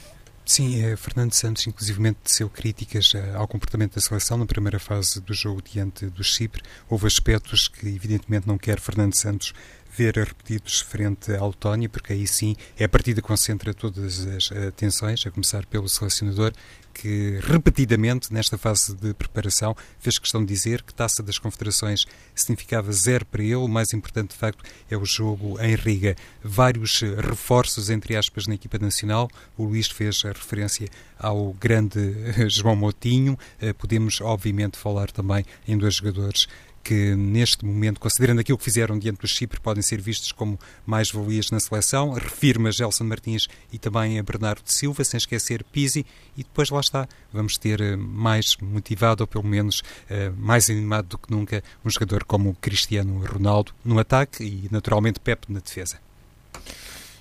Sim, 0.51 0.83
é, 0.83 0.97
Fernando 0.97 1.33
Santos, 1.33 1.65
inclusivamente, 1.69 2.19
teceu 2.25 2.51
críticas 2.51 3.13
eh, 3.15 3.35
ao 3.37 3.47
comportamento 3.47 3.95
da 3.95 4.01
seleção 4.01 4.37
na 4.37 4.45
primeira 4.45 4.81
fase 4.81 5.21
do 5.21 5.33
jogo 5.33 5.63
diante 5.63 6.07
do 6.07 6.25
Chipre. 6.25 6.61
Houve 6.89 7.07
aspectos 7.07 7.69
que, 7.69 7.87
evidentemente, 7.87 8.49
não 8.49 8.59
quer 8.59 8.81
Fernando 8.81 9.15
Santos 9.15 9.55
ver 9.97 10.17
repetidos 10.17 10.81
frente 10.81 11.33
à 11.33 11.45
Letónia, 11.45 11.89
porque 11.89 12.13
aí 12.13 12.27
sim 12.27 12.57
é 12.79 12.85
a 12.85 12.89
partida 12.89 13.21
que 13.21 13.27
concentra 13.27 13.75
todas 13.75 14.27
as 14.27 14.53
atenções, 14.53 15.27
a 15.27 15.31
começar 15.31 15.67
pelo 15.67 15.89
selecionador, 15.89 16.53
que 16.93 17.39
repetidamente, 17.43 18.33
nesta 18.33 18.59
fase 18.59 18.95
de 18.95 19.15
preparação, 19.15 19.77
fez 19.99 20.19
questão 20.19 20.45
de 20.45 20.53
dizer 20.53 20.83
que 20.83 20.93
Taça 20.93 21.23
das 21.23 21.39
Confederações 21.39 22.07
significava 22.35 22.93
zero 22.93 23.25
para 23.25 23.43
ele. 23.43 23.55
O 23.55 23.69
mais 23.69 23.93
importante, 23.95 24.31
de 24.31 24.37
facto, 24.37 24.63
é 24.91 24.97
o 24.97 25.05
jogo 25.05 25.59
em 25.61 25.75
Riga. 25.75 26.17
Vários 26.43 27.01
reforços, 27.01 27.91
entre 27.91 28.17
aspas, 28.17 28.47
na 28.47 28.55
equipa 28.55 28.79
nacional. 28.79 29.31
O 29.57 29.65
Luís 29.65 29.87
fez 29.89 30.23
a 30.25 30.29
referência 30.29 30.89
ao 31.19 31.53
grande 31.55 32.01
João 32.49 32.77
Moutinho. 32.77 33.39
Eh, 33.61 33.73
podemos, 33.73 34.21
obviamente, 34.21 34.77
falar 34.77 35.11
também 35.11 35.45
em 35.67 35.79
dois 35.79 35.95
jogadores 35.95 36.47
que 36.83 37.15
neste 37.15 37.65
momento, 37.65 38.01
considerando 38.01 38.41
aquilo 38.41 38.59
que 38.59 38.65
fizeram 38.65 38.99
diante 38.99 39.21
do 39.21 39.29
Chipre, 39.29 39.61
podem 39.61 39.83
ser 39.83 40.01
vistos 40.01 40.33
como 40.33 40.59
mais-valias 40.87 41.51
na 41.51 41.61
seleção. 41.61 42.13
Refirmo 42.13 42.69
a 42.69 42.71
Gelson 42.71 43.05
Martins 43.05 43.49
e 43.73 43.79
também 43.79 44.19
a 44.19 44.23
Bernardo 44.23 44.63
de 44.63 44.73
Silva, 44.73 45.05
sem 45.05 45.19
esquecer 45.19 45.65
Pizzi, 45.65 46.05
e 46.37 46.43
depois 46.43 46.71
lá 46.71 46.81
está, 46.81 47.09
vamos 47.33 47.59
ter 47.59 47.81
eh, 47.81 47.97
mais 47.97 48.57
motivado, 48.57 49.23
ou 49.23 49.27
pelo 49.27 49.45
menos 49.45 49.83
eh, 50.09 50.31
mais 50.37 50.71
animado 50.71 51.09
do 51.09 51.19
que 51.19 51.31
nunca, 51.31 51.63
um 51.85 51.91
jogador 51.91 52.25
como 52.25 52.57
Cristiano 52.61 53.25
Ronaldo 53.25 53.73
no 53.85 53.99
ataque 53.99 54.43
e, 54.43 54.69
naturalmente, 54.71 55.21
Pep 55.21 55.45
na 55.49 55.61
defesa. 55.61 55.99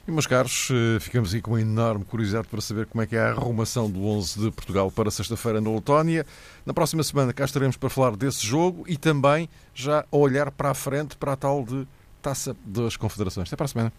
E, 0.10 0.12
meus 0.12 0.26
caros, 0.26 0.70
eh, 0.72 1.00
ficamos 1.00 1.36
aí 1.36 1.40
com 1.40 1.52
uma 1.52 1.62
enorme 1.62 2.04
curiosidade 2.04 2.48
para 2.48 2.60
saber 2.60 2.88
como 2.88 3.04
é 3.04 3.06
que 3.06 3.16
é 3.16 3.20
a 3.20 3.30
arrumação 3.30 3.88
do 3.88 4.08
11 4.08 4.40
de 4.40 4.50
Portugal 4.50 4.90
para 4.90 5.12
sexta-feira 5.12 5.62
na 5.62 5.70
Letónia. 5.70 6.26
Na 6.66 6.74
próxima 6.74 7.04
semana 7.04 7.32
cá 7.32 7.46
estaremos 7.46 7.78
para 7.78 7.92
falar 7.92 8.16
desse 8.18 8.44
jogo 8.44 8.86
e 8.88 8.98
também 8.98 9.48
já 9.72 10.04
a 10.12 10.18
olhar 10.18 10.50
para 10.50 10.72
a 10.72 10.74
frente 10.74 11.16
para 11.16 11.34
a 11.34 11.36
tal 11.36 11.64
de 11.64 11.88
Taça 12.24 12.58
das 12.66 12.98
Confederações. 12.98 13.50
Até 13.50 13.56
para 13.56 13.66
a 13.66 13.68
semana. 13.68 13.94